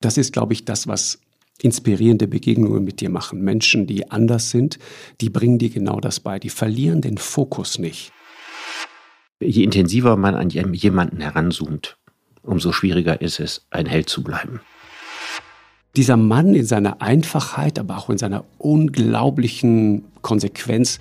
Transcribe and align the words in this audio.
Das 0.00 0.16
ist, 0.16 0.32
glaube 0.32 0.54
ich, 0.54 0.64
das, 0.64 0.86
was 0.86 1.20
inspirierende 1.60 2.26
Begegnungen 2.26 2.84
mit 2.84 3.00
dir 3.00 3.10
machen. 3.10 3.42
Menschen, 3.42 3.86
die 3.86 4.10
anders 4.10 4.50
sind, 4.50 4.78
die 5.20 5.28
bringen 5.28 5.58
dir 5.58 5.68
genau 5.68 6.00
das 6.00 6.20
bei. 6.20 6.38
Die 6.38 6.48
verlieren 6.48 7.02
den 7.02 7.18
Fokus 7.18 7.78
nicht. 7.78 8.10
Je 9.40 9.62
intensiver 9.62 10.16
man 10.16 10.34
an 10.34 10.48
jemanden 10.50 11.20
heranzoomt, 11.20 11.98
umso 12.42 12.72
schwieriger 12.72 13.20
ist 13.20 13.40
es, 13.40 13.66
ein 13.70 13.86
Held 13.86 14.08
zu 14.08 14.22
bleiben. 14.22 14.60
Dieser 15.96 16.16
Mann 16.16 16.54
in 16.54 16.64
seiner 16.64 17.02
Einfachheit, 17.02 17.78
aber 17.78 17.98
auch 17.98 18.10
in 18.10 18.18
seiner 18.18 18.44
unglaublichen 18.58 20.04
Konsequenz, 20.22 20.98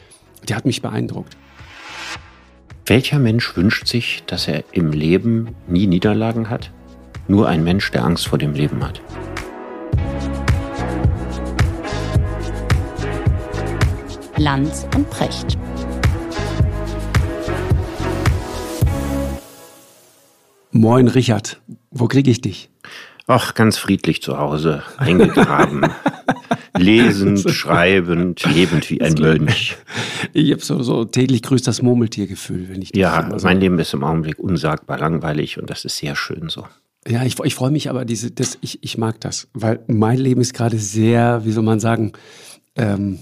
der 0.47 0.57
hat 0.57 0.66
mich 0.66 0.81
beeindruckt. 0.81 1.38
Welcher 2.86 3.20
Mensch 3.20 3.55
wünscht 3.55 3.88
sich, 3.88 4.23
dass 4.25 4.47
er 4.47 4.63
im 4.71 4.91
Leben 4.91 5.55
nie 5.68 5.86
Niederlagen 5.86 6.50
hat? 6.50 6.71
Nur 7.30 7.48
ein 7.48 7.64
Mensch, 7.64 7.91
der 7.91 8.05
Angst 8.05 8.27
vor 8.27 8.39
dem 8.39 8.54
Leben 8.54 8.84
hat. 8.84 9.00
Lanz 14.36 14.88
und 14.95 15.08
Precht. 15.12 15.55
Moin 20.72 21.08
Richard, 21.08 21.62
wo 21.91 22.08
kriege 22.08 22.31
ich 22.31 22.41
dich? 22.41 22.72
Ach, 23.27 23.53
ganz 23.53 23.77
friedlich 23.77 24.23
zu 24.23 24.39
Hause, 24.39 24.81
eingegraben. 24.98 25.86
Lesend, 26.80 27.48
schreibend, 27.52 28.44
lebend 28.55 28.89
wie 28.89 29.02
ein 29.02 29.14
Mönch. 29.14 29.77
Ich 30.34 30.52
habe 30.52 30.64
so, 30.64 30.81
so 30.81 31.05
täglich 31.05 31.44
grüßt 31.44 31.67
das 31.67 31.84
Murmeltiergefühl, 31.84 32.70
wenn 32.70 32.81
ich 32.81 32.91
das 32.91 33.00
Ja, 33.00 33.38
mein 33.44 33.59
Leben 33.59 33.77
ist 33.77 33.94
im 33.94 34.03
Augenblick 34.03 34.39
unsagbar 34.39 34.98
langweilig 34.98 35.59
und 35.59 35.70
das 35.70 35.86
ist 35.86 35.98
sehr 35.98 36.16
schön 36.16 36.50
so. 36.50 36.66
Ja, 37.08 37.23
ich, 37.23 37.39
ich 37.39 37.55
freue 37.55 37.71
mich 37.71 37.89
aber, 37.89 38.05
diese, 38.05 38.31
das, 38.31 38.58
ich, 38.62 38.84
ich 38.84 38.98
mag 38.98 39.21
das, 39.21 39.48
weil 39.53 39.80
mein 39.88 40.17
Leben 40.17 40.41
ist 40.41 40.53
gerade 40.53 40.77
sehr, 40.77 41.45
wie 41.45 41.52
soll 41.52 41.63
man 41.63 41.80
sagen, 41.80 42.12
ähm, 42.75 43.19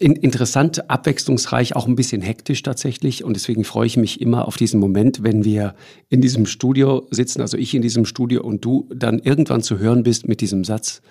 in, 0.00 0.16
interessant, 0.16 0.90
abwechslungsreich, 0.90 1.76
auch 1.76 1.86
ein 1.86 1.94
bisschen 1.94 2.22
hektisch 2.22 2.62
tatsächlich. 2.62 3.22
Und 3.22 3.34
deswegen 3.34 3.64
freue 3.64 3.86
ich 3.86 3.98
mich 3.98 4.20
immer 4.20 4.48
auf 4.48 4.56
diesen 4.56 4.80
Moment, 4.80 5.22
wenn 5.22 5.44
wir 5.44 5.74
in 6.08 6.22
diesem 6.22 6.46
Studio 6.46 7.06
sitzen, 7.10 7.42
also 7.42 7.58
ich 7.58 7.74
in 7.74 7.82
diesem 7.82 8.06
Studio 8.06 8.42
und 8.42 8.64
du 8.64 8.88
dann 8.94 9.18
irgendwann 9.18 9.62
zu 9.62 9.78
hören 9.78 10.02
bist 10.02 10.26
mit 10.26 10.40
diesem 10.40 10.64
Satz. 10.64 11.02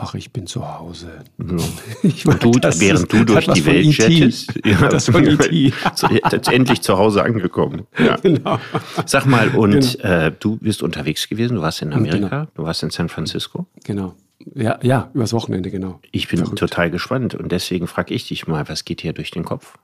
Ach, 0.00 0.14
ich 0.14 0.32
bin 0.32 0.46
zu 0.46 0.78
Hause. 0.78 1.24
Ja. 1.38 1.56
Ich 2.02 2.24
mein, 2.24 2.38
du, 2.38 2.52
während 2.52 3.12
du 3.12 3.24
durch 3.24 3.46
die 3.48 3.66
Welt 3.66 3.86
e 3.86 3.90
chattest, 3.90 4.54
ja, 4.64 4.88
das 4.88 5.06
von 5.06 5.26
E.T. 5.26 5.72
endlich 6.52 6.82
zu 6.82 6.96
Hause 6.96 7.24
angekommen. 7.24 7.86
Ja. 7.98 8.16
Genau. 8.16 8.60
Sag 9.06 9.26
mal, 9.26 9.48
und 9.48 9.98
genau. 10.00 10.26
äh, 10.26 10.32
du 10.38 10.56
bist 10.56 10.84
unterwegs 10.84 11.28
gewesen, 11.28 11.56
du 11.56 11.62
warst 11.62 11.82
in 11.82 11.92
Amerika, 11.92 12.28
genau. 12.28 12.46
du 12.54 12.62
warst 12.62 12.84
in 12.84 12.90
San 12.90 13.08
Francisco. 13.08 13.66
Genau. 13.84 14.14
Ja, 14.54 14.78
ja, 14.82 15.10
übers 15.14 15.32
Wochenende, 15.32 15.70
genau. 15.70 16.00
Ich 16.12 16.28
bin 16.28 16.38
Verrückt. 16.38 16.60
total 16.60 16.90
gespannt 16.92 17.34
und 17.34 17.50
deswegen 17.50 17.88
frage 17.88 18.14
ich 18.14 18.28
dich 18.28 18.46
mal, 18.46 18.68
was 18.68 18.84
geht 18.84 19.00
hier 19.00 19.12
durch 19.12 19.32
den 19.32 19.44
Kopf? 19.44 19.74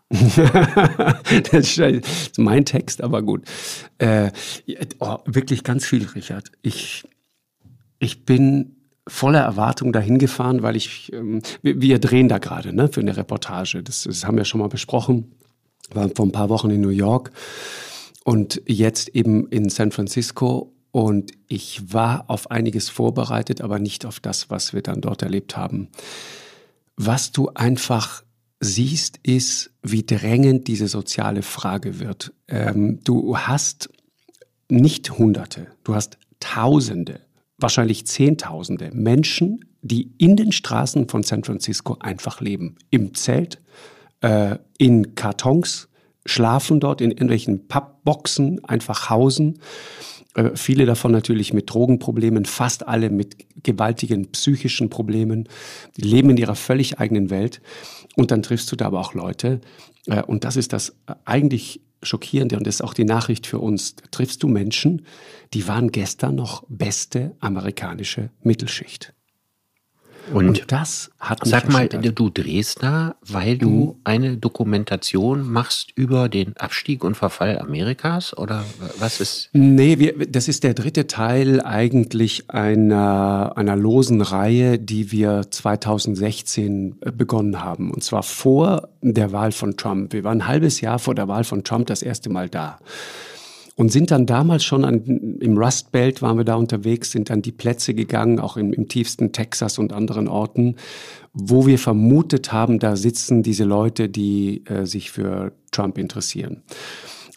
das 1.51 1.77
ist 1.77 2.39
mein 2.39 2.65
Text, 2.65 3.03
aber 3.03 3.23
gut. 3.23 3.42
Äh, 3.98 4.31
oh, 5.01 5.19
wirklich 5.27 5.65
ganz 5.65 5.85
viel, 5.85 6.07
Richard. 6.15 6.53
Ich, 6.62 7.03
ich 7.98 8.25
bin 8.25 8.73
voller 9.06 9.41
Erwartung 9.41 9.92
dahin 9.92 10.19
gefahren, 10.19 10.62
weil 10.62 10.77
ich, 10.77 11.12
ähm, 11.12 11.42
wir, 11.62 11.80
wir, 11.80 11.98
drehen 11.98 12.28
da 12.28 12.38
gerade 12.38 12.72
ne, 12.72 12.88
für 12.88 13.00
eine 13.00 13.16
Reportage. 13.16 13.83
Das, 13.83 14.05
das 14.05 14.24
haben 14.24 14.36
wir 14.36 14.44
schon 14.44 14.61
mal 14.61 14.69
besprochen. 14.69 15.33
Waren 15.92 16.14
vor 16.14 16.27
ein 16.27 16.33
paar 16.33 16.48
Wochen 16.48 16.70
in 16.70 16.80
New 16.80 16.88
York 16.88 17.30
und 18.24 18.62
jetzt 18.66 19.11
eben 19.11 19.46
in 19.48 19.69
San 19.69 19.92
Francisco 19.92 20.72
und 20.91 21.33
ich 21.48 21.92
war 21.92 22.24
auf 22.28 22.50
einiges 22.50 22.88
vorbereitet, 22.88 23.61
aber 23.61 23.78
nicht 23.78 24.06
auf 24.06 24.20
das, 24.20 24.48
was 24.48 24.72
wir 24.72 24.80
dann 24.80 25.00
dort 25.00 25.22
erlebt 25.22 25.56
haben. 25.56 25.89
Was 26.96 27.33
du 27.33 27.48
einfach 27.48 28.22
siehst, 28.61 29.18
ist, 29.22 29.72
wie 29.83 30.05
drängend 30.05 30.68
diese 30.68 30.89
soziale 30.89 31.42
Frage 31.42 31.98
wird. 31.98 32.33
Ähm, 32.48 33.00
du 33.05 33.36
hast 33.36 33.90
nicht 34.70 35.18
Hunderte, 35.18 35.67
du 35.83 35.95
hast 35.95 36.17
Tausende, 36.40 37.20
wahrscheinlich 37.59 38.07
Zehntausende 38.07 38.91
Menschen, 38.92 39.65
die 39.83 40.13
in 40.19 40.37
den 40.37 40.53
Straßen 40.53 41.09
von 41.09 41.23
San 41.23 41.45
Francisco 41.45 41.97
einfach 42.01 42.41
leben. 42.41 42.77
Im 42.91 43.15
Zelt, 43.15 43.63
äh, 44.20 44.57
in 44.79 45.15
Kartons, 45.15 45.89
schlafen 46.27 46.81
dort 46.81 47.01
in 47.01 47.11
irgendwelchen 47.11 47.69
Pappboxen, 47.69 48.65
einfach 48.65 49.11
hausen. 49.11 49.61
Äh, 50.35 50.51
viele 50.55 50.87
davon 50.87 51.13
natürlich 51.13 51.53
mit 51.53 51.73
Drogenproblemen, 51.73 52.45
fast 52.45 52.89
alle 52.89 53.11
mit 53.11 53.37
gewaltigen 53.63 54.33
psychischen 54.33 54.91
Problemen. 54.91 55.48
Die 55.97 56.03
leben 56.03 56.31
in 56.31 56.36
ihrer 56.39 56.57
völlig 56.57 56.98
eigenen 56.98 57.31
Welt. 57.31 57.61
Und 58.17 58.31
dann 58.31 58.42
triffst 58.42 58.71
du 58.73 58.77
da 58.77 58.86
aber 58.86 59.01
auch 59.01 59.15
Leute. 59.15 59.61
Äh, 60.07 60.23
und 60.23 60.45
das 60.45 60.57
ist 60.57 60.73
das 60.73 60.97
eigentlich 61.25 61.81
Schockierende 62.05 62.57
und 62.57 62.67
das 62.67 62.77
ist 62.77 62.83
auch 62.83 62.95
die 62.95 63.05
Nachricht 63.05 63.47
für 63.47 63.59
uns. 63.59 63.97
Triffst 64.11 64.42
du 64.42 64.48
Menschen, 64.48 65.07
die 65.53 65.67
waren 65.69 65.91
gestern 65.91 66.35
noch 66.35 66.65
beste 66.69 67.37
amerikanische 67.41 68.31
Mittelschicht. 68.42 69.15
Und, 70.33 70.48
und 70.48 70.73
das 70.73 71.11
hat 71.20 71.42
mich 71.42 71.51
Sag 71.51 71.68
mal, 71.70 71.89
du 71.89 72.30
drehst 72.30 72.83
da, 72.83 73.14
weil 73.23 73.58
du 73.58 73.68
mhm. 73.68 73.95
eine 74.05 74.36
Dokumentation 74.36 75.51
machst 75.51 75.92
über 75.95 76.29
den 76.29 76.57
Abstieg 76.57 77.05
und 77.05 77.17
Verfall 77.17 77.58
Amerikas 77.58 78.36
oder 78.36 78.64
was 78.98 79.20
ist? 79.20 79.51
Nee, 79.52 79.98
wir, 79.98 80.27
das 80.27 80.48
ist 80.48 80.64
der 80.64 80.74
dritte 80.74 81.07
Teil 81.07 81.61
eigentlich 81.61 82.51
einer, 82.51 83.52
einer 83.57 83.77
losen 83.77 84.23
Reihe, 84.23 84.79
die 84.79 85.12
wir 85.12 85.51
2016 85.51 86.96
äh, 87.01 87.12
begonnen 87.12 87.62
haben. 87.62 87.91
Und 87.91 88.02
zwar 88.02 88.23
vor 88.23 88.89
der 89.02 89.33
Wahl 89.33 89.52
von 89.52 89.77
Trump. 89.77 90.12
Wir 90.12 90.24
waren 90.24 90.42
ein 90.42 90.48
halbes 90.48 90.80
Jahr 90.80 90.98
vor 90.98 91.14
der 91.14 91.29
Wahl 91.29 91.45
von 91.45 91.64
Trump 91.64 91.86
das 91.86 92.02
erste 92.02 92.30
Mal 92.30 92.48
da 92.48 92.79
und 93.77 93.90
sind 93.90 94.11
dann 94.11 94.27
damals 94.27 94.64
schon 94.64 94.85
an, 94.85 95.39
im 95.40 95.58
Rust 95.58 95.90
Belt 95.90 96.23
waren 96.23 96.36
wir 96.36 96.45
da 96.45 96.55
unterwegs, 96.55 97.11
sind 97.11 97.30
an 97.30 97.42
die 97.42 97.52
Plätze 97.52 97.95
gegangen, 97.95 98.39
auch 98.39 98.57
im, 98.57 98.73
im 98.73 98.89
tiefsten 98.89 99.33
Texas 99.33 99.79
und 99.79 99.92
anderen 99.92 100.29
Orten, 100.29 100.77
wo 101.33 101.67
wir 101.67 101.79
vermutet 101.79 102.52
haben, 102.52 102.79
da 102.79 102.95
sitzen 102.95 103.42
diese 103.42 103.64
Leute, 103.64 104.08
die 104.08 104.64
äh, 104.67 104.86
sich 104.86 105.11
für 105.11 105.52
Trump 105.73 105.98
interessieren. 105.98 106.62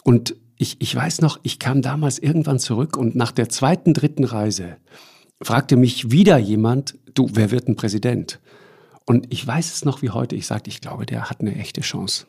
Und 0.04 0.36
ich, 0.56 0.76
ich 0.80 0.94
weiß 0.94 1.20
noch, 1.20 1.40
ich 1.42 1.58
kam 1.58 1.82
damals 1.82 2.18
irgendwann 2.18 2.58
zurück 2.58 2.96
und 2.96 3.14
nach 3.14 3.32
der 3.32 3.48
zweiten, 3.48 3.94
dritten 3.94 4.24
Reise 4.24 4.76
fragte 5.42 5.76
mich 5.76 6.10
wieder 6.10 6.38
jemand, 6.38 6.96
du, 7.14 7.28
wer 7.32 7.50
wird 7.50 7.68
ein 7.68 7.76
Präsident? 7.76 8.40
Und 9.06 9.32
ich 9.32 9.46
weiß 9.46 9.72
es 9.72 9.84
noch 9.84 10.02
wie 10.02 10.10
heute, 10.10 10.36
ich 10.36 10.46
sagte, 10.46 10.70
ich 10.70 10.80
glaube, 10.80 11.06
der 11.06 11.30
hat 11.30 11.40
eine 11.40 11.54
echte 11.54 11.80
Chance. 11.80 12.26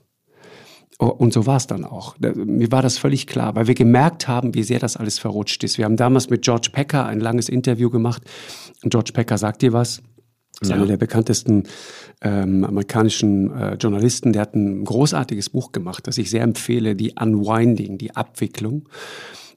Und 0.99 1.31
so 1.31 1.45
war 1.45 1.55
es 1.55 1.65
dann 1.65 1.85
auch. 1.85 2.17
Mir 2.19 2.73
war 2.73 2.81
das 2.81 2.97
völlig 2.97 3.25
klar, 3.25 3.55
weil 3.55 3.67
wir 3.67 3.73
gemerkt 3.73 4.27
haben, 4.27 4.53
wie 4.53 4.63
sehr 4.63 4.79
das 4.79 4.97
alles 4.97 5.17
verrutscht 5.17 5.63
ist. 5.63 5.77
Wir 5.77 5.85
haben 5.85 5.95
damals 5.95 6.29
mit 6.29 6.41
George 6.41 6.69
Packer 6.73 7.05
ein 7.05 7.21
langes 7.21 7.47
Interview 7.47 7.89
gemacht. 7.89 8.21
Und 8.83 8.89
George 8.89 9.11
Packer 9.13 9.37
sagt 9.37 9.61
dir 9.61 9.71
was? 9.71 10.01
Das 10.59 10.67
ist 10.67 10.69
ja. 10.71 10.75
einer 10.75 10.87
der 10.87 10.97
bekanntesten 10.97 11.63
ähm, 12.21 12.65
amerikanischen 12.65 13.49
äh, 13.49 13.75
Journalisten. 13.75 14.33
Der 14.33 14.41
hat 14.41 14.55
ein 14.55 14.83
großartiges 14.83 15.51
Buch 15.51 15.71
gemacht, 15.71 16.05
das 16.05 16.17
ich 16.17 16.29
sehr 16.29 16.43
empfehle, 16.43 16.97
die 16.97 17.13
Unwinding, 17.17 17.97
die 17.97 18.13
Abwicklung. 18.17 18.89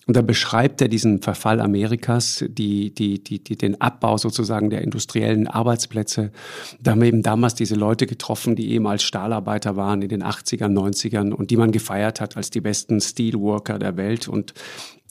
Und 0.06 0.16
da 0.16 0.22
beschreibt 0.22 0.80
er 0.80 0.88
diesen 0.88 1.22
Verfall 1.22 1.60
Amerikas, 1.60 2.44
die, 2.48 2.92
die, 2.92 3.22
die, 3.22 3.42
die, 3.42 3.56
den 3.56 3.80
Abbau 3.80 4.16
sozusagen 4.16 4.68
der 4.68 4.82
industriellen 4.82 5.46
Arbeitsplätze. 5.46 6.32
Da 6.80 6.92
haben 6.92 7.00
wir 7.00 7.08
eben 7.08 7.22
damals 7.22 7.54
diese 7.54 7.76
Leute 7.76 8.06
getroffen, 8.06 8.56
die 8.56 8.72
ehemals 8.72 9.04
Stahlarbeiter 9.04 9.76
waren 9.76 10.02
in 10.02 10.08
den 10.08 10.24
80ern, 10.24 10.72
90ern 10.72 11.32
und 11.32 11.50
die 11.50 11.56
man 11.56 11.70
gefeiert 11.70 12.20
hat 12.20 12.36
als 12.36 12.50
die 12.50 12.60
besten 12.60 13.00
Steelworker 13.00 13.78
der 13.78 13.96
Welt. 13.96 14.26
Und 14.26 14.54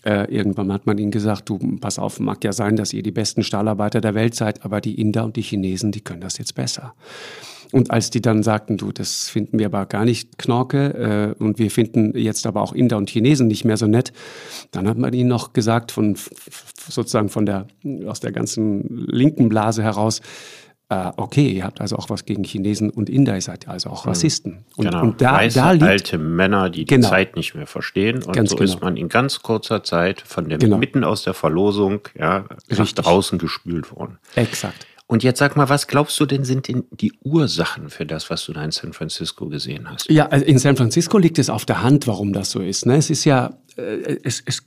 äh, 0.03 0.29
irgendwann 0.33 0.73
hat 0.73 0.85
man 0.85 0.97
ihnen 0.97 1.11
gesagt, 1.11 1.47
du, 1.47 1.57
pass 1.79 1.97
auf, 1.97 2.19
mag 2.19 2.43
ja 2.43 2.51
sein, 2.51 2.75
dass 2.75 2.91
ihr 2.91 3.03
die 3.03 3.11
besten 3.11 3.43
Stahlarbeiter 3.43 4.01
der 4.01 4.15
Welt 4.15 4.35
seid, 4.35 4.65
aber 4.65 4.81
die 4.81 4.99
Inder 4.99 5.23
und 5.23 5.37
die 5.37 5.41
Chinesen, 5.41 5.91
die 5.91 6.01
können 6.01 6.21
das 6.21 6.37
jetzt 6.37 6.55
besser. 6.55 6.93
Und 7.71 7.91
als 7.91 8.09
die 8.09 8.21
dann 8.21 8.43
sagten, 8.43 8.77
du, 8.77 8.91
das 8.91 9.29
finden 9.29 9.59
wir 9.59 9.67
aber 9.67 9.85
gar 9.85 10.05
nicht 10.05 10.37
Knorke 10.37 11.35
äh, 11.39 11.43
und 11.43 11.59
wir 11.59 11.71
finden 11.71 12.17
jetzt 12.17 12.45
aber 12.45 12.61
auch 12.61 12.73
Inder 12.73 12.97
und 12.97 13.09
Chinesen 13.09 13.47
nicht 13.47 13.65
mehr 13.65 13.77
so 13.77 13.87
nett, 13.87 14.11
dann 14.71 14.87
hat 14.87 14.97
man 14.97 15.13
ihnen 15.13 15.29
noch 15.29 15.53
gesagt, 15.53 15.91
von 15.91 16.17
sozusagen 16.87 17.29
von 17.29 17.45
der 17.45 17.67
aus 18.05 18.19
der 18.19 18.31
ganzen 18.31 19.07
linken 19.07 19.49
Blase 19.49 19.83
heraus, 19.83 20.21
äh, 20.91 21.09
okay, 21.15 21.47
ihr 21.47 21.63
habt 21.63 21.79
also 21.79 21.95
auch 21.95 22.09
was 22.09 22.25
gegen 22.25 22.43
Chinesen 22.43 22.89
und 22.89 23.09
Inder, 23.09 23.35
ihr 23.35 23.41
seid 23.41 23.69
also 23.69 23.89
auch 23.89 24.03
hm. 24.03 24.09
Rassisten. 24.09 24.65
Und, 24.75 24.85
genau. 24.85 25.03
und 25.03 25.21
da, 25.21 25.35
Weiße, 25.35 25.57
da 25.57 25.71
liegt, 25.71 25.83
alte 25.83 26.17
Männer, 26.17 26.69
die 26.69 26.79
die 26.79 26.95
genau. 26.95 27.07
Zeit 27.07 27.37
nicht 27.37 27.55
mehr 27.55 27.65
verstehen. 27.65 28.21
Und 28.23 28.33
ganz 28.33 28.49
so 28.49 28.57
genau. 28.57 28.69
ist 28.69 28.81
man 28.81 28.97
in 28.97 29.07
ganz 29.07 29.41
kurzer 29.41 29.83
Zeit 29.83 30.19
von 30.19 30.49
der 30.49 30.57
genau. 30.57 30.77
mitten 30.77 31.05
aus 31.05 31.23
der 31.23 31.33
Verlosung 31.33 32.01
ja, 32.19 32.43
nach 32.69 32.91
draußen 32.91 33.39
gespült 33.39 33.95
worden. 33.95 34.17
Exakt. 34.35 34.85
Und 35.11 35.23
jetzt 35.23 35.39
sag 35.39 35.57
mal, 35.57 35.67
was 35.67 35.87
glaubst 35.87 36.17
du 36.21 36.25
denn 36.25 36.45
sind 36.45 36.69
denn 36.69 36.85
die 36.89 37.11
Ursachen 37.21 37.89
für 37.89 38.05
das, 38.05 38.29
was 38.29 38.45
du 38.45 38.53
da 38.53 38.63
in 38.63 38.71
San 38.71 38.93
Francisco 38.93 39.49
gesehen 39.49 39.89
hast? 39.91 40.09
Ja, 40.09 40.27
also 40.27 40.45
in 40.45 40.57
San 40.57 40.77
Francisco 40.77 41.17
liegt 41.17 41.37
es 41.37 41.49
auf 41.49 41.65
der 41.65 41.83
Hand, 41.83 42.07
warum 42.07 42.31
das 42.31 42.49
so 42.49 42.61
ist. 42.61 42.85
Ne? 42.85 42.95
Es 42.95 43.09
ist 43.09 43.25
ja, 43.25 43.57
äh, 43.75 44.15
es, 44.23 44.41
es 44.45 44.63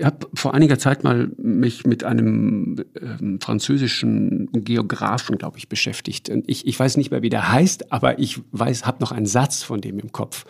habe 0.00 0.28
vor 0.34 0.54
einiger 0.54 0.78
Zeit 0.78 1.02
mal 1.02 1.32
mich 1.36 1.84
mit 1.84 2.04
einem 2.04 2.76
ähm, 2.94 3.40
französischen 3.42 4.48
Geografen, 4.52 5.36
glaube 5.36 5.58
ich, 5.58 5.68
beschäftigt. 5.68 6.30
Und 6.30 6.48
ich, 6.48 6.64
ich 6.64 6.78
weiß 6.78 6.96
nicht 6.96 7.10
mehr, 7.10 7.22
wie 7.22 7.30
der 7.30 7.50
heißt, 7.50 7.90
aber 7.90 8.20
ich 8.20 8.40
weiß, 8.52 8.86
habe 8.86 9.00
noch 9.00 9.10
einen 9.10 9.26
Satz 9.26 9.64
von 9.64 9.80
dem 9.80 9.98
im 9.98 10.12
Kopf. 10.12 10.44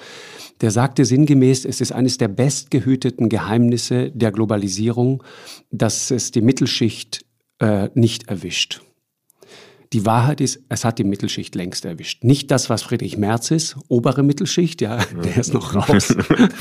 Der 0.61 0.71
sagte 0.71 1.07
sinngemäß, 1.07 1.65
es 1.65 1.81
ist 1.81 1.93
eines 1.93 2.19
der 2.19 2.29
bestgehüteten 2.29 3.31
Geheimnisse 3.31 4.11
der 4.11 4.31
Globalisierung, 4.31 5.23
dass 5.71 6.11
es 6.11 6.33
die 6.33 6.43
Mittelschicht 6.43 7.25
äh, 7.61 7.89
nicht 7.95 8.29
erwischt. 8.29 8.83
Die 9.93 10.05
Wahrheit 10.05 10.41
ist, 10.41 10.61
es 10.69 10.85
hat 10.85 10.99
die 10.99 11.05
Mittelschicht 11.05 11.55
längst 11.55 11.85
erwischt. 11.85 12.23
Nicht 12.23 12.51
das, 12.51 12.69
was 12.69 12.83
Friedrich 12.83 13.17
Merz 13.17 13.51
ist, 13.51 13.77
obere 13.89 14.23
Mittelschicht, 14.23 14.83
ja, 14.83 14.99
der 15.25 15.37
ist 15.39 15.55
noch 15.55 15.75
raus. 15.75 16.15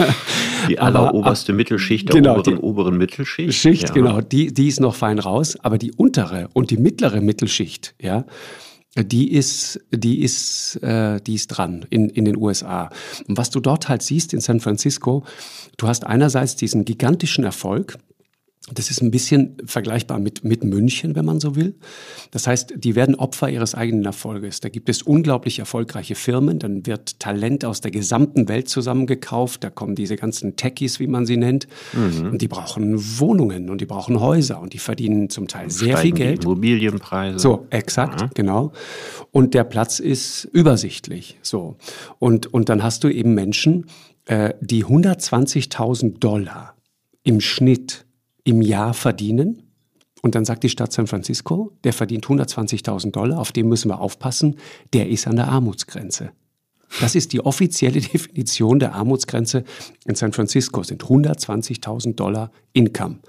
die 0.70 0.80
alleroberste 0.80 1.52
Mittelschicht 1.52 2.08
der 2.08 2.16
genau, 2.16 2.40
oberen, 2.40 2.56
die 2.56 2.62
oberen 2.62 2.98
Mittelschicht. 2.98 3.54
Schicht, 3.54 3.90
ja. 3.90 3.94
genau, 3.94 4.22
die, 4.22 4.54
die 4.54 4.68
ist 4.68 4.80
noch 4.80 4.96
fein 4.96 5.20
raus, 5.20 5.58
aber 5.62 5.78
die 5.78 5.92
untere 5.92 6.48
und 6.54 6.72
die 6.72 6.78
mittlere 6.78 7.20
Mittelschicht, 7.20 7.96
ja, 8.02 8.26
die 8.96 9.32
ist, 9.34 9.80
die 9.92 10.22
ist, 10.22 10.82
äh, 10.82 11.20
die 11.22 11.36
ist 11.36 11.48
dran 11.48 11.86
in, 11.90 12.10
in 12.10 12.26
den 12.26 12.38
USA. 12.38 12.90
Und 13.28 13.38
was 13.38 13.50
du 13.50 13.60
dort 13.60 13.90
halt 13.90 14.02
siehst 14.02 14.34
in 14.34 14.40
San 14.40 14.60
Francisco, 14.60 15.24
du 15.78 15.88
hast 15.88 16.06
einerseits 16.06 16.56
diesen 16.56 16.86
gigantischen 16.86 17.44
Erfolg, 17.44 17.98
das 18.74 18.92
ist 18.92 19.02
ein 19.02 19.12
bisschen 19.12 19.56
vergleichbar 19.66 20.19
mit, 20.19 20.44
mit 20.44 20.64
München, 20.66 21.16
wenn 21.16 21.24
man 21.24 21.40
so 21.40 21.56
will. 21.56 21.75
Das 22.31 22.48
heißt, 22.48 22.74
die 22.75 22.96
werden 22.96 23.16
Opfer 23.16 23.50
ihres 23.50 23.75
eigenen 23.75 24.04
Erfolges. 24.04 24.60
Da 24.60 24.68
gibt 24.68 24.90
es 24.90 25.02
unglaublich 25.02 25.60
erfolgreiche 25.60 26.16
Firmen, 26.16 26.60
dann 26.60 26.86
wird 26.86 27.19
Talent 27.19 27.64
aus 27.64 27.80
der 27.80 27.92
gesamten 27.92 28.50
Welt 28.50 28.68
zusammengekauft, 28.68 29.64
da 29.64 29.69
kommen 29.69 29.96
diese 29.96 30.18
ganzen 30.18 30.58
Techies, 30.58 31.00
wie 31.00 31.08
man 31.08 31.25
sie 31.25 31.38
nennt, 31.38 31.68
mhm. 31.94 32.31
und 32.31 32.42
die 32.42 32.50
brauchen 32.50 32.96
Wohnungen 33.19 33.69
und 33.69 33.80
die 33.80 33.86
brauchen 33.86 34.19
Häuser 34.19 34.60
und 34.60 34.74
die 34.74 34.80
verdienen 34.80 35.30
zum 35.30 35.48
Teil 35.48 35.69
sehr 35.69 35.98
viel 35.98 36.12
Geld. 36.12 36.44
Immobilienpreise. 36.44 37.40
So, 37.40 37.68
exakt, 37.69 38.19
ja. 38.19 38.30
genau. 38.34 38.74
Und 39.31 39.54
der 39.54 39.64
Platz 39.64 40.00
ist 40.00 40.44
übersichtlich. 40.44 41.38
So. 41.42 41.78
Und, 42.19 42.54
und 42.54 42.68
dann 42.68 42.84
hast 42.84 43.04
du 43.06 43.10
eben 43.10 43.34
Menschen, 43.34 43.86
äh, 44.25 44.54
die 44.60 44.84
120.000 44.84 46.19
Dollar 46.19 46.75
im 47.24 47.40
Schnitt 47.40 48.06
im 48.48 48.62
Jahr 48.62 48.94
verdienen. 48.94 49.64
Und 50.22 50.34
dann 50.34 50.46
sagt 50.46 50.64
die 50.64 50.70
Stadt 50.70 50.94
San 50.94 51.06
Francisco, 51.06 51.74
der 51.84 51.94
verdient 51.94 52.26
120.000 52.26 53.12
Dollar, 53.12 53.40
auf 53.40 53.52
den 53.52 53.68
müssen 53.68 53.90
wir 53.90 54.00
aufpassen, 54.00 54.56
der 54.94 55.10
ist 55.10 55.28
an 55.28 55.36
der 55.36 55.50
Armutsgrenze. 55.50 56.32
Das 57.02 57.14
ist 57.14 57.34
die 57.34 57.42
offizielle 57.42 58.00
Definition 58.14 58.80
der 58.80 58.96
Armutsgrenze 58.96 59.66
in 60.06 60.16
San 60.16 60.32
Francisco, 60.32 60.82
sind 60.82 61.04
120.000 61.04 62.16
Dollar 62.16 62.52
Income. 62.74 63.20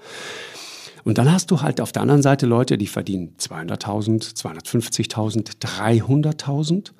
Und 1.03 1.17
dann 1.17 1.31
hast 1.31 1.51
du 1.51 1.61
halt 1.61 1.81
auf 1.81 1.91
der 1.91 2.01
anderen 2.01 2.21
Seite 2.21 2.45
Leute, 2.45 2.77
die 2.77 2.87
verdienen 2.87 3.35
200.000, 3.37 4.35
250.000, 4.35 5.59
300.000 5.59 6.91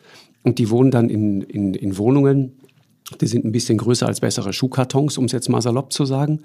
und 0.44 0.60
die 0.60 0.70
wohnen 0.70 0.92
dann 0.92 1.10
in, 1.10 1.42
in, 1.42 1.74
in 1.74 1.98
Wohnungen, 1.98 2.60
die 3.22 3.28
sind 3.28 3.46
ein 3.46 3.52
bisschen 3.52 3.78
größer 3.78 4.08
als 4.08 4.20
bessere 4.20 4.54
Schuhkartons, 4.54 5.18
um 5.18 5.26
es 5.26 5.32
jetzt 5.32 5.50
mal 5.50 5.62
salopp 5.62 5.94
zu 5.94 6.06
sagen, 6.06 6.42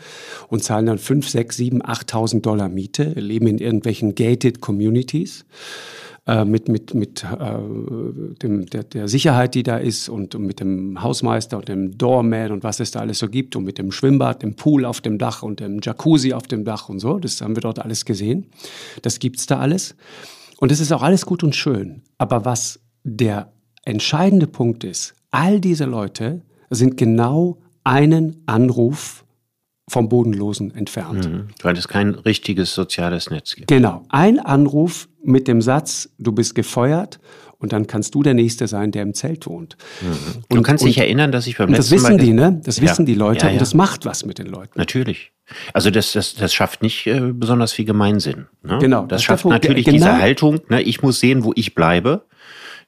und 0.49 0.62
zahlen 0.62 0.87
dann 0.87 0.99
5, 0.99 1.28
6, 1.28 1.56
7, 1.56 1.82
8.000 1.82 2.40
Dollar 2.40 2.69
Miete, 2.69 3.05
leben 3.16 3.46
in 3.46 3.58
irgendwelchen 3.58 4.14
gated 4.14 4.61
Communities 4.61 5.44
äh, 6.26 6.44
mit, 6.44 6.69
mit, 6.69 6.94
mit 6.94 7.25
äh, 7.25 7.58
dem, 8.43 8.66
der, 8.66 8.84
der 8.84 9.08
Sicherheit, 9.08 9.55
die 9.55 9.62
da 9.62 9.76
ist 9.76 10.08
und, 10.08 10.34
und 10.34 10.46
mit 10.46 10.61
dem 10.61 11.02
Hausmeister 11.02 11.58
und 11.58 11.69
dem 11.69 11.99
Doorman 11.99 12.50
und 12.50 12.62
was 12.64 12.81
es 12.81 12.90
da 12.90 13.00
alles 13.00 13.19
so 13.19 13.28
gibt 13.28 13.56
und 13.56 13.64
mit 13.64 13.78
dem 13.78 13.93
Schwimmbad, 13.93 14.43
dem 14.43 14.56
Pool 14.56 14.84
auf 14.87 15.00
dem 15.00 15.19
Dach 15.19 15.43
und 15.43 15.60
dem 15.60 15.81
Jacuzzi 15.82 16.32
auf 16.32 16.44
dem 16.44 16.64
Dach 16.64 16.88
und 16.88 16.99
so. 16.99 17.19
Das 17.19 17.40
haben 17.40 17.56
wir 17.56 17.60
dort 17.60 17.78
alles 17.78 18.05
gesehen. 18.05 18.46
Das 19.02 19.19
gibt's 19.19 19.46
da 19.46 19.58
alles. 19.58 19.96
Und 20.58 20.72
es 20.72 20.81
ist 20.81 20.93
auch 20.93 21.02
alles 21.02 21.26
gut 21.26 21.43
und 21.43 21.55
schön. 21.55 22.02
Aber 22.17 22.46
was 22.46 22.81
der 23.02 23.52
entscheidende 23.84 24.46
Punkt 24.46 24.82
ist, 24.82 25.14
all 25.31 25.60
diese 25.60 25.84
Leute 25.84 26.40
sind 26.75 26.97
genau 26.97 27.59
einen 27.85 28.43
Anruf 28.47 29.25
vom 29.88 30.09
Bodenlosen 30.09 30.75
entfernt. 30.75 31.29
Mhm. 31.29 31.49
Weil 31.62 31.76
es 31.76 31.88
kein 31.88 32.15
richtiges 32.15 32.75
soziales 32.75 33.31
Netz 33.31 33.55
gibt. 33.55 33.69
Genau. 33.69 34.03
Ein 34.09 34.41
Anruf 34.41 35.09
mit 35.23 35.47
dem 35.47 35.61
Satz, 35.61 36.09
du 36.19 36.32
bist 36.32 36.55
gefeuert 36.55 37.21
und 37.59 37.73
dann 37.73 37.87
kannst 37.87 38.15
du 38.15 38.23
der 38.23 38.35
Nächste 38.35 38.67
sein, 38.67 38.93
der 38.93 39.03
im 39.03 39.15
Zelt 39.15 39.47
wohnt. 39.47 39.76
Mhm. 40.00 40.43
Du 40.49 40.56
und, 40.59 40.62
kannst 40.62 40.85
und, 40.85 40.88
dich 40.88 40.99
erinnern, 40.99 41.32
dass 41.32 41.47
ich 41.47 41.59
beim 41.59 41.71
letzten 41.71 41.97
Mal... 41.97 42.00
Das 42.00 42.11
wissen 42.11 42.19
die, 42.19 42.32
ne? 42.32 42.61
Das 42.65 42.79
ja. 42.79 42.85
wissen 42.85 43.06
die 43.06 43.15
Leute 43.15 43.41
ja, 43.41 43.47
ja. 43.49 43.53
und 43.53 43.61
das 43.61 43.75
macht 43.75 44.06
was 44.06 44.25
mit 44.25 44.38
den 44.38 44.47
Leuten. 44.47 44.79
Natürlich. 44.79 45.32
Also 45.75 45.91
das, 45.91 46.12
das, 46.12 46.35
das 46.35 46.55
schafft 46.55 46.82
nicht 46.82 47.06
äh, 47.06 47.20
besonders 47.32 47.73
viel 47.73 47.85
Gemeinsinn. 47.85 48.47
Ne? 48.62 48.79
Genau. 48.81 49.03
Das, 49.03 49.09
das 49.09 49.23
schafft 49.23 49.44
natürlich 49.44 49.85
genau. 49.85 49.99
diese 49.99 50.19
Haltung, 50.19 50.61
ne? 50.69 50.81
ich 50.81 51.03
muss 51.03 51.20
sehen, 51.20 51.44
wo 51.44 51.53
ich 51.55 51.75
bleibe. 51.75 52.25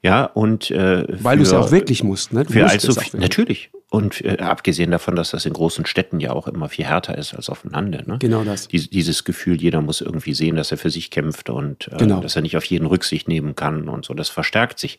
Ja, 0.02 0.24
und 0.24 0.70
äh, 0.70 1.04
weil 1.22 1.38
du 1.38 1.42
es 1.42 1.52
auch 1.52 1.70
wirklich 1.70 2.04
musst, 2.04 2.32
ne? 2.32 2.44
Du 2.44 2.52
für 2.52 2.66
allzu 2.66 2.92
viel, 2.92 3.18
natürlich. 3.18 3.70
Und 3.88 4.24
äh, 4.24 4.38
abgesehen 4.40 4.90
davon, 4.90 5.14
dass 5.14 5.30
das 5.30 5.46
in 5.46 5.52
großen 5.52 5.86
Städten 5.86 6.18
ja 6.18 6.32
auch 6.32 6.48
immer 6.48 6.68
viel 6.68 6.84
härter 6.84 7.16
ist 7.16 7.34
als 7.34 7.48
auf 7.48 7.62
dem 7.62 7.70
Lande. 7.70 8.02
Ne? 8.04 8.18
Genau 8.18 8.42
das. 8.42 8.66
Dies, 8.66 8.90
dieses 8.90 9.22
Gefühl, 9.22 9.60
jeder 9.60 9.80
muss 9.80 10.00
irgendwie 10.00 10.34
sehen, 10.34 10.56
dass 10.56 10.72
er 10.72 10.78
für 10.78 10.90
sich 10.90 11.12
kämpft 11.12 11.50
und 11.50 11.86
äh, 11.92 11.98
genau. 11.98 12.20
dass 12.20 12.34
er 12.34 12.42
nicht 12.42 12.56
auf 12.56 12.64
jeden 12.64 12.86
Rücksicht 12.86 13.28
nehmen 13.28 13.54
kann 13.54 13.88
und 13.88 14.04
so. 14.04 14.12
Das 14.12 14.28
verstärkt 14.28 14.80
sich. 14.80 14.98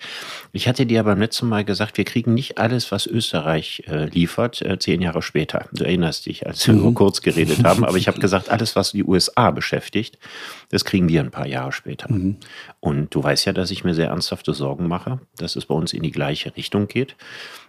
Ich 0.53 0.69
hatte 0.69 0.85
dir 0.85 1.03
beim 1.03 1.19
letzten 1.19 1.49
Mal 1.49 1.65
gesagt, 1.65 1.97
wir 1.97 2.05
kriegen 2.05 2.33
nicht 2.33 2.59
alles, 2.59 2.89
was 2.93 3.07
Österreich 3.07 3.83
äh, 3.87 4.05
liefert, 4.05 4.61
äh, 4.61 4.79
zehn 4.79 5.01
Jahre 5.01 5.21
später. 5.21 5.65
Du 5.73 5.83
erinnerst 5.83 6.25
dich, 6.25 6.47
als 6.47 6.65
wir 6.65 6.73
mhm. 6.73 6.81
nur 6.81 6.93
kurz 6.95 7.21
geredet 7.21 7.65
haben. 7.65 7.83
Aber 7.83 7.97
ich 7.97 8.07
habe 8.07 8.19
gesagt, 8.21 8.49
alles, 8.49 8.77
was 8.77 8.93
die 8.93 9.03
USA 9.03 9.51
beschäftigt, 9.51 10.17
das 10.69 10.85
kriegen 10.85 11.09
wir 11.09 11.19
ein 11.19 11.31
paar 11.31 11.47
Jahre 11.47 11.73
später. 11.73 12.09
Mhm. 12.09 12.37
Und 12.79 13.13
du 13.13 13.21
weißt 13.21 13.45
ja, 13.47 13.53
dass 13.53 13.69
ich 13.69 13.83
mir 13.83 13.93
sehr 13.93 14.07
ernsthafte 14.07 14.53
Sorgen 14.53 14.87
mache, 14.87 15.19
dass 15.35 15.57
es 15.57 15.65
bei 15.65 15.75
uns 15.75 15.91
in 15.91 16.03
die 16.03 16.11
gleiche 16.11 16.55
Richtung 16.55 16.87
geht. 16.87 17.17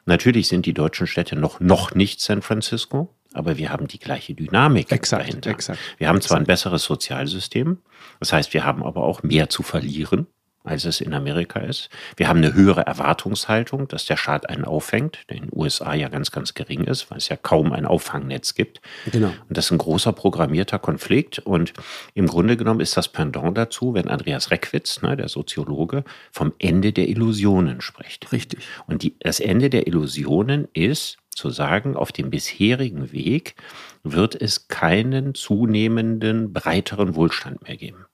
Natürlich 0.07 0.49
sind 0.49 0.67
die 0.67 0.75
deutschen 0.75 1.07
Städte 1.07 1.37
noch, 1.37 1.61
noch 1.61 1.95
nicht 1.95 2.21
San 2.21 2.43
Francisco, 2.43 3.15
aber 3.33 3.59
wir 3.59 3.71
haben 3.71 3.89
die 3.89 3.99
gleiche 3.99 4.35
Dynamik 4.35 4.91
exakt, 4.93 5.23
dahinter. 5.23 5.51
Exakt, 5.51 5.79
wir 5.99 6.09
haben 6.09 6.21
zwar 6.21 6.39
ein 6.39 6.45
besseres 6.45 6.83
Sozialsystem, 6.85 7.79
das 8.21 8.33
heißt, 8.33 8.55
wir 8.55 8.65
haben 8.65 8.83
aber 8.83 9.03
auch 9.03 9.23
mehr 9.23 9.49
zu 9.49 9.63
verlieren 9.63 10.27
als 10.69 10.85
es 10.85 11.01
in 11.01 11.15
Amerika 11.15 11.61
ist. 11.61 11.89
Wir 12.17 12.29
haben 12.29 12.39
eine 12.39 12.55
höhere 12.55 12.83
Erwartungshaltung, 12.83 13.89
dass 13.89 14.07
der 14.07 14.17
Staat 14.17 14.49
einen 14.49 14.65
auffängt, 14.65 15.19
der 15.29 15.39
in 15.39 15.45
den 15.45 15.53
USA 15.53 15.95
ja 15.95 16.09
ganz, 16.09 16.31
ganz 16.31 16.55
gering 16.55 16.85
ist, 16.85 17.11
weil 17.11 17.19
es 17.19 17.29
ja 17.29 17.37
kaum 17.37 17.73
ein 17.73 17.87
Auffangnetz 17.87 18.55
gibt. 18.55 18.81
Genau. 19.11 19.29
Und 19.49 19.57
das 19.57 19.67
ist 19.67 19.71
ein 19.73 19.79
großer 19.79 20.13
programmierter 20.13 20.79
Konflikt. 20.79 21.39
Und 21.41 21.73
im 22.15 22.27
Grunde 22.27 22.57
genommen 22.57 22.81
ist 22.81 22.97
das 22.97 23.09
Pendant 23.09 23.57
dazu, 23.57 23.95
wenn 23.95 24.09
Andreas 24.09 24.51
Reckwitz, 24.51 25.03
ne, 25.03 25.17
der 25.17 25.29
Soziologe, 25.29 26.05
vom 26.31 26.53
Ende 26.59 26.93
der 26.93 27.09
Illusionen 27.09 27.81
spricht. 27.81 28.31
Richtig. 28.33 28.61
Und 28.87 29.03
die, 29.03 29.17
das 29.21 29.41
Ende 29.41 29.71
der 29.71 29.87
Illusionen 29.87 30.69
ist 30.73 31.19
zu 31.31 31.51
sagen, 31.51 31.97
auf 31.97 32.13
dem 32.13 32.31
bisherigen 32.31 33.13
Weg 33.13 33.55
wird 34.03 34.41
es 34.41 34.69
keinen 34.69 35.35
zunehmenden, 35.35 36.53
breiteren 36.53 37.15
Wohlstand 37.15 37.63
mehr 37.63 37.77
geben 37.77 38.07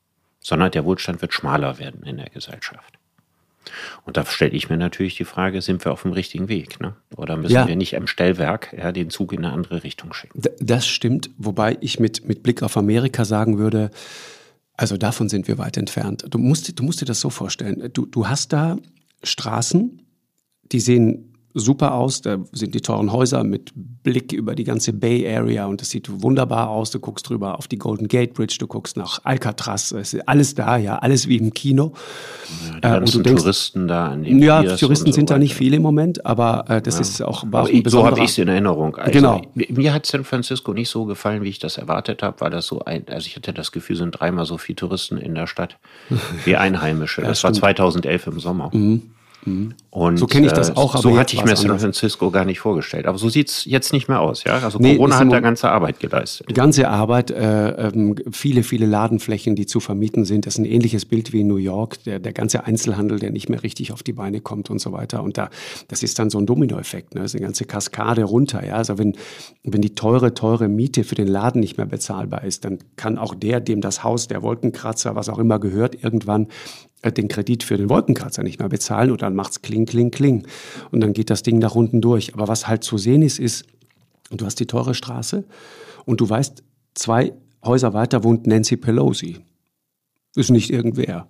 sondern 0.44 0.70
der 0.70 0.84
Wohlstand 0.84 1.22
wird 1.22 1.32
schmaler 1.32 1.78
werden 1.80 2.04
in 2.04 2.18
der 2.18 2.28
Gesellschaft. 2.28 2.98
Und 4.04 4.18
da 4.18 4.26
stelle 4.26 4.52
ich 4.52 4.68
mir 4.68 4.76
natürlich 4.76 5.16
die 5.16 5.24
Frage, 5.24 5.62
sind 5.62 5.84
wir 5.84 5.90
auf 5.90 6.02
dem 6.02 6.12
richtigen 6.12 6.48
Weg? 6.48 6.80
Ne? 6.80 6.94
Oder 7.16 7.36
müssen 7.36 7.54
ja. 7.54 7.66
wir 7.66 7.76
nicht 7.76 7.96
am 7.96 8.06
Stellwerk 8.06 8.74
ja, 8.76 8.92
den 8.92 9.08
Zug 9.08 9.32
in 9.32 9.44
eine 9.44 9.54
andere 9.54 9.82
Richtung 9.82 10.12
schicken? 10.12 10.40
Das 10.60 10.86
stimmt, 10.86 11.30
wobei 11.38 11.78
ich 11.80 11.98
mit, 11.98 12.28
mit 12.28 12.42
Blick 12.42 12.62
auf 12.62 12.76
Amerika 12.76 13.24
sagen 13.24 13.58
würde, 13.58 13.90
also 14.76 14.98
davon 14.98 15.30
sind 15.30 15.48
wir 15.48 15.56
weit 15.56 15.78
entfernt. 15.78 16.26
Du 16.28 16.38
musst, 16.38 16.78
du 16.78 16.82
musst 16.84 17.00
dir 17.00 17.06
das 17.06 17.20
so 17.20 17.30
vorstellen. 17.30 17.90
Du, 17.92 18.04
du 18.04 18.28
hast 18.28 18.52
da 18.52 18.76
Straßen, 19.22 20.02
die 20.72 20.80
sehen 20.80 21.33
super 21.54 21.94
aus. 21.94 22.20
Da 22.20 22.38
sind 22.52 22.74
die 22.74 22.80
teuren 22.80 23.12
Häuser 23.12 23.44
mit 23.44 23.72
Blick 23.74 24.32
über 24.32 24.54
die 24.54 24.64
ganze 24.64 24.92
Bay 24.92 25.26
Area 25.26 25.66
und 25.66 25.80
das 25.80 25.90
sieht 25.90 26.10
wunderbar 26.22 26.68
aus. 26.68 26.90
Du 26.90 26.98
guckst 26.98 27.28
drüber 27.28 27.58
auf 27.58 27.68
die 27.68 27.78
Golden 27.78 28.08
Gate 28.08 28.34
Bridge, 28.34 28.56
du 28.58 28.66
guckst 28.66 28.96
nach 28.96 29.20
Alcatraz, 29.24 29.92
es 29.92 30.14
ist 30.14 30.28
alles 30.28 30.54
da, 30.54 30.76
ja, 30.76 30.96
alles 30.98 31.28
wie 31.28 31.36
im 31.36 31.54
Kino. 31.54 31.92
Ja, 32.66 32.74
die 32.74 32.80
ganzen 32.80 33.20
äh, 33.20 33.22
denkst, 33.22 33.42
Touristen 33.42 33.88
da 33.88 34.08
an 34.08 34.24
den 34.24 34.42
Ja, 34.42 34.62
Piers 34.62 34.80
Touristen 34.80 35.12
so 35.12 35.12
sind 35.12 35.30
da 35.30 35.38
nicht 35.38 35.54
viele 35.54 35.76
im 35.76 35.82
Moment, 35.82 36.26
aber 36.26 36.64
äh, 36.68 36.82
das 36.82 36.96
ja. 36.96 37.00
ist 37.02 37.22
auch 37.22 37.44
war 37.50 37.70
ich, 37.70 37.88
So 37.88 38.04
habe 38.04 38.18
ich 38.18 38.30
es 38.30 38.38
in 38.38 38.48
Erinnerung. 38.48 38.96
Also, 38.96 39.12
genau. 39.12 39.42
Mir 39.54 39.94
hat 39.94 40.06
San 40.06 40.24
Francisco 40.24 40.72
nicht 40.72 40.90
so 40.90 41.04
gefallen, 41.04 41.42
wie 41.42 41.48
ich 41.48 41.60
das 41.60 41.78
erwartet 41.78 42.22
habe, 42.22 42.40
weil 42.40 42.50
das 42.50 42.66
so 42.66 42.80
ein, 42.80 43.04
also 43.08 43.26
ich 43.26 43.36
hatte 43.36 43.52
das 43.52 43.72
Gefühl, 43.72 43.96
sind 43.96 44.10
dreimal 44.10 44.44
so 44.44 44.58
viele 44.58 44.76
Touristen 44.76 45.18
in 45.18 45.34
der 45.34 45.46
Stadt 45.46 45.78
wie 46.44 46.56
Einheimische. 46.56 47.22
das, 47.22 47.40
das 47.40 47.44
war 47.44 47.52
2011 47.52 48.26
im 48.26 48.40
Sommer. 48.40 48.70
Mhm. 48.72 49.02
Mhm. 49.46 49.74
Und 49.90 50.16
so 50.16 50.26
kenne 50.26 50.46
ich 50.46 50.52
das 50.52 50.70
äh, 50.70 50.74
auch. 50.74 50.96
so 50.96 51.16
hatte 51.16 51.36
ich 51.36 51.44
mir 51.44 51.54
San 51.56 51.78
Francisco 51.78 52.30
gar 52.30 52.44
nicht 52.44 52.60
vorgestellt. 52.60 53.06
Aber 53.06 53.18
so 53.18 53.28
sieht 53.28 53.48
es 53.48 53.64
jetzt 53.64 53.92
nicht 53.92 54.08
mehr 54.08 54.20
aus. 54.20 54.44
Ja? 54.44 54.58
Also 54.58 54.78
nee, 54.78 54.96
Corona 54.96 55.18
hat 55.18 55.32
da 55.32 55.40
ganze 55.40 55.70
Arbeit 55.70 56.00
geleistet. 56.00 56.48
Die 56.50 56.54
ganze 56.54 56.88
Arbeit, 56.88 57.30
äh, 57.30 57.88
ähm, 57.88 58.16
viele, 58.32 58.62
viele 58.62 58.86
Ladenflächen, 58.86 59.54
die 59.54 59.66
zu 59.66 59.80
vermieten 59.80 60.24
sind. 60.24 60.46
Das 60.46 60.54
ist 60.54 60.58
ein 60.58 60.64
ähnliches 60.64 61.04
Bild 61.04 61.32
wie 61.32 61.42
in 61.42 61.46
New 61.46 61.56
York. 61.56 62.02
Der, 62.04 62.18
der 62.18 62.32
ganze 62.32 62.64
Einzelhandel, 62.64 63.18
der 63.18 63.30
nicht 63.30 63.48
mehr 63.48 63.62
richtig 63.62 63.92
auf 63.92 64.02
die 64.02 64.12
Beine 64.12 64.40
kommt 64.40 64.70
und 64.70 64.80
so 64.80 64.92
weiter. 64.92 65.22
Und 65.22 65.38
da, 65.38 65.50
das 65.88 66.02
ist 66.02 66.18
dann 66.18 66.30
so 66.30 66.38
ein 66.38 66.46
Dominoeffekt. 66.46 67.14
Ne? 67.14 67.20
Das 67.20 67.32
ist 67.32 67.36
eine 67.36 67.46
ganze 67.46 67.64
Kaskade 67.64 68.24
runter. 68.24 68.66
Ja? 68.66 68.74
Also 68.74 68.98
wenn, 68.98 69.16
wenn 69.62 69.80
die 69.80 69.94
teure, 69.94 70.34
teure 70.34 70.68
Miete 70.68 71.04
für 71.04 71.14
den 71.14 71.28
Laden 71.28 71.60
nicht 71.60 71.76
mehr 71.76 71.86
bezahlbar 71.86 72.44
ist, 72.44 72.64
dann 72.64 72.78
kann 72.96 73.18
auch 73.18 73.34
der, 73.34 73.60
dem 73.60 73.80
das 73.80 74.02
Haus, 74.02 74.26
der 74.26 74.42
Wolkenkratzer, 74.42 75.14
was 75.14 75.28
auch 75.28 75.38
immer 75.38 75.58
gehört, 75.58 76.02
irgendwann 76.02 76.44
äh, 76.44 76.46
den 77.10 77.28
Kredit 77.28 77.62
für 77.62 77.76
den 77.76 77.88
Wolkenkratzer 77.88 78.42
nicht 78.42 78.58
mehr 78.58 78.68
bezahlen 78.68 79.10
und 79.10 79.22
dann 79.22 79.34
macht's 79.34 79.62
kling, 79.62 79.86
kling, 79.86 80.10
kling. 80.10 80.46
Und 80.90 81.00
dann 81.00 81.12
geht 81.12 81.30
das 81.30 81.42
Ding 81.42 81.58
nach 81.58 81.74
unten 81.74 82.00
durch. 82.00 82.34
Aber 82.34 82.48
was 82.48 82.66
halt 82.68 82.84
zu 82.84 82.98
sehen 82.98 83.22
ist, 83.22 83.38
ist, 83.38 83.64
du 84.30 84.46
hast 84.46 84.60
die 84.60 84.66
teure 84.66 84.94
Straße 84.94 85.44
und 86.04 86.20
du 86.20 86.28
weißt, 86.28 86.62
zwei 86.94 87.32
Häuser 87.64 87.94
weiter 87.94 88.24
wohnt 88.24 88.46
Nancy 88.46 88.76
Pelosi. 88.76 89.38
Ist 90.36 90.50
nicht 90.50 90.70
irgendwer. 90.70 91.28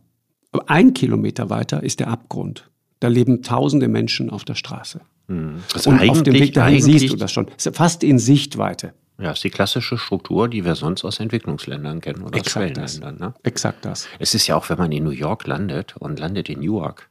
Aber 0.53 0.71
ein 0.71 0.95
Kilometer 0.95 1.51
weiter 1.51 1.83
ist 1.83 2.01
der 2.01 2.09
Abgrund. 2.09 2.71
Da 3.01 3.09
leben 3.09 3.43
tausende 3.43 3.89
Menschen 3.89 4.31
auf 4.31 4.45
der 4.45 4.55
Straße. 4.55 5.01
Hm. 5.29 5.57
Also 5.73 5.91
und 5.91 6.09
auf 6.09 6.23
dem 6.23 6.35
Weg 6.35 6.55
dahin 6.55 6.81
siehst 6.81 7.11
du 7.11 7.17
das 7.17 7.33
schon. 7.33 7.47
Fast 7.59 8.05
in 8.05 8.19
Sichtweite. 8.19 8.95
Ja, 9.19 9.31
ist 9.31 9.45
die 9.45 9.51
klassische 9.51 9.97
Struktur, 9.97 10.49
die 10.49 10.65
wir 10.65 10.75
sonst 10.75 11.05
aus 11.05 11.21
Entwicklungsländern 11.21 12.01
kennen 12.01 12.23
oder 12.23 12.37
Exakt 12.37 12.79
aus 12.79 12.93
Schwellenländern. 12.93 13.17
Ne? 13.29 13.35
Exakt 13.45 13.85
das. 13.85 14.09
Es 14.19 14.35
ist 14.35 14.47
ja 14.49 14.57
auch, 14.57 14.69
wenn 14.71 14.79
man 14.79 14.91
in 14.91 15.05
New 15.05 15.11
York 15.11 15.47
landet 15.47 15.97
und 15.97 16.19
landet 16.19 16.49
in 16.49 16.61
Newark 16.61 17.09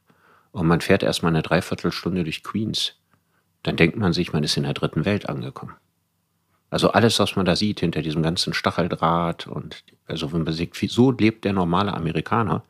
und 0.52 0.66
man 0.66 0.82
fährt 0.82 1.02
erstmal 1.02 1.32
eine 1.32 1.42
Dreiviertelstunde 1.42 2.24
durch 2.24 2.42
Queens, 2.42 2.94
dann 3.62 3.76
denkt 3.76 3.96
man 3.96 4.12
sich, 4.12 4.32
man 4.32 4.44
ist 4.44 4.56
in 4.58 4.64
der 4.64 4.74
dritten 4.74 5.06
Welt 5.06 5.28
angekommen. 5.28 5.74
Also 6.68 6.90
alles, 6.90 7.18
was 7.18 7.36
man 7.36 7.46
da 7.46 7.56
sieht 7.56 7.80
hinter 7.80 8.02
diesem 8.02 8.22
ganzen 8.22 8.52
Stacheldraht 8.52 9.46
und 9.46 9.84
also 10.06 10.32
wenn 10.32 10.42
man 10.42 10.52
sieht, 10.52 10.74
so 10.74 11.10
lebt 11.10 11.44
der 11.44 11.52
normale 11.54 11.94
Amerikaner. 11.94 12.64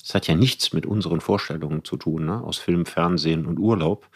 Das 0.00 0.14
hat 0.14 0.26
ja 0.26 0.34
nichts 0.34 0.72
mit 0.72 0.86
unseren 0.86 1.20
Vorstellungen 1.20 1.84
zu 1.84 1.96
tun, 1.96 2.24
ne? 2.24 2.42
aus 2.42 2.58
Film, 2.58 2.86
Fernsehen 2.86 3.44
und 3.44 3.58
Urlaub, 3.58 4.08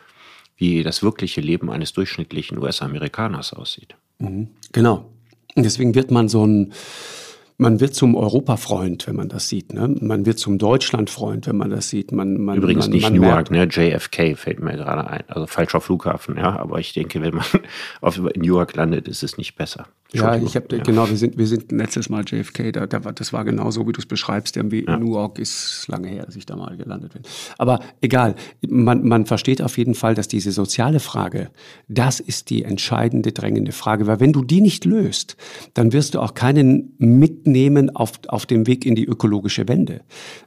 wie 0.56 0.83
das 0.83 1.02
wirkliche 1.02 1.42
Leben 1.42 1.71
eines 1.71 1.92
durchschnittlichen 1.92 2.59
US-Amerikaners 2.59 3.52
aussieht. 3.52 3.97
Mhm. 4.18 4.49
Genau. 4.73 5.06
Deswegen 5.56 5.94
wird 5.94 6.11
man 6.11 6.28
so 6.28 6.47
ein, 6.47 6.73
man 7.56 7.78
wird 7.78 7.94
zum 7.94 8.16
Europafreund, 8.16 9.06
wenn 9.06 9.14
man 9.14 9.28
das 9.28 9.49
sieht. 9.49 9.73
Ne? 9.73 9.94
Man 10.00 10.26
wird 10.26 10.38
zum 10.38 10.58
Deutschlandfreund, 10.58 11.46
wenn 11.46 11.56
man 11.56 11.70
das 11.70 11.88
sieht. 11.88 12.11
Man, 12.11 12.40
man, 12.40 12.58
Übrigens 12.58 12.87
man, 12.87 12.92
nicht 12.92 13.02
man 13.04 13.12
Newark, 13.12 13.50
ne? 13.50 13.68
JFK 13.70 14.37
fällt 14.37 14.61
mir 14.61 14.76
gerade 14.76 15.06
ein. 15.06 15.23
Also 15.28 15.46
falscher 15.46 15.80
Flughafen, 15.80 16.37
ja. 16.37 16.58
Aber 16.58 16.80
ich 16.80 16.92
denke, 16.92 17.23
wenn 17.23 17.34
man 17.34 17.44
auf 18.00 18.18
Newark 18.18 18.75
landet, 18.75 19.06
ist 19.06 19.23
es 19.23 19.38
nicht 19.38 19.54
besser. 19.54 19.87
Ja, 20.12 20.37
ich 20.37 20.54
habe 20.54 20.76
ja. 20.76 20.82
genau, 20.82 21.08
wir 21.08 21.16
sind, 21.16 21.38
wir 21.38 21.46
sind 21.46 21.73
letztes 21.73 22.08
Mal 22.08 22.25
JFK, 22.25 22.73
da, 22.73 22.87
da, 22.87 23.00
das 23.00 23.32
war 23.32 23.44
genau 23.44 23.70
so, 23.73 23.87
wie 23.88 23.92
du 23.92 23.99
es 23.99 24.06
beschreibst. 24.06 24.56
Irgendwie 24.56 24.84
ja. 24.84 24.96
Newark 24.96 25.38
ist 25.38 25.87
lange 25.88 26.08
her, 26.08 26.25
dass 26.26 26.37
ich 26.37 26.46
da 26.46 26.56
mal 26.56 26.76
gelandet 26.76 27.12
bin. 27.12 27.23
Aber 27.58 27.80
egal, 28.00 28.37
man, 28.66 29.06
man 29.06 29.26
versteht 29.26 29.61
auf 29.61 29.76
jeden 29.76 29.94
Fall, 29.94 30.14
dass 30.14 30.28
diese 30.28 30.52
soziale 30.52 31.00
Frage, 31.00 31.50
das 31.88 32.20
ist 32.20 32.50
die 32.50 32.64
entscheidende, 32.64 33.32
drängende 33.32 33.73
Frage. 33.73 34.06
Weil 34.06 34.20
wenn 34.20 34.32
du 34.32 34.44
die 34.44 34.61
nicht 34.61 34.84
löst, 34.84 35.37
dann 35.75 35.92
wirst 35.92 36.14
du 36.14 36.20
auch 36.20 36.34
keinen 36.34 36.94
mitnehmen 37.44 37.94
auf, 37.94 38.12
auf 38.28 38.46
dem 38.46 38.66
Weg 38.66 38.86
in 38.86 38.94
die 38.94 39.04
ökologische 39.04 39.68
Wende. 39.68 40.00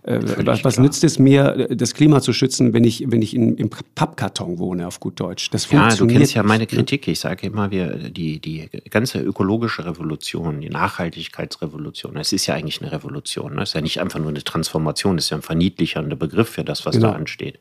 Äh, 0.03 0.19
was, 0.45 0.63
was 0.63 0.79
nützt 0.79 1.03
es 1.03 1.19
mir, 1.19 1.67
das 1.69 1.93
Klima 1.93 2.21
zu 2.21 2.33
schützen, 2.33 2.73
wenn 2.73 2.83
ich, 2.83 3.03
wenn 3.07 3.21
ich 3.21 3.35
in, 3.35 3.55
im 3.55 3.69
Pappkarton 3.69 4.57
wohne, 4.57 4.87
auf 4.87 4.99
gut 4.99 5.19
Deutsch? 5.19 5.49
Das 5.51 5.65
funktioniert. 5.65 5.99
Ja, 5.99 6.05
du 6.05 6.19
kennst 6.19 6.33
ja 6.33 6.43
meine 6.43 6.65
Kritik. 6.65 7.07
Ich 7.07 7.19
sage 7.19 7.47
immer, 7.47 7.71
wir, 7.71 8.09
die, 8.09 8.39
die 8.39 8.69
ganze 8.89 9.19
ökologische 9.19 9.85
Revolution, 9.85 10.61
die 10.61 10.69
Nachhaltigkeitsrevolution, 10.69 12.17
es 12.17 12.33
ist 12.33 12.47
ja 12.47 12.55
eigentlich 12.55 12.81
eine 12.81 12.91
Revolution. 12.91 13.55
Ne? 13.55 13.61
Es 13.61 13.69
ist 13.69 13.75
ja 13.75 13.81
nicht 13.81 13.99
einfach 14.01 14.19
nur 14.19 14.29
eine 14.29 14.43
Transformation, 14.43 15.17
es 15.17 15.25
ist 15.25 15.29
ja 15.31 15.37
ein 15.37 15.43
verniedlichernder 15.43 16.15
Begriff 16.15 16.49
für 16.49 16.63
das, 16.63 16.85
was 16.85 16.95
genau. 16.95 17.11
da 17.11 17.13
ansteht. 17.15 17.59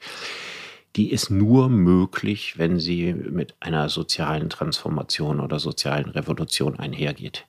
Die 0.97 1.11
ist 1.11 1.31
nur 1.31 1.69
möglich, 1.69 2.55
wenn 2.57 2.79
sie 2.79 3.12
mit 3.12 3.55
einer 3.61 3.91
sozialen 3.91 4.49
Transformation 4.49 5.41
oder 5.41 5.59
sozialen 5.59 6.09
Revolution 6.09 6.79
einhergeht. 6.79 7.47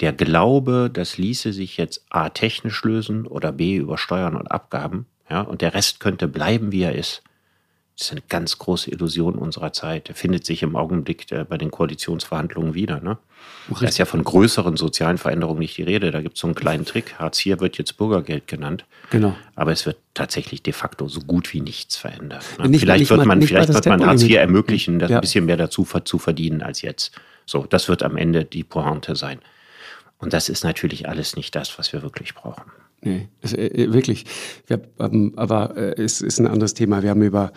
Der 0.00 0.12
Glaube, 0.12 0.90
das 0.92 1.16
ließe 1.16 1.54
sich 1.54 1.78
jetzt 1.78 2.04
A 2.10 2.28
technisch 2.28 2.84
lösen 2.84 3.26
oder 3.26 3.52
B 3.52 3.76
über 3.76 3.96
Steuern 3.96 4.36
und 4.36 4.50
Abgaben, 4.50 5.06
ja, 5.30 5.40
und 5.40 5.62
der 5.62 5.72
Rest 5.72 6.00
könnte 6.00 6.28
bleiben, 6.28 6.72
wie 6.72 6.82
er 6.82 6.94
ist, 6.94 7.22
das 8.00 8.06
ist 8.06 8.12
eine 8.12 8.22
ganz 8.30 8.56
große 8.56 8.90
Illusion 8.90 9.34
unserer 9.34 9.74
Zeit. 9.74 10.08
Der 10.08 10.14
findet 10.14 10.46
sich 10.46 10.62
im 10.62 10.74
Augenblick 10.74 11.30
äh, 11.32 11.44
bei 11.46 11.58
den 11.58 11.70
Koalitionsverhandlungen 11.70 12.72
wieder. 12.72 12.98
Ne? 13.00 13.18
Da 13.68 13.86
ist 13.86 13.98
ja 13.98 14.06
von 14.06 14.24
größeren 14.24 14.78
sozialen 14.78 15.18
Veränderungen 15.18 15.58
nicht 15.58 15.76
die 15.76 15.82
Rede. 15.82 16.10
Da 16.10 16.22
gibt 16.22 16.36
es 16.36 16.40
so 16.40 16.46
einen 16.46 16.54
kleinen 16.54 16.86
Trick. 16.86 17.18
Hartz 17.18 17.44
IV 17.44 17.60
wird 17.60 17.76
jetzt 17.76 17.98
Bürgergeld 17.98 18.46
genannt. 18.46 18.86
Genau. 19.10 19.36
Aber 19.54 19.72
es 19.72 19.84
wird 19.84 19.98
tatsächlich 20.14 20.62
de 20.62 20.72
facto 20.72 21.08
so 21.08 21.20
gut 21.20 21.52
wie 21.52 21.60
nichts 21.60 21.96
verändert. 21.96 22.42
Ne? 22.58 22.70
Nicht, 22.70 22.80
vielleicht 22.80 23.00
nicht 23.00 23.10
wird 23.10 23.26
man, 23.26 23.42
vielleicht 23.42 23.74
wird 23.74 23.84
man 23.84 24.06
Hartz 24.06 24.22
IV 24.22 24.36
ermöglichen, 24.36 24.98
ja. 25.00 25.08
ein 25.08 25.20
bisschen 25.20 25.44
mehr 25.44 25.58
dazu 25.58 25.86
zu 26.02 26.18
verdienen 26.18 26.62
als 26.62 26.80
jetzt. 26.80 27.12
So, 27.44 27.66
das 27.68 27.90
wird 27.90 28.02
am 28.02 28.16
Ende 28.16 28.46
die 28.46 28.64
Pointe 28.64 29.14
sein. 29.14 29.40
Und 30.16 30.32
das 30.32 30.48
ist 30.48 30.64
natürlich 30.64 31.06
alles 31.06 31.36
nicht 31.36 31.54
das, 31.54 31.78
was 31.78 31.92
wir 31.92 32.00
wirklich 32.00 32.34
brauchen. 32.34 32.72
Nee, 33.02 33.28
es, 33.40 33.54
äh, 33.54 33.92
wirklich. 33.92 34.26
Wir, 34.66 34.82
ähm, 34.98 35.32
aber 35.36 35.76
äh, 35.76 36.02
es 36.02 36.20
ist 36.20 36.38
ein 36.38 36.46
anderes 36.46 36.74
Thema. 36.74 37.02
Wir 37.02 37.10
haben 37.10 37.22
über, 37.22 37.52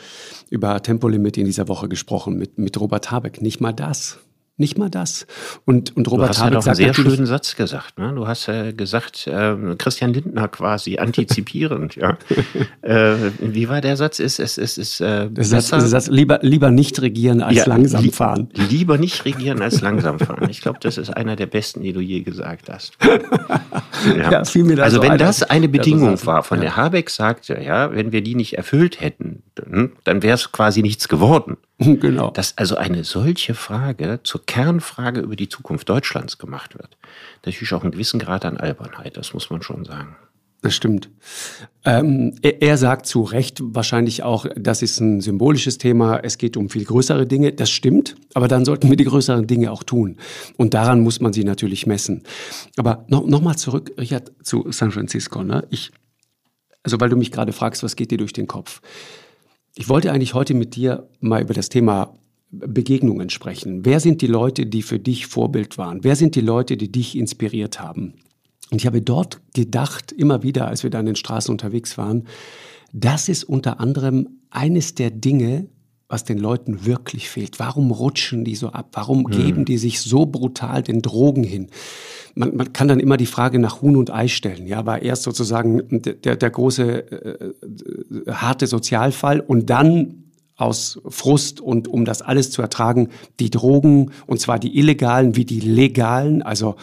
über 0.49 0.81
Tempolimit 0.81 1.37
in 1.37 1.45
dieser 1.45 1.67
Woche 1.67 1.89
gesprochen 1.89 2.37
mit, 2.37 2.57
mit 2.57 2.79
Robert 2.79 3.11
Habeck. 3.11 3.41
Nicht 3.41 3.59
mal 3.59 3.73
das. 3.73 4.19
Nicht 4.55 4.77
mal 4.77 4.91
das. 4.91 5.25
Und, 5.65 5.97
und 5.97 6.07
Robert 6.11 6.27
du 6.27 6.29
hast 6.29 6.41
Habeck 6.41 6.53
ja 6.53 6.59
doch 6.59 6.67
einen 6.67 6.75
sehr 6.75 6.93
schönen 6.93 7.25
Satz 7.25 7.55
gesagt. 7.55 7.97
Ne? 7.97 8.13
Du 8.13 8.27
hast 8.27 8.47
äh, 8.47 8.71
gesagt, 8.71 9.25
äh, 9.25 9.55
Christian 9.79 10.13
Lindner 10.13 10.47
quasi 10.47 10.99
antizipierend. 10.99 11.95
ja. 11.95 12.19
äh, 12.83 13.15
wie 13.39 13.67
war 13.67 13.81
der 13.81 13.97
Satz? 13.97 14.19
Ist 14.19 14.39
es 14.39 14.59
ist, 14.59 14.77
ist, 14.77 15.01
äh, 15.01 15.29
Satz, 15.39 15.69
Satz, 15.69 16.07
lieber, 16.07 16.37
lieber 16.43 16.69
nicht 16.69 17.01
regieren 17.01 17.41
als 17.41 17.55
ja, 17.55 17.65
langsam 17.65 18.11
fahren. 18.11 18.49
Li 18.53 18.65
lieber 18.65 18.99
nicht 18.99 19.25
regieren 19.25 19.59
als 19.59 19.81
langsam 19.81 20.19
fahren. 20.19 20.47
Ich 20.51 20.61
glaube, 20.61 20.77
das 20.81 20.99
ist 20.99 21.09
einer 21.09 21.35
der 21.35 21.47
besten, 21.47 21.81
die 21.81 21.91
du 21.91 21.99
je 21.99 22.21
gesagt 22.21 22.69
hast. 22.69 22.95
ja. 24.17 24.31
ja 24.31 24.45
fiel 24.45 24.65
mir 24.65 24.75
das 24.75 24.85
also 24.85 24.97
so 24.97 25.03
wenn 25.03 25.17
das 25.17 25.41
eine 25.41 25.67
Bedingung 25.67 26.23
war, 26.27 26.43
von 26.43 26.61
der 26.61 26.75
Habeck 26.75 27.09
sagte, 27.09 27.59
ja, 27.59 27.91
wenn 27.91 28.11
wir 28.11 28.21
die 28.21 28.35
nicht 28.35 28.55
erfüllt 28.55 29.01
hätten, 29.01 29.41
dann 29.55 30.21
wäre 30.21 30.35
es 30.35 30.51
quasi 30.51 30.83
nichts 30.83 31.07
geworden. 31.07 31.57
Genau. 31.99 32.31
Dass 32.31 32.57
also 32.57 32.75
eine 32.75 33.03
solche 33.03 33.55
Frage 33.55 34.19
zur 34.23 34.45
Kernfrage 34.45 35.21
über 35.21 35.35
die 35.35 35.49
Zukunft 35.49 35.89
Deutschlands 35.89 36.37
gemacht 36.37 36.77
wird. 36.77 36.97
Natürlich 37.45 37.73
auch 37.73 37.81
einen 37.81 37.91
gewissen 37.91 38.19
Grad 38.19 38.45
an 38.45 38.57
Albernheit, 38.57 39.17
das 39.17 39.33
muss 39.33 39.49
man 39.49 39.61
schon 39.61 39.85
sagen. 39.85 40.15
Das 40.63 40.73
stimmt. 40.73 41.09
Ähm, 41.83 42.35
er, 42.41 42.61
er, 42.61 42.77
sagt 42.77 43.05
zu 43.05 43.23
Recht 43.23 43.59
wahrscheinlich 43.61 44.23
auch, 44.23 44.45
das 44.55 44.81
ist 44.81 45.01
ein 45.01 45.19
symbolisches 45.19 45.77
Thema, 45.77 46.19
es 46.23 46.37
geht 46.37 46.55
um 46.55 46.69
viel 46.69 46.85
größere 46.85 47.27
Dinge. 47.27 47.51
Das 47.51 47.69
stimmt, 47.69 48.15
aber 48.33 48.47
dann 48.47 48.63
sollten 48.63 48.89
wir 48.89 48.95
die 48.95 49.03
größeren 49.03 49.45
Dinge 49.45 49.73
auch 49.73 49.83
tun. 49.83 50.15
Und 50.55 50.73
daran 50.73 51.01
muss 51.01 51.19
man 51.19 51.33
sie 51.33 51.43
natürlich 51.43 51.85
messen. 51.85 52.23
Aber 52.77 53.03
noch, 53.09 53.25
noch 53.27 53.41
mal 53.41 53.57
zurück, 53.57 53.91
Richard, 53.99 54.31
zu 54.41 54.71
San 54.71 54.91
Francisco. 54.91 55.43
Ne? 55.43 55.67
Ich, 55.69 55.91
also 56.81 56.97
weil 57.01 57.09
du 57.09 57.17
mich 57.17 57.33
gerade 57.33 57.51
fragst, 57.51 57.83
was 57.83 57.97
geht 57.97 58.11
dir 58.11 58.17
durch 58.17 58.31
den 58.31 58.47
Kopf? 58.47 58.79
Ich 59.75 59.89
wollte 59.89 60.11
eigentlich 60.11 60.35
heute 60.35 60.53
mit 60.53 60.75
dir 60.75 61.09
mal 61.19 61.41
über 61.41 61.55
das 61.55 61.69
Thema 61.69 62.15
Begegnungen 62.51 63.31
sprechen. 63.31 63.85
Wer 63.85 63.99
sind 63.99 64.21
die 64.21 64.27
Leute, 64.27 64.67
die 64.67 64.83
für 64.83 64.99
dich 64.99 65.25
Vorbild 65.25 65.79
waren? 65.79 66.03
Wer 66.03 66.15
sind 66.15 66.35
die 66.35 66.41
Leute, 66.41 66.77
die 66.77 66.91
dich 66.91 67.17
inspiriert 67.17 67.79
haben? 67.79 68.13
Und 68.69 68.79
ich 68.79 68.85
habe 68.85 69.01
dort 69.01 69.41
gedacht, 69.55 70.11
immer 70.11 70.43
wieder, 70.43 70.67
als 70.67 70.83
wir 70.83 70.91
da 70.91 70.99
in 70.99 71.07
den 71.07 71.15
Straßen 71.15 71.51
unterwegs 71.51 71.97
waren, 71.97 72.27
das 72.91 73.29
ist 73.29 73.43
unter 73.43 73.79
anderem 73.79 74.41
eines 74.51 74.93
der 74.93 75.09
Dinge, 75.09 75.67
was 76.13 76.23
den 76.23 76.37
Leuten 76.37 76.85
wirklich 76.85 77.27
fehlt. 77.27 77.59
Warum 77.59 77.89
rutschen 77.89 78.45
die 78.45 78.55
so 78.55 78.69
ab? 78.69 78.89
Warum 78.93 79.25
hm. 79.25 79.31
geben 79.31 79.65
die 79.65 79.79
sich 79.79 79.99
so 79.99 80.27
brutal 80.27 80.83
den 80.83 81.01
Drogen 81.01 81.43
hin? 81.43 81.69
Man, 82.35 82.55
man 82.55 82.71
kann 82.71 82.87
dann 82.87 82.99
immer 82.99 83.17
die 83.17 83.25
Frage 83.25 83.57
nach 83.57 83.81
Huhn 83.81 83.97
und 83.97 84.13
Ei 84.13 84.27
stellen. 84.27 84.67
Ja, 84.67 84.85
war 84.85 85.01
erst 85.01 85.23
sozusagen 85.23 85.81
der, 85.89 86.35
der 86.35 86.49
große 86.51 86.83
äh, 86.83 87.45
äh, 87.45 88.31
harte 88.31 88.67
Sozialfall 88.67 89.39
und 89.39 89.71
dann 89.71 90.22
aus 90.63 90.99
Frust 91.09 91.59
und 91.59 91.87
um 91.89 92.05
das 92.05 92.21
alles 92.21 92.49
zu 92.49 92.61
ertragen, 92.61 93.09
die 93.39 93.49
Drogen, 93.49 94.11
und 94.25 94.39
zwar 94.39 94.59
die 94.59 94.77
illegalen 94.77 95.35
wie 95.35 95.43
die 95.43 95.59
legalen, 95.59 96.41
also 96.41 96.75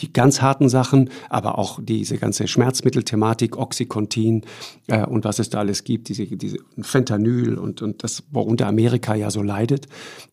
die 0.00 0.12
ganz 0.12 0.42
harten 0.42 0.68
Sachen, 0.68 1.10
aber 1.28 1.58
auch 1.58 1.78
diese 1.82 2.18
ganze 2.18 2.48
Schmerzmittelthematik, 2.48 3.56
Oxycontin 3.56 4.42
äh, 4.88 5.04
und 5.04 5.24
was 5.24 5.38
es 5.38 5.50
da 5.50 5.58
alles 5.58 5.84
gibt, 5.84 6.08
diese, 6.08 6.26
diese 6.26 6.58
Fentanyl 6.80 7.58
und, 7.58 7.82
und 7.82 8.02
das, 8.04 8.24
worunter 8.30 8.66
Amerika 8.66 9.14
ja 9.14 9.30
so 9.30 9.42
leidet, 9.42 9.86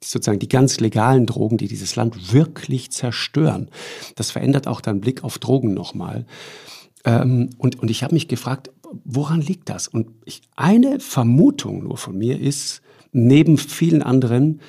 sozusagen 0.03 0.39
die 0.39 0.49
ganz 0.49 0.79
legalen 0.79 1.25
Drogen, 1.25 1.57
die 1.57 1.67
dieses 1.67 1.95
Land 1.95 2.33
wirklich 2.33 2.91
zerstören. 2.91 3.69
Das 4.15 4.31
verändert 4.31 4.67
auch 4.67 4.81
deinen 4.81 5.01
Blick 5.01 5.23
auf 5.23 5.39
Drogen 5.39 5.73
nochmal. 5.73 6.25
Ähm, 7.05 7.49
und, 7.57 7.79
und 7.79 7.91
ich 7.91 8.03
habe 8.03 8.13
mich 8.13 8.27
gefragt, 8.27 8.69
woran 9.03 9.41
liegt 9.41 9.69
das? 9.69 9.87
Und 9.87 10.07
ich, 10.25 10.41
eine 10.55 10.99
Vermutung 10.99 11.83
nur 11.83 11.97
von 11.97 12.17
mir 12.17 12.39
ist, 12.39 12.81
neben 13.13 13.57
vielen 13.57 14.03
anderen, 14.03 14.61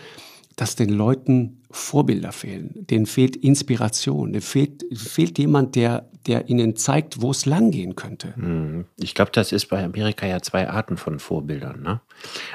dass 0.56 0.76
den 0.76 0.90
Leuten 0.90 1.60
Vorbilder 1.74 2.30
fehlen. 2.30 2.86
Denen 2.88 3.06
fehlt 3.06 3.34
Inspiration. 3.34 4.32
Denen 4.32 4.42
fehlt, 4.42 4.84
fehlt 4.94 5.38
jemand, 5.40 5.74
der, 5.74 6.08
der 6.28 6.48
ihnen 6.48 6.76
zeigt, 6.76 7.20
wo 7.20 7.32
es 7.32 7.46
langgehen 7.46 7.96
könnte. 7.96 8.36
Hm. 8.36 8.84
Ich 8.96 9.16
glaube, 9.16 9.32
das 9.32 9.50
ist 9.50 9.66
bei 9.66 9.82
Amerika 9.82 10.24
ja 10.24 10.40
zwei 10.40 10.68
Arten 10.68 10.96
von 10.96 11.18
Vorbildern. 11.18 11.82
Ne? 11.82 12.00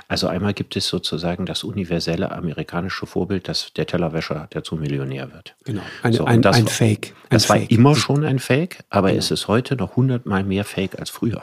Also 0.08 0.27
einmal 0.27 0.53
gibt 0.53 0.77
es 0.77 0.88
sozusagen 0.88 1.46
das 1.46 1.65
universelle 1.65 2.31
amerikanische 2.31 3.05
Vorbild, 3.05 3.50
das 3.50 3.74
der 3.74 3.88
Tellerwäscher, 3.88 4.48
der 4.53 4.63
zum 4.63 4.79
Millionär 4.79 5.34
wird. 5.34 5.55
Genau, 5.65 5.81
ein, 6.01 6.13
so, 6.13 6.24
ein, 6.24 6.41
das, 6.41 6.55
ein 6.55 6.67
Fake. 6.67 7.13
Ein 7.24 7.36
das 7.36 7.46
Fake. 7.46 7.63
war 7.63 7.72
immer 7.72 7.96
schon 7.98 8.24
ein 8.24 8.39
Fake, 8.39 8.79
aber 8.89 9.10
genau. 9.10 9.19
es 9.19 9.31
ist 9.31 9.50
heute 9.50 9.75
noch 9.75 9.98
hundertmal 9.98 10.46
mehr 10.46 10.63
Fake 10.63 10.98
als 10.98 11.10
früher. 11.10 11.41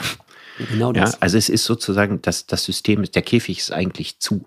Genau 0.71 0.93
das. 0.93 1.13
Ja, 1.13 1.19
also 1.21 1.39
es 1.39 1.49
ist 1.49 1.65
sozusagen, 1.65 2.23
das, 2.23 2.47
das 2.47 2.65
System, 2.65 3.03
der 3.05 3.23
Käfig 3.23 3.59
ist 3.59 3.73
eigentlich 3.73 4.19
zu. 4.19 4.45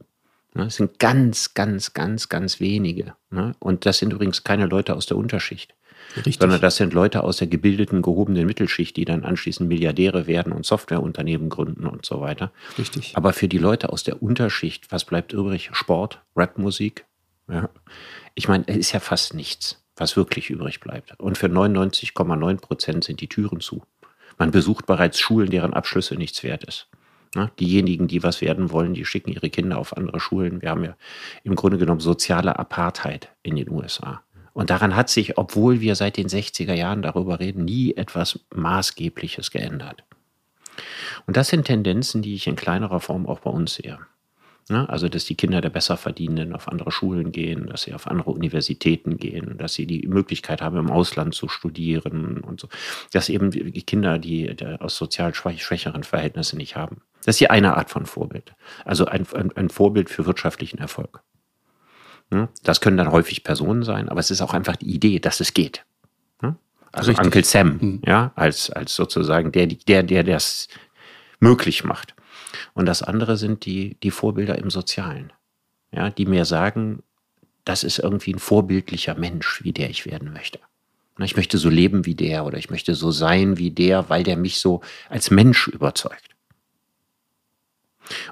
Ne? 0.53 0.65
Es 0.65 0.75
sind 0.75 0.99
ganz, 0.99 1.53
ganz, 1.53 1.93
ganz, 1.93 2.29
ganz 2.29 2.59
wenige. 2.59 3.13
Ne? 3.29 3.55
Und 3.59 3.85
das 3.85 3.99
sind 3.99 4.13
übrigens 4.13 4.43
keine 4.43 4.65
Leute 4.65 4.95
aus 4.95 5.05
der 5.05 5.17
Unterschicht. 5.17 5.73
Richtig. 6.15 6.39
Sondern 6.39 6.59
das 6.59 6.77
sind 6.77 6.93
Leute 6.93 7.23
aus 7.23 7.37
der 7.37 7.47
gebildeten, 7.47 8.01
gehobenen 8.01 8.47
Mittelschicht, 8.47 8.97
die 8.97 9.05
dann 9.05 9.23
anschließend 9.23 9.69
Milliardäre 9.69 10.25
werden 10.25 10.53
und 10.53 10.65
Softwareunternehmen 10.65 11.49
gründen 11.49 11.85
und 11.85 12.05
so 12.05 12.19
weiter. 12.19 12.51
Richtig. 12.79 13.15
Aber 13.15 13.31
für 13.31 13.47
die 13.47 13.59
Leute 13.59 13.89
aus 13.89 14.03
der 14.03 14.23
Unterschicht, 14.23 14.91
was 14.91 15.05
bleibt 15.05 15.33
übrig? 15.33 15.69
Sport, 15.73 16.21
Rapmusik. 16.35 17.05
Ja. 17.47 17.69
Ich 18.33 18.47
meine, 18.47 18.63
es 18.67 18.77
ist 18.77 18.91
ja 18.91 18.99
fast 18.99 19.35
nichts, 19.35 19.83
was 19.97 20.15
wirklich 20.15 20.49
übrig 20.49 20.79
bleibt. 20.79 21.19
Und 21.19 21.37
für 21.37 21.47
99,9 21.47 22.57
Prozent 22.57 23.03
sind 23.03 23.21
die 23.21 23.29
Türen 23.29 23.59
zu. 23.59 23.83
Man 24.39 24.51
besucht 24.51 24.87
bereits 24.87 25.19
Schulen, 25.19 25.51
deren 25.51 25.73
Abschlüsse 25.73 26.15
nichts 26.15 26.41
wert 26.43 26.63
ist. 26.63 26.87
Ne? 27.35 27.51
Diejenigen, 27.59 28.07
die 28.07 28.23
was 28.23 28.41
werden 28.41 28.71
wollen, 28.71 28.95
die 28.95 29.05
schicken 29.05 29.31
ihre 29.31 29.49
Kinder 29.49 29.77
auf 29.77 29.95
andere 29.95 30.19
Schulen. 30.19 30.61
Wir 30.61 30.69
haben 30.69 30.83
ja 30.83 30.95
im 31.43 31.55
Grunde 31.55 31.77
genommen 31.77 31.99
soziale 31.99 32.57
Apartheid 32.57 33.29
in 33.43 33.55
den 33.55 33.69
USA. 33.69 34.23
Und 34.53 34.71
daran 34.71 34.95
hat 34.95 35.09
sich, 35.09 35.37
obwohl 35.37 35.79
wir 35.79 35.95
seit 35.95 36.17
den 36.17 36.27
60er 36.27 36.73
Jahren 36.73 37.01
darüber 37.01 37.39
reden, 37.39 37.65
nie 37.65 37.93
etwas 37.93 38.39
Maßgebliches 38.55 39.51
geändert. 39.51 40.03
Und 41.27 41.37
das 41.37 41.49
sind 41.49 41.65
Tendenzen, 41.65 42.21
die 42.21 42.33
ich 42.33 42.47
in 42.47 42.55
kleinerer 42.55 42.99
Form 42.99 43.27
auch 43.27 43.39
bei 43.39 43.51
uns 43.51 43.75
sehe. 43.75 43.99
Ne? 44.69 44.87
Also, 44.87 45.09
dass 45.09 45.25
die 45.25 45.35
Kinder 45.35 45.61
der 45.61 45.71
Besserverdienenden 45.71 46.53
auf 46.53 46.67
andere 46.67 46.91
Schulen 46.91 47.31
gehen, 47.31 47.67
dass 47.67 47.81
sie 47.81 47.93
auf 47.95 48.05
andere 48.05 48.29
Universitäten 48.29 49.17
gehen, 49.17 49.57
dass 49.57 49.73
sie 49.73 49.87
die 49.87 50.07
Möglichkeit 50.07 50.61
haben, 50.61 50.77
im 50.77 50.91
Ausland 50.91 51.33
zu 51.33 51.47
studieren 51.47 52.41
und 52.41 52.59
so. 52.61 52.69
Dass 53.11 53.29
eben 53.29 53.49
die 53.49 53.81
Kinder, 53.81 54.19
die, 54.19 54.55
die 54.55 54.65
aus 54.65 54.95
sozial 54.95 55.33
schwächeren 55.33 56.03
Verhältnissen 56.03 56.57
nicht 56.57 56.75
haben. 56.75 57.01
Das 57.25 57.35
ist 57.35 57.39
hier 57.39 57.51
eine 57.51 57.77
Art 57.77 57.89
von 57.89 58.05
Vorbild. 58.05 58.53
Also 58.85 59.05
ein, 59.05 59.25
ein, 59.33 59.51
ein 59.55 59.69
Vorbild 59.69 60.09
für 60.09 60.27
wirtschaftlichen 60.27 60.77
Erfolg. 60.77 61.21
Ne? 62.29 62.47
Das 62.63 62.79
können 62.79 62.97
dann 62.97 63.11
häufig 63.11 63.43
Personen 63.43 63.81
sein, 63.81 64.07
aber 64.07 64.19
es 64.19 64.29
ist 64.29 64.41
auch 64.41 64.53
einfach 64.53 64.75
die 64.75 64.93
Idee, 64.93 65.19
dass 65.19 65.39
es 65.39 65.55
geht. 65.55 65.83
Ne? 66.43 66.55
Also 66.91 67.09
Richtig. 67.09 67.25
Uncle 67.25 67.43
Sam, 67.43 67.77
mhm. 67.81 68.01
ja, 68.05 68.33
als, 68.35 68.69
als 68.69 68.95
sozusagen 68.95 69.51
der, 69.51 69.65
der, 69.65 70.03
der 70.03 70.23
das 70.23 70.67
möglich 71.39 71.83
macht. 71.83 72.13
Und 72.73 72.85
das 72.85 73.03
andere 73.03 73.37
sind 73.37 73.65
die, 73.65 73.97
die 74.01 74.11
Vorbilder 74.11 74.57
im 74.57 74.69
Sozialen, 74.69 75.31
ja, 75.91 76.09
die 76.09 76.25
mir 76.25 76.45
sagen, 76.45 77.03
das 77.65 77.83
ist 77.83 77.99
irgendwie 77.99 78.33
ein 78.33 78.39
vorbildlicher 78.39 79.15
Mensch, 79.15 79.63
wie 79.63 79.73
der 79.73 79.89
ich 79.89 80.05
werden 80.05 80.33
möchte. 80.33 80.59
Ich 81.19 81.35
möchte 81.35 81.57
so 81.57 81.69
leben 81.69 82.05
wie 82.05 82.15
der 82.15 82.45
oder 82.45 82.57
ich 82.57 82.69
möchte 82.69 82.95
so 82.95 83.11
sein 83.11 83.57
wie 83.57 83.71
der, 83.71 84.09
weil 84.09 84.23
der 84.23 84.37
mich 84.37 84.59
so 84.59 84.81
als 85.09 85.31
Mensch 85.31 85.67
überzeugt. 85.67 86.29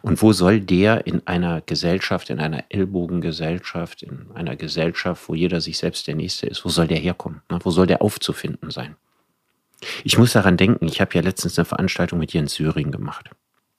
Und 0.01 0.21
wo 0.21 0.33
soll 0.33 0.62
der 0.62 1.05
in 1.05 1.25
einer 1.27 1.62
Gesellschaft, 1.62 2.29
in 2.29 2.39
einer 2.39 2.63
Ellbogengesellschaft, 2.69 4.03
in 4.03 4.31
einer 4.33 4.55
Gesellschaft, 4.55 5.27
wo 5.27 5.36
jeder 5.36 5.62
sich 5.62 5.77
selbst 5.77 6.07
der 6.07 6.15
Nächste 6.15 6.47
ist, 6.47 6.65
wo 6.65 6.69
soll 6.69 6.88
der 6.88 6.97
herkommen? 6.97 7.41
Wo 7.50 7.71
soll 7.71 7.88
der 7.88 8.01
aufzufinden 8.01 8.71
sein? 8.71 8.95
Ich 10.03 10.17
muss 10.17 10.33
daran 10.33 10.57
denken, 10.57 10.88
ich 10.88 11.01
habe 11.01 11.13
ja 11.13 11.21
letztens 11.21 11.59
eine 11.59 11.65
Veranstaltung 11.65 12.17
mit 12.17 12.33
Jens 12.33 12.55
Söring 12.55 12.91
gemacht. 12.91 13.29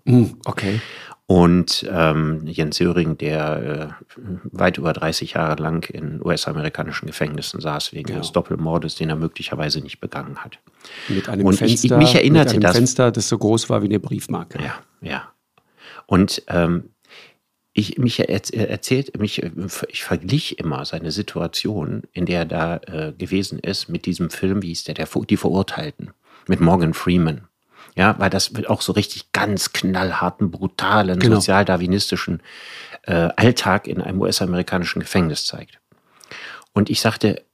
Hm, 0.08 0.36
okay. 0.46 0.80
Und 1.26 1.86
ähm, 1.92 2.46
Jens 2.46 2.78
Söring, 2.78 3.18
der 3.18 3.94
äh, 4.16 4.18
weit 4.44 4.78
über 4.78 4.94
30 4.94 5.34
Jahre 5.34 5.62
lang 5.62 5.86
in 5.90 6.24
US-amerikanischen 6.24 7.06
Gefängnissen 7.06 7.60
saß, 7.60 7.92
wegen 7.92 8.06
genau. 8.06 8.20
des 8.20 8.32
Doppelmordes, 8.32 8.94
den 8.94 9.10
er 9.10 9.16
möglicherweise 9.16 9.82
nicht 9.82 10.00
begangen 10.00 10.38
hat. 10.38 10.58
Mit 11.08 11.28
einem 11.28 11.44
Und 11.44 11.56
Fenster, 11.56 11.84
ich, 11.84 11.98
mich 11.98 12.14
erinnerte 12.14 12.54
mit 12.54 12.64
einem 12.64 12.72
das, 12.72 12.76
Fenster, 12.76 13.12
das 13.12 13.28
so 13.28 13.36
groß 13.36 13.68
war 13.68 13.82
wie 13.82 13.86
eine 13.86 14.00
Briefmarke. 14.00 14.58
Ja, 14.62 14.78
ja. 15.02 15.30
Und 16.06 16.42
ähm, 16.46 16.84
ich 17.74 17.98
mich 17.98 18.26
erzählt, 18.26 19.20
mich, 19.20 19.42
ich 19.88 20.04
verglich 20.04 20.58
immer 20.58 20.86
seine 20.86 21.12
Situation, 21.12 22.04
in 22.12 22.24
der 22.24 22.38
er 22.38 22.46
da 22.46 22.76
äh, 22.86 23.12
gewesen 23.12 23.58
ist, 23.58 23.90
mit 23.90 24.06
diesem 24.06 24.30
Film, 24.30 24.62
wie 24.62 24.68
hieß 24.68 24.84
der, 24.84 24.94
der 24.94 25.08
die 25.28 25.36
Verurteilten, 25.36 26.12
mit 26.46 26.60
Morgan 26.60 26.94
Freeman. 26.94 27.47
Ja, 27.98 28.14
weil 28.20 28.30
das 28.30 28.52
auch 28.68 28.80
so 28.80 28.92
richtig 28.92 29.32
ganz 29.32 29.72
knallharten, 29.72 30.52
brutalen, 30.52 31.18
genau. 31.18 31.34
sozialdarwinistischen 31.34 32.40
äh, 33.02 33.28
Alltag 33.34 33.88
in 33.88 34.00
einem 34.00 34.20
US-amerikanischen 34.20 35.00
Gefängnis 35.00 35.46
zeigt. 35.46 35.80
Und 36.72 36.90
ich 36.90 37.00
sagte, 37.00 37.44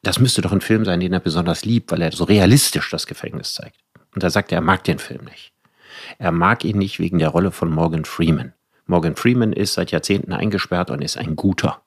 das 0.00 0.18
müsste 0.18 0.40
doch 0.40 0.52
ein 0.52 0.62
Film 0.62 0.86
sein, 0.86 1.00
den 1.00 1.12
er 1.12 1.20
besonders 1.20 1.66
liebt, 1.66 1.92
weil 1.92 2.00
er 2.00 2.12
so 2.12 2.24
realistisch 2.24 2.88
das 2.88 3.06
Gefängnis 3.06 3.52
zeigt. 3.52 3.76
Und 4.14 4.22
da 4.22 4.30
sagt 4.30 4.52
er, 4.52 4.58
er 4.58 4.62
mag 4.62 4.84
den 4.84 4.98
Film 4.98 5.26
nicht. 5.26 5.52
Er 6.18 6.32
mag 6.32 6.64
ihn 6.64 6.78
nicht 6.78 6.98
wegen 6.98 7.18
der 7.18 7.28
Rolle 7.28 7.50
von 7.50 7.70
Morgan 7.70 8.06
Freeman. 8.06 8.54
Morgan 8.86 9.16
Freeman 9.16 9.52
ist 9.52 9.74
seit 9.74 9.90
Jahrzehnten 9.90 10.32
eingesperrt 10.32 10.90
und 10.90 11.02
ist 11.02 11.18
ein 11.18 11.36
Guter. 11.36 11.82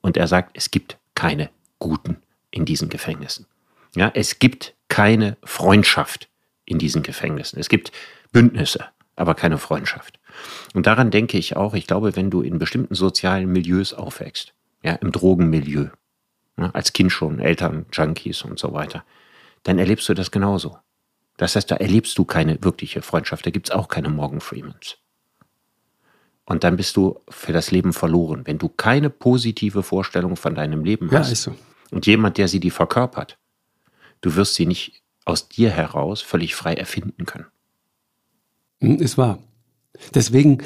Und 0.00 0.16
er 0.16 0.26
sagt, 0.26 0.56
es 0.56 0.72
gibt 0.72 0.98
keine 1.14 1.50
Guten 1.78 2.16
in 2.50 2.64
diesen 2.64 2.88
Gefängnissen. 2.88 3.46
Ja, 3.94 4.10
es 4.12 4.40
gibt 4.40 4.74
keine 4.88 5.36
Freundschaft 5.44 6.28
in 6.64 6.78
diesen 6.78 7.02
Gefängnissen. 7.02 7.58
Es 7.58 7.68
gibt 7.68 7.92
Bündnisse, 8.32 8.86
aber 9.16 9.34
keine 9.34 9.58
Freundschaft. 9.58 10.18
Und 10.74 10.86
daran 10.86 11.10
denke 11.10 11.38
ich 11.38 11.56
auch, 11.56 11.74
ich 11.74 11.86
glaube, 11.86 12.16
wenn 12.16 12.30
du 12.30 12.42
in 12.42 12.58
bestimmten 12.58 12.94
sozialen 12.94 13.50
Milieus 13.50 13.92
aufwächst, 13.92 14.54
ja, 14.82 14.94
im 14.94 15.12
Drogenmilieu, 15.12 15.88
ja, 16.58 16.70
als 16.70 16.92
Kind 16.92 17.12
schon, 17.12 17.40
Eltern, 17.40 17.86
Junkies 17.92 18.42
und 18.42 18.58
so 18.58 18.72
weiter, 18.72 19.04
dann 19.62 19.78
erlebst 19.78 20.08
du 20.08 20.14
das 20.14 20.30
genauso. 20.30 20.78
Das 21.36 21.56
heißt, 21.56 21.70
da 21.70 21.76
erlebst 21.76 22.16
du 22.18 22.24
keine 22.24 22.62
wirkliche 22.62 23.02
Freundschaft, 23.02 23.46
da 23.46 23.50
gibt 23.50 23.68
es 23.68 23.74
auch 23.74 23.88
keine 23.88 24.08
Morgan 24.08 24.40
Freemans. 24.40 24.98
Und 26.44 26.62
dann 26.62 26.76
bist 26.76 26.96
du 26.96 27.20
für 27.28 27.52
das 27.52 27.70
Leben 27.70 27.92
verloren. 27.92 28.42
Wenn 28.46 28.58
du 28.58 28.68
keine 28.68 29.08
positive 29.08 29.82
Vorstellung 29.82 30.36
von 30.36 30.54
deinem 30.54 30.84
Leben 30.84 31.10
hast 31.10 31.28
ja, 31.28 31.32
ist 31.32 31.42
so. 31.44 31.54
und 31.90 32.06
jemand, 32.06 32.36
der 32.36 32.48
sie 32.48 32.60
die 32.60 32.70
verkörpert, 32.70 33.38
du 34.20 34.36
wirst 34.36 34.54
sie 34.54 34.66
nicht 34.66 35.02
aus 35.24 35.48
dir 35.48 35.70
heraus 35.70 36.20
völlig 36.20 36.54
frei 36.54 36.74
erfinden 36.74 37.26
können. 37.26 37.46
Hm, 38.80 38.98
ist 38.98 39.18
wahr. 39.18 39.38
Deswegen 40.14 40.58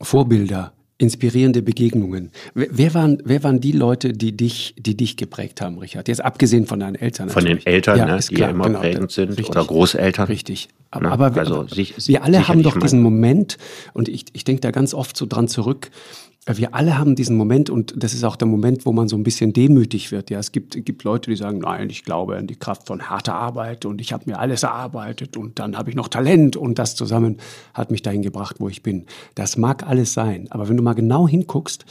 Vorbilder, 0.00 0.72
inspirierende 0.98 1.62
Begegnungen. 1.62 2.30
Wer 2.54 2.94
waren, 2.94 3.20
wer 3.24 3.42
waren 3.42 3.60
die 3.60 3.72
Leute, 3.72 4.12
die 4.12 4.36
dich, 4.36 4.74
die 4.78 4.96
dich 4.96 5.16
geprägt 5.16 5.60
haben, 5.60 5.78
Richard? 5.78 6.08
Jetzt 6.08 6.24
abgesehen 6.24 6.66
von 6.66 6.80
deinen 6.80 6.94
Eltern. 6.94 7.28
Natürlich. 7.28 7.50
Von 7.50 7.58
den 7.58 7.66
Eltern, 7.66 7.98
ja, 7.98 8.06
ne, 8.06 8.20
die 8.20 8.34
klar, 8.34 8.50
immer 8.50 8.64
genau, 8.64 8.80
prägend 8.80 9.10
sind, 9.10 9.30
richtig, 9.30 9.48
oder 9.48 9.64
Großeltern. 9.64 10.26
Richtig. 10.26 10.68
Aber, 10.90 11.06
ne? 11.06 11.12
aber 11.12 11.36
also, 11.36 11.66
wir, 11.70 11.86
wir 12.06 12.22
alle 12.22 12.46
haben 12.46 12.62
doch 12.62 12.78
diesen 12.78 13.02
Moment, 13.02 13.58
und 13.92 14.08
ich, 14.08 14.26
ich 14.32 14.44
denke 14.44 14.60
da 14.60 14.70
ganz 14.70 14.94
oft 14.94 15.16
so 15.16 15.26
dran 15.26 15.48
zurück, 15.48 15.90
wir 16.46 16.74
alle 16.74 16.98
haben 16.98 17.16
diesen 17.16 17.36
Moment 17.36 17.70
und 17.70 17.94
das 17.96 18.12
ist 18.12 18.22
auch 18.22 18.36
der 18.36 18.46
Moment, 18.46 18.84
wo 18.84 18.92
man 18.92 19.08
so 19.08 19.16
ein 19.16 19.22
bisschen 19.22 19.52
demütig 19.52 20.12
wird. 20.12 20.28
Ja, 20.28 20.38
es 20.38 20.52
gibt, 20.52 20.84
gibt 20.84 21.02
Leute, 21.04 21.30
die 21.30 21.36
sagen, 21.36 21.58
nein, 21.58 21.88
ich 21.88 22.04
glaube 22.04 22.36
an 22.36 22.46
die 22.46 22.56
Kraft 22.56 22.86
von 22.86 23.08
harter 23.08 23.34
Arbeit 23.34 23.86
und 23.86 24.00
ich 24.00 24.12
habe 24.12 24.24
mir 24.26 24.38
alles 24.38 24.62
erarbeitet 24.62 25.36
und 25.36 25.58
dann 25.58 25.76
habe 25.76 25.88
ich 25.88 25.96
noch 25.96 26.08
Talent 26.08 26.56
und 26.56 26.78
das 26.78 26.96
zusammen 26.96 27.38
hat 27.72 27.90
mich 27.90 28.02
dahin 28.02 28.22
gebracht, 28.22 28.56
wo 28.58 28.68
ich 28.68 28.82
bin. 28.82 29.06
Das 29.34 29.56
mag 29.56 29.86
alles 29.86 30.12
sein, 30.12 30.48
aber 30.50 30.68
wenn 30.68 30.76
du 30.76 30.82
mal 30.82 30.94
genau 30.94 31.26
hinguckst, 31.26 31.86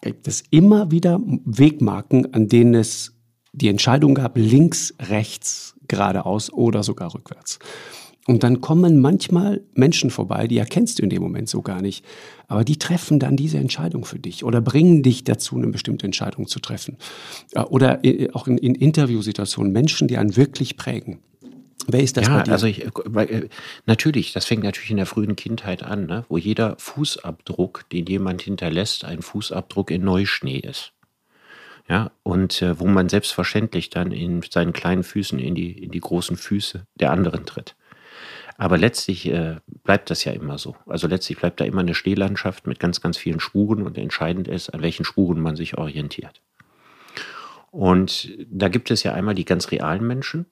gibt 0.00 0.26
es 0.26 0.42
immer 0.50 0.90
wieder 0.90 1.20
Wegmarken, 1.44 2.34
an 2.34 2.48
denen 2.48 2.74
es 2.74 3.12
die 3.52 3.68
Entscheidung 3.68 4.14
gab, 4.14 4.36
links, 4.36 4.92
rechts, 5.00 5.76
geradeaus 5.86 6.52
oder 6.52 6.82
sogar 6.82 7.14
rückwärts. 7.14 7.60
Und 8.26 8.42
dann 8.42 8.62
kommen 8.62 9.00
manchmal 9.00 9.60
Menschen 9.74 10.10
vorbei, 10.10 10.46
die 10.46 10.56
erkennst 10.56 10.98
du 10.98 11.02
in 11.02 11.10
dem 11.10 11.22
Moment 11.22 11.48
so 11.48 11.60
gar 11.60 11.82
nicht. 11.82 12.04
Aber 12.48 12.64
die 12.64 12.78
treffen 12.78 13.18
dann 13.18 13.36
diese 13.36 13.58
Entscheidung 13.58 14.06
für 14.06 14.18
dich 14.18 14.44
oder 14.44 14.62
bringen 14.62 15.02
dich 15.02 15.24
dazu, 15.24 15.56
eine 15.56 15.66
bestimmte 15.66 16.06
Entscheidung 16.06 16.46
zu 16.46 16.58
treffen. 16.58 16.96
Oder 17.68 18.02
äh, 18.04 18.30
auch 18.32 18.46
in, 18.46 18.56
in 18.56 18.74
Interviewsituationen 18.74 19.72
Menschen, 19.72 20.08
die 20.08 20.16
einen 20.16 20.36
wirklich 20.36 20.76
prägen. 20.76 21.20
Wer 21.86 22.02
ist 22.02 22.16
das 22.16 22.28
ja, 22.28 22.38
bei 22.38 22.42
dir? 22.44 22.52
Also 22.52 22.66
ich, 22.66 22.86
äh, 22.86 23.48
natürlich, 23.84 24.32
das 24.32 24.46
fängt 24.46 24.64
natürlich 24.64 24.90
in 24.90 24.96
der 24.96 25.06
frühen 25.06 25.36
Kindheit 25.36 25.82
an, 25.82 26.06
ne? 26.06 26.24
wo 26.30 26.38
jeder 26.38 26.76
Fußabdruck, 26.78 27.88
den 27.90 28.06
jemand 28.06 28.40
hinterlässt, 28.40 29.04
ein 29.04 29.20
Fußabdruck 29.20 29.90
in 29.90 30.02
Neuschnee 30.02 30.58
ist. 30.58 30.92
Ja, 31.86 32.12
und 32.22 32.62
äh, 32.62 32.80
wo 32.80 32.86
man 32.86 33.10
selbstverständlich 33.10 33.90
dann 33.90 34.10
in 34.10 34.40
seinen 34.50 34.72
kleinen 34.72 35.02
Füßen 35.02 35.38
in 35.38 35.54
die, 35.54 35.72
in 35.72 35.90
die 35.90 36.00
großen 36.00 36.38
Füße 36.38 36.86
der 36.94 37.10
anderen 37.10 37.44
tritt. 37.44 37.76
Aber 38.56 38.78
letztlich 38.78 39.26
äh, 39.26 39.56
bleibt 39.82 40.10
das 40.10 40.24
ja 40.24 40.32
immer 40.32 40.58
so. 40.58 40.76
Also 40.86 41.08
letztlich 41.08 41.38
bleibt 41.38 41.60
da 41.60 41.64
immer 41.64 41.80
eine 41.80 41.94
Stehlandschaft 41.94 42.66
mit 42.66 42.78
ganz, 42.78 43.00
ganz 43.00 43.16
vielen 43.16 43.40
Spuren 43.40 43.82
und 43.82 43.98
entscheidend 43.98 44.48
ist, 44.48 44.70
an 44.70 44.82
welchen 44.82 45.04
Spuren 45.04 45.40
man 45.40 45.56
sich 45.56 45.76
orientiert. 45.76 46.40
Und 47.70 48.32
da 48.48 48.68
gibt 48.68 48.90
es 48.92 49.02
ja 49.02 49.14
einmal 49.14 49.34
die 49.34 49.44
ganz 49.44 49.72
realen 49.72 50.06
Menschen 50.06 50.46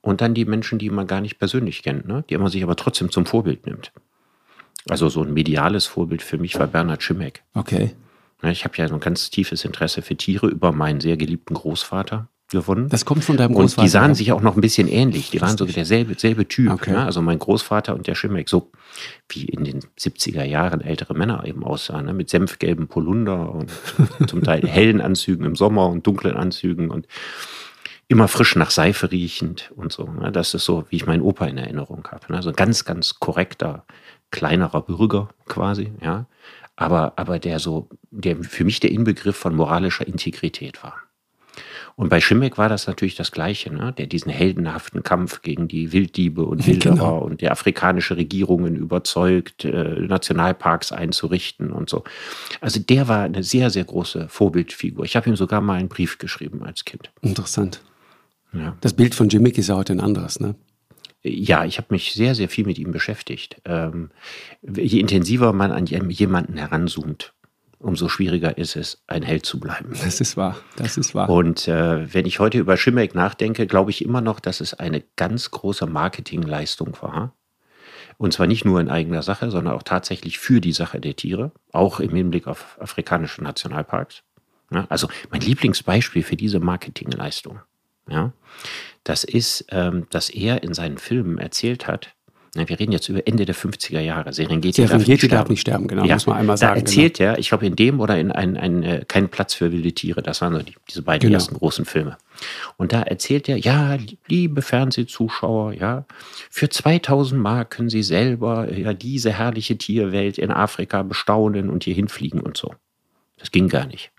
und 0.00 0.20
dann 0.20 0.34
die 0.34 0.44
Menschen, 0.44 0.78
die 0.78 0.90
man 0.90 1.08
gar 1.08 1.20
nicht 1.20 1.38
persönlich 1.38 1.82
kennt, 1.82 2.06
ne? 2.06 2.24
die 2.30 2.38
man 2.38 2.48
sich 2.48 2.62
aber 2.62 2.76
trotzdem 2.76 3.10
zum 3.10 3.26
Vorbild 3.26 3.66
nimmt. 3.66 3.92
Also 4.88 5.08
so 5.08 5.22
ein 5.22 5.32
mediales 5.32 5.86
Vorbild 5.86 6.22
für 6.22 6.38
mich 6.38 6.58
war 6.58 6.66
Bernhard 6.68 7.02
Schimek. 7.02 7.42
Okay. 7.54 7.92
Ich 8.44 8.64
habe 8.64 8.76
ja 8.76 8.88
so 8.88 8.94
ein 8.94 9.00
ganz 9.00 9.30
tiefes 9.30 9.64
Interesse 9.64 10.02
für 10.02 10.16
Tiere 10.16 10.48
über 10.48 10.72
meinen 10.72 11.00
sehr 11.00 11.16
geliebten 11.16 11.54
Großvater 11.54 12.28
gewonnen. 12.52 12.88
Das 12.88 13.04
kommt 13.04 13.24
von 13.24 13.36
deinem 13.36 13.54
Großvater. 13.54 13.82
Und 13.82 13.84
die 13.84 13.90
sahen 13.90 14.14
sich 14.14 14.32
auch 14.32 14.40
noch 14.40 14.54
ein 14.54 14.60
bisschen 14.60 14.86
ähnlich. 14.86 15.30
Die 15.30 15.40
waren 15.40 15.56
so 15.58 15.64
derselbe, 15.64 16.12
derselbe 16.12 16.46
Typ. 16.46 16.70
Okay. 16.70 16.92
Ne? 16.92 17.04
Also 17.04 17.20
mein 17.20 17.38
Großvater 17.38 17.94
und 17.94 18.06
der 18.06 18.14
Schimek, 18.14 18.48
so 18.48 18.70
wie 19.28 19.44
in 19.44 19.64
den 19.64 19.80
70er 19.98 20.44
Jahren 20.44 20.80
ältere 20.80 21.14
Männer 21.14 21.44
eben 21.44 21.64
aussahen, 21.64 22.06
ne? 22.06 22.12
mit 22.12 22.30
senfgelben 22.30 22.86
Polunder 22.86 23.52
und 23.52 23.70
zum 24.28 24.42
Teil 24.42 24.66
hellen 24.66 25.00
Anzügen 25.00 25.44
im 25.44 25.56
Sommer 25.56 25.88
und 25.88 26.06
dunklen 26.06 26.36
Anzügen 26.36 26.90
und 26.90 27.08
immer 28.08 28.28
frisch 28.28 28.56
nach 28.56 28.70
Seife 28.70 29.10
riechend 29.10 29.72
und 29.74 29.92
so. 29.92 30.04
Ne? 30.04 30.30
Das 30.30 30.54
ist 30.54 30.64
so, 30.64 30.84
wie 30.90 30.96
ich 30.96 31.06
meinen 31.06 31.22
Opa 31.22 31.46
in 31.46 31.58
Erinnerung 31.58 32.06
habe. 32.10 32.26
Ne? 32.28 32.36
Also 32.36 32.50
ein 32.50 32.56
ganz, 32.56 32.84
ganz 32.84 33.18
korrekter, 33.18 33.84
kleinerer 34.30 34.82
Bürger 34.82 35.28
quasi, 35.46 35.92
ja. 36.00 36.26
Aber, 36.76 37.12
aber 37.16 37.38
der 37.38 37.58
so, 37.58 37.88
der 38.10 38.42
für 38.42 38.64
mich 38.64 38.80
der 38.80 38.90
Inbegriff 38.90 39.36
von 39.36 39.54
moralischer 39.54 40.06
Integrität 40.06 40.82
war. 40.82 40.96
Und 41.96 42.08
bei 42.08 42.20
Schimmeck 42.20 42.58
war 42.58 42.68
das 42.68 42.86
natürlich 42.86 43.14
das 43.14 43.32
Gleiche, 43.32 43.72
ne? 43.72 43.92
der 43.96 44.06
diesen 44.06 44.30
heldenhaften 44.30 45.02
Kampf 45.02 45.42
gegen 45.42 45.68
die 45.68 45.92
Wilddiebe 45.92 46.44
und 46.44 46.66
Wilderer 46.66 46.94
genau. 46.94 47.18
und 47.18 47.40
der 47.40 47.52
afrikanische 47.52 48.16
Regierungen 48.16 48.76
überzeugt, 48.76 49.64
äh, 49.64 50.00
Nationalparks 50.00 50.92
einzurichten 50.92 51.70
und 51.72 51.90
so. 51.90 52.04
Also 52.60 52.80
der 52.80 53.08
war 53.08 53.24
eine 53.24 53.42
sehr, 53.42 53.70
sehr 53.70 53.84
große 53.84 54.28
Vorbildfigur. 54.28 55.04
Ich 55.04 55.16
habe 55.16 55.28
ihm 55.28 55.36
sogar 55.36 55.60
mal 55.60 55.78
einen 55.78 55.88
Brief 55.88 56.18
geschrieben 56.18 56.62
als 56.62 56.84
Kind. 56.84 57.10
Interessant. 57.20 57.82
Ja. 58.52 58.76
Das 58.80 58.92
Bild 58.92 59.14
von 59.14 59.28
Jimmick 59.28 59.58
ist 59.58 59.68
ja 59.68 59.76
heute 59.76 59.92
ein 59.92 60.00
anderes, 60.00 60.40
ne? 60.40 60.54
Ja, 61.24 61.64
ich 61.64 61.78
habe 61.78 61.88
mich 61.90 62.14
sehr, 62.14 62.34
sehr 62.34 62.48
viel 62.48 62.66
mit 62.66 62.78
ihm 62.78 62.90
beschäftigt. 62.90 63.60
Ähm, 63.64 64.10
je 64.62 64.98
intensiver 64.98 65.52
man 65.52 65.70
an 65.70 65.86
jemanden 65.86 66.56
heranzoomt, 66.56 67.32
umso 67.82 68.08
schwieriger 68.08 68.56
ist 68.56 68.76
es, 68.76 69.02
ein 69.06 69.22
Held 69.22 69.44
zu 69.44 69.60
bleiben. 69.60 69.90
Das 69.90 70.20
ist 70.20 70.36
wahr, 70.36 70.56
das 70.76 70.96
ist 70.96 71.14
wahr. 71.14 71.28
Und 71.28 71.68
äh, 71.68 72.12
wenn 72.12 72.26
ich 72.26 72.38
heute 72.38 72.58
über 72.58 72.76
Schimmeck 72.76 73.14
nachdenke, 73.14 73.66
glaube 73.66 73.90
ich 73.90 74.04
immer 74.04 74.20
noch, 74.20 74.40
dass 74.40 74.60
es 74.60 74.74
eine 74.74 75.02
ganz 75.16 75.50
große 75.50 75.86
Marketingleistung 75.86 76.96
war. 77.00 77.34
Und 78.18 78.32
zwar 78.32 78.46
nicht 78.46 78.64
nur 78.64 78.80
in 78.80 78.88
eigener 78.88 79.22
Sache, 79.22 79.50
sondern 79.50 79.74
auch 79.74 79.82
tatsächlich 79.82 80.38
für 80.38 80.60
die 80.60 80.72
Sache 80.72 81.00
der 81.00 81.16
Tiere, 81.16 81.50
auch 81.72 81.98
im 81.98 82.14
Hinblick 82.14 82.46
auf 82.46 82.78
afrikanische 82.80 83.42
Nationalparks. 83.42 84.22
Ja, 84.70 84.86
also 84.88 85.08
mein 85.30 85.40
Lieblingsbeispiel 85.40 86.22
für 86.22 86.36
diese 86.36 86.60
Marketingleistung, 86.60 87.60
ja, 88.08 88.32
das 89.04 89.24
ist, 89.24 89.66
ähm, 89.70 90.06
dass 90.10 90.30
er 90.30 90.62
in 90.62 90.72
seinen 90.74 90.98
Filmen 90.98 91.38
erzählt 91.38 91.86
hat, 91.86 92.14
wir 92.54 92.78
reden 92.78 92.92
jetzt 92.92 93.08
über 93.08 93.26
Ende 93.26 93.46
der 93.46 93.54
50er 93.54 94.00
Jahre. 94.00 94.32
Serengeti, 94.34 94.86
Serengeti 94.86 95.26
darf, 95.26 95.48
nicht 95.48 95.62
sterben, 95.62 95.88
genau, 95.88 96.04
ja, 96.04 96.14
muss 96.14 96.26
man 96.26 96.36
einmal 96.36 96.58
sagen. 96.58 96.74
Da 96.74 96.80
erzählt 96.80 97.16
genau. 97.16 97.30
er, 97.30 97.38
ich 97.38 97.48
glaube, 97.48 97.64
in 97.64 97.76
dem 97.76 97.98
oder 97.98 98.18
in 98.18 98.30
ein, 98.30 98.58
ein, 98.58 98.82
äh, 98.82 99.04
Kein 99.08 99.30
Platz 99.30 99.54
für 99.54 99.72
wilde 99.72 99.92
Tiere, 99.92 100.22
das 100.22 100.42
waren 100.42 100.54
so 100.54 100.62
die, 100.62 100.74
diese 100.90 101.00
beiden 101.00 101.28
genau. 101.28 101.36
ersten 101.36 101.54
großen 101.54 101.86
Filme. 101.86 102.18
Und 102.76 102.92
da 102.92 103.02
erzählt 103.02 103.48
er, 103.48 103.56
ja, 103.56 103.96
liebe 104.26 104.60
Fernsehzuschauer, 104.60 105.72
ja, 105.72 106.04
für 106.50 106.68
2000 106.68 107.40
Mark 107.40 107.70
können 107.70 107.88
Sie 107.88 108.02
selber 108.02 108.70
ja 108.70 108.92
diese 108.92 109.32
herrliche 109.32 109.78
Tierwelt 109.78 110.36
in 110.36 110.50
Afrika 110.50 111.02
bestaunen 111.02 111.70
und 111.70 111.84
hier 111.84 111.94
hinfliegen 111.94 112.40
und 112.40 112.58
so. 112.58 112.74
Das 113.42 113.50
ging 113.50 113.68
gar 113.68 113.86
nicht. 113.86 114.12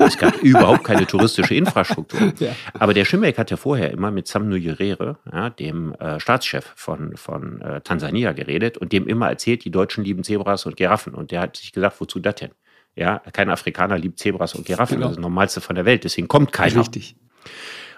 Es 0.00 0.16
gab 0.16 0.36
überhaupt 0.42 0.84
keine 0.84 1.06
touristische 1.06 1.54
Infrastruktur. 1.54 2.32
Ja. 2.38 2.56
Aber 2.72 2.94
der 2.94 3.04
Schimmeck 3.04 3.36
hat 3.36 3.50
ja 3.50 3.58
vorher 3.58 3.90
immer 3.90 4.10
mit 4.10 4.26
Sam 4.26 4.48
Nyerere, 4.48 5.18
ja, 5.30 5.50
dem 5.50 5.92
äh, 5.96 6.18
Staatschef 6.18 6.72
von, 6.74 7.14
von 7.18 7.60
äh, 7.60 7.82
Tansania, 7.82 8.32
geredet 8.32 8.78
und 8.78 8.94
dem 8.94 9.06
immer 9.06 9.28
erzählt, 9.28 9.66
die 9.66 9.70
Deutschen 9.70 10.04
lieben 10.04 10.24
Zebras 10.24 10.64
und 10.64 10.78
Giraffen. 10.78 11.12
Und 11.12 11.32
der 11.32 11.42
hat 11.42 11.58
sich 11.58 11.72
gesagt, 11.72 12.00
wozu 12.00 12.18
das 12.18 12.36
denn? 12.36 12.52
Ja, 12.96 13.18
kein 13.34 13.50
Afrikaner 13.50 13.98
liebt 13.98 14.18
Zebras 14.18 14.54
und 14.54 14.64
Giraffen. 14.64 14.94
Genau. 14.96 15.08
Das 15.08 15.12
ist 15.12 15.18
das 15.18 15.22
Normalste 15.22 15.60
von 15.60 15.76
der 15.76 15.84
Welt. 15.84 16.04
Deswegen 16.04 16.28
kommt 16.28 16.50
keiner. 16.50 16.80
Richtig. 16.80 17.14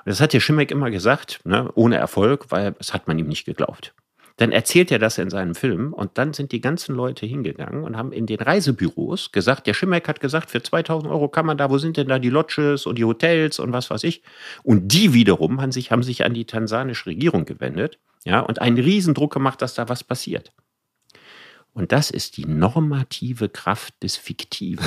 Das 0.05 0.21
hat 0.21 0.33
der 0.33 0.41
Schimmeck 0.41 0.73
immer 0.73 0.91
gesagt, 0.91 1.39
ne, 1.45 1.71
ohne 1.77 1.99
Erfolg, 1.99 2.47
weil 2.51 2.75
es 2.81 2.93
hat 2.93 3.07
man 3.07 3.17
ihm 3.17 3.29
nicht 3.29 3.45
geglaubt. 3.45 3.95
Dann 4.37 4.51
erzählt 4.51 4.90
er 4.90 4.99
das 4.99 5.18
in 5.18 5.31
seinem 5.31 5.55
Film 5.55 5.92
und 5.92 6.18
dann 6.18 6.33
sind 6.33 6.51
die 6.51 6.61
ganzen 6.61 6.94
Leute 6.97 7.25
hingegangen 7.25 7.85
und 7.85 7.97
haben 7.97 8.12
in 8.12 8.27
den 8.27 8.40
Reisebüros 8.40 9.31
gesagt, 9.31 9.68
der 9.68 9.75
Schimmeck 9.75 10.09
hat 10.09 10.20
gesagt, 10.20 10.51
für 10.51 10.61
2000 10.61 11.11
Euro 11.11 11.29
kann 11.29 11.47
man 11.47 11.57
da, 11.57 11.70
wo 11.70 11.79
sind 11.79 11.97
denn 11.97 12.09
da 12.09 12.18
die 12.18 12.31
Lodges 12.31 12.87
und 12.87 12.99
die 12.99 13.05
Hotels 13.05 13.61
und 13.61 13.73
was 13.73 13.90
weiß 13.90 14.03
ich. 14.03 14.23
Und 14.64 14.88
die 14.88 15.14
wiederum 15.14 15.61
haben 15.61 15.70
sich, 15.70 15.92
haben 15.92 16.03
sich 16.03 16.25
an 16.25 16.35
die 16.35 16.47
tansanische 16.47 17.07
Regierung 17.07 17.44
gewendet 17.44 17.99
ja, 18.25 18.40
und 18.40 18.61
einen 18.61 18.79
Riesendruck 18.79 19.33
gemacht, 19.33 19.62
dass 19.62 19.75
da 19.75 19.88
was 19.88 20.03
passiert. 20.03 20.53
Und 21.75 21.90
das 21.90 22.11
ist 22.11 22.37
die 22.37 22.47
normative 22.47 23.49
Kraft 23.49 24.01
des 24.05 24.16
Fiktiven. 24.16 24.87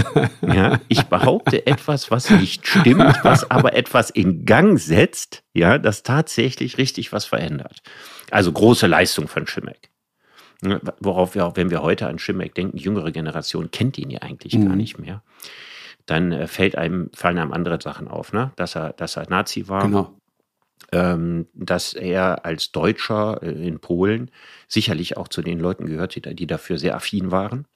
ja, 0.42 0.80
ich 0.86 1.02
behaupte 1.04 1.66
etwas, 1.66 2.12
was 2.12 2.30
nicht 2.30 2.68
stimmt, 2.68 3.18
was 3.24 3.50
aber 3.50 3.74
etwas 3.74 4.10
in 4.10 4.44
Gang 4.46 4.78
setzt, 4.78 5.42
ja, 5.54 5.76
das 5.76 6.04
tatsächlich 6.04 6.78
richtig 6.78 7.12
was 7.12 7.24
verändert. 7.24 7.82
Also 8.30 8.52
große 8.52 8.86
Leistung 8.86 9.28
von 9.28 9.46
Schimmeck. 9.46 9.90
Worauf 11.00 11.34
wir 11.34 11.46
auch, 11.46 11.56
wenn 11.56 11.70
wir 11.70 11.82
heute 11.82 12.06
an 12.06 12.18
Schimmeck 12.18 12.54
denken, 12.54 12.76
die 12.76 12.84
jüngere 12.84 13.12
Generation 13.12 13.70
kennt 13.70 13.96
ihn 13.98 14.10
ja 14.10 14.20
eigentlich 14.20 14.54
mhm. 14.54 14.66
gar 14.66 14.76
nicht 14.76 14.98
mehr. 14.98 15.22
Dann 16.06 16.32
äh, 16.32 16.46
fällt 16.46 16.76
einem, 16.76 17.10
fallen 17.14 17.38
einem 17.38 17.52
andere 17.52 17.80
Sachen 17.80 18.08
auf, 18.08 18.32
ne? 18.32 18.52
dass, 18.56 18.76
er, 18.76 18.92
dass 18.92 19.16
er 19.16 19.28
Nazi 19.28 19.68
war. 19.68 19.82
Genau 19.84 20.14
ähm, 20.92 21.46
dass 21.54 21.94
er 21.94 22.44
als 22.44 22.72
Deutscher 22.72 23.42
äh, 23.42 23.66
in 23.66 23.80
Polen 23.80 24.30
sicherlich 24.68 25.16
auch 25.16 25.28
zu 25.28 25.42
den 25.42 25.60
Leuten 25.60 25.86
gehört, 25.86 26.14
die, 26.14 26.34
die 26.34 26.46
dafür 26.46 26.78
sehr 26.78 26.96
affin 26.96 27.30
waren, 27.30 27.66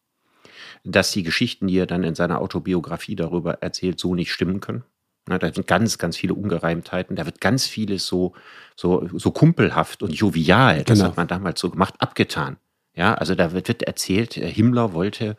dass 0.85 1.13
die 1.13 1.23
Geschichten, 1.23 1.67
die 1.67 1.79
er 1.79 1.87
dann 1.87 2.03
in 2.03 2.15
seiner 2.15 2.41
Autobiografie 2.41 3.17
darüber 3.17 3.55
erzählt, 3.63 4.01
so 4.01 4.15
nicht 4.15 4.33
stimmen 4.33 4.61
können. 4.61 4.85
Na, 5.27 5.39
da 5.39 5.53
sind 5.53 5.67
ganz, 5.67 5.99
ganz 5.99 6.17
viele 6.17 6.35
Ungereimtheiten. 6.35 7.17
Da 7.17 7.25
wird 7.25 7.41
ganz 7.41 7.67
vieles 7.67 8.07
so, 8.07 8.35
so, 8.77 9.09
so 9.15 9.31
kumpelhaft 9.31 10.03
und 10.03 10.13
jovial, 10.13 10.85
das 10.85 10.99
genau. 10.99 11.11
hat 11.11 11.17
man 11.17 11.29
damals 11.29 11.61
so 11.61 11.71
gemacht, 11.71 11.95
abgetan. 11.99 12.59
Ja, 12.95 13.15
also 13.15 13.35
da 13.35 13.53
wird, 13.53 13.69
wird 13.69 13.83
erzählt, 13.83 14.37
äh, 14.37 14.49
Himmler 14.49 14.93
wollte, 14.93 15.37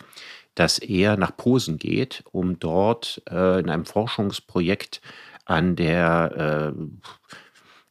dass 0.56 0.80
er 0.80 1.18
nach 1.18 1.36
Posen 1.36 1.78
geht, 1.78 2.24
um 2.32 2.60
dort 2.60 3.22
äh, 3.30 3.60
in 3.60 3.70
einem 3.70 3.86
Forschungsprojekt 3.86 5.02
an 5.46 5.76
der 5.76 6.74
äh, 6.76 6.82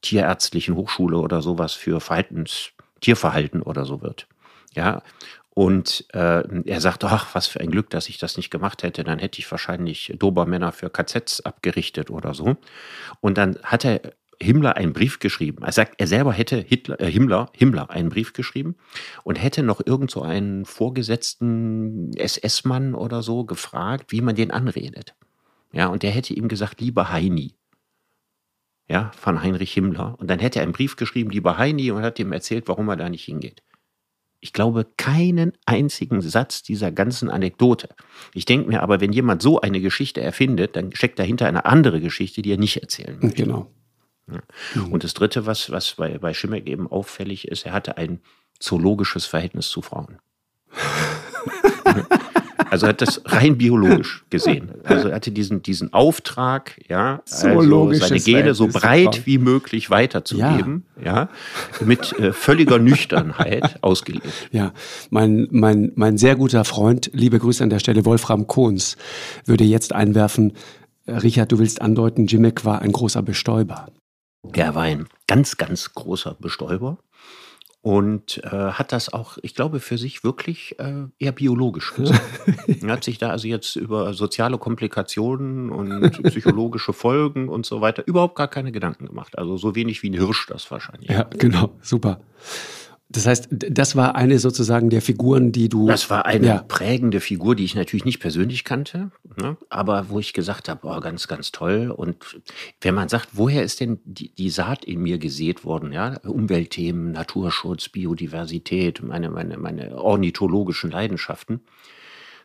tierärztlichen 0.02 0.74
Hochschule 0.74 1.18
oder 1.18 1.40
sowas 1.40 1.74
für 1.74 2.00
Verhaltens, 2.00 2.70
Tierverhalten 3.00 3.62
oder 3.62 3.84
so 3.84 4.02
wird. 4.02 4.26
Ja, 4.74 5.02
und 5.54 6.06
äh, 6.12 6.42
er 6.64 6.80
sagt, 6.80 7.04
ach, 7.04 7.34
was 7.34 7.46
für 7.46 7.60
ein 7.60 7.70
Glück, 7.70 7.90
dass 7.90 8.08
ich 8.08 8.18
das 8.18 8.36
nicht 8.36 8.50
gemacht 8.50 8.82
hätte. 8.82 9.04
Dann 9.04 9.20
hätte 9.20 9.38
ich 9.38 9.50
wahrscheinlich 9.50 10.12
Dobermänner 10.18 10.72
für 10.72 10.90
KZs 10.90 11.40
abgerichtet 11.42 12.10
oder 12.10 12.34
so. 12.34 12.56
Und 13.20 13.38
dann 13.38 13.58
hat 13.62 13.84
er 13.84 14.00
Himmler 14.40 14.76
einen 14.76 14.92
Brief 14.92 15.20
geschrieben. 15.20 15.62
Er 15.62 15.70
sagt, 15.70 15.94
er 15.98 16.08
selber 16.08 16.32
hätte 16.32 16.56
Hitler, 16.56 17.00
äh, 17.00 17.10
Himmler, 17.10 17.50
Himmler 17.52 17.88
einen 17.90 18.08
Brief 18.08 18.32
geschrieben 18.32 18.74
und 19.22 19.36
hätte 19.36 19.62
noch 19.62 19.80
irgend 19.84 20.10
so 20.10 20.22
einen 20.22 20.64
vorgesetzten 20.64 22.12
SS-Mann 22.16 22.94
oder 22.94 23.22
so 23.22 23.44
gefragt, 23.44 24.10
wie 24.10 24.20
man 24.20 24.34
den 24.34 24.50
anredet. 24.50 25.14
Ja, 25.72 25.86
und 25.86 26.02
der 26.02 26.10
hätte 26.10 26.34
ihm 26.34 26.48
gesagt, 26.48 26.80
lieber 26.80 27.10
Heini 27.10 27.54
ja, 28.88 29.10
von 29.16 29.42
Heinrich 29.42 29.72
Himmler. 29.72 30.16
Und 30.18 30.28
dann 30.28 30.38
hätte 30.38 30.58
er 30.58 30.64
einen 30.64 30.72
Brief 30.72 30.96
geschrieben, 30.96 31.30
lieber 31.30 31.58
Heini, 31.58 31.90
und 31.90 32.02
hat 32.02 32.18
ihm 32.18 32.32
erzählt, 32.32 32.68
warum 32.68 32.88
er 32.88 32.96
da 32.96 33.08
nicht 33.08 33.24
hingeht. 33.24 33.62
Ich 34.44 34.52
glaube 34.52 34.86
keinen 34.98 35.54
einzigen 35.64 36.20
Satz 36.20 36.62
dieser 36.62 36.92
ganzen 36.92 37.30
Anekdote. 37.30 37.88
Ich 38.34 38.44
denke 38.44 38.68
mir 38.68 38.82
aber, 38.82 39.00
wenn 39.00 39.10
jemand 39.10 39.40
so 39.40 39.62
eine 39.62 39.80
Geschichte 39.80 40.20
erfindet, 40.20 40.76
dann 40.76 40.94
steckt 40.94 41.18
dahinter 41.18 41.46
eine 41.46 41.64
andere 41.64 41.98
Geschichte, 41.98 42.42
die 42.42 42.52
er 42.52 42.58
nicht 42.58 42.76
erzählen 42.76 43.18
möchte. 43.22 43.42
Genau. 43.42 43.70
Ja. 44.30 44.42
Mhm. 44.74 44.92
Und 44.92 45.02
das 45.02 45.14
Dritte, 45.14 45.46
was, 45.46 45.70
was 45.70 45.94
bei, 45.94 46.18
bei 46.18 46.34
Schimmeck 46.34 46.66
eben 46.66 46.86
auffällig 46.86 47.48
ist, 47.48 47.64
er 47.64 47.72
hatte 47.72 47.96
ein 47.96 48.20
zoologisches 48.58 49.24
Verhältnis 49.24 49.70
zu 49.70 49.80
Frauen. 49.80 50.18
Also 52.74 52.88
hat 52.88 53.00
das 53.02 53.22
rein 53.26 53.56
biologisch 53.56 54.24
gesehen. 54.30 54.72
Also 54.82 55.06
er 55.06 55.14
hatte 55.14 55.30
diesen, 55.30 55.62
diesen 55.62 55.92
Auftrag, 55.92 56.80
ja, 56.88 57.22
so 57.24 57.46
also 57.46 57.92
seine 57.92 58.18
Gene 58.18 58.52
so 58.54 58.66
breit 58.66 59.26
wie 59.26 59.38
möglich 59.38 59.90
weiterzugeben, 59.90 60.84
ja, 61.00 61.28
ja 61.80 61.84
mit 61.86 62.18
äh, 62.18 62.32
völliger 62.32 62.80
Nüchternheit 62.80 63.78
ausgelebt. 63.82 64.26
Ja, 64.50 64.72
mein, 65.10 65.46
mein, 65.52 65.92
mein 65.94 66.18
sehr 66.18 66.34
guter 66.34 66.64
Freund, 66.64 67.12
liebe 67.12 67.38
Grüße 67.38 67.62
an 67.62 67.70
der 67.70 67.78
Stelle, 67.78 68.04
Wolfram 68.04 68.48
Kohns, 68.48 68.96
würde 69.44 69.62
jetzt 69.62 69.92
einwerfen, 69.92 70.54
äh, 71.06 71.12
Richard, 71.12 71.52
du 71.52 71.60
willst 71.60 71.80
andeuten, 71.80 72.26
Jimmick 72.26 72.64
war 72.64 72.82
ein 72.82 72.90
großer 72.90 73.22
Bestäuber. 73.22 73.86
Er 74.52 74.74
war 74.74 74.82
ein 74.82 75.06
ganz, 75.28 75.56
ganz 75.58 75.94
großer 75.94 76.34
Bestäuber. 76.40 76.98
Und 77.84 78.42
äh, 78.44 78.48
hat 78.48 78.92
das 78.92 79.12
auch, 79.12 79.36
ich 79.42 79.54
glaube, 79.54 79.78
für 79.78 79.98
sich 79.98 80.24
wirklich 80.24 80.78
äh, 80.78 81.04
eher 81.18 81.32
biologisch 81.32 81.92
gesehen. 81.92 82.18
er 82.80 82.88
hat 82.92 83.04
sich 83.04 83.18
da 83.18 83.28
also 83.28 83.46
jetzt 83.46 83.76
über 83.76 84.14
soziale 84.14 84.56
Komplikationen 84.56 85.68
und 85.68 86.22
psychologische 86.22 86.94
Folgen 86.94 87.50
und 87.50 87.66
so 87.66 87.82
weiter 87.82 88.02
überhaupt 88.06 88.36
gar 88.36 88.48
keine 88.48 88.72
Gedanken 88.72 89.04
gemacht. 89.04 89.36
Also 89.36 89.58
so 89.58 89.74
wenig 89.74 90.02
wie 90.02 90.08
ein 90.08 90.14
Hirsch 90.14 90.46
das 90.46 90.70
wahrscheinlich. 90.70 91.10
Ja, 91.10 91.24
genau, 91.24 91.76
super. 91.82 92.20
Das 93.10 93.26
heißt, 93.26 93.48
das 93.50 93.96
war 93.96 94.16
eine 94.16 94.38
sozusagen 94.38 94.88
der 94.88 95.02
Figuren, 95.02 95.52
die 95.52 95.68
du. 95.68 95.86
Das 95.86 96.08
war 96.08 96.24
eine 96.24 96.46
ja. 96.46 96.62
prägende 96.66 97.20
Figur, 97.20 97.54
die 97.54 97.64
ich 97.64 97.74
natürlich 97.74 98.06
nicht 98.06 98.18
persönlich 98.18 98.64
kannte, 98.64 99.10
ne? 99.36 99.58
aber 99.68 100.08
wo 100.08 100.18
ich 100.18 100.32
gesagt 100.32 100.68
habe, 100.68 100.80
oh, 100.84 101.00
ganz, 101.00 101.28
ganz 101.28 101.52
toll. 101.52 101.92
Und 101.94 102.40
wenn 102.80 102.94
man 102.94 103.08
sagt, 103.08 103.28
woher 103.32 103.62
ist 103.62 103.80
denn 103.80 104.00
die, 104.04 104.34
die 104.34 104.48
Saat 104.48 104.84
in 104.84 105.00
mir 105.00 105.18
gesät 105.18 105.64
worden? 105.64 105.92
Ja, 105.92 106.16
Umweltthemen, 106.24 107.12
Naturschutz, 107.12 107.90
Biodiversität, 107.90 109.02
meine, 109.02 109.30
meine, 109.30 109.58
meine 109.58 109.96
ornithologischen 109.96 110.90
Leidenschaften. 110.90 111.60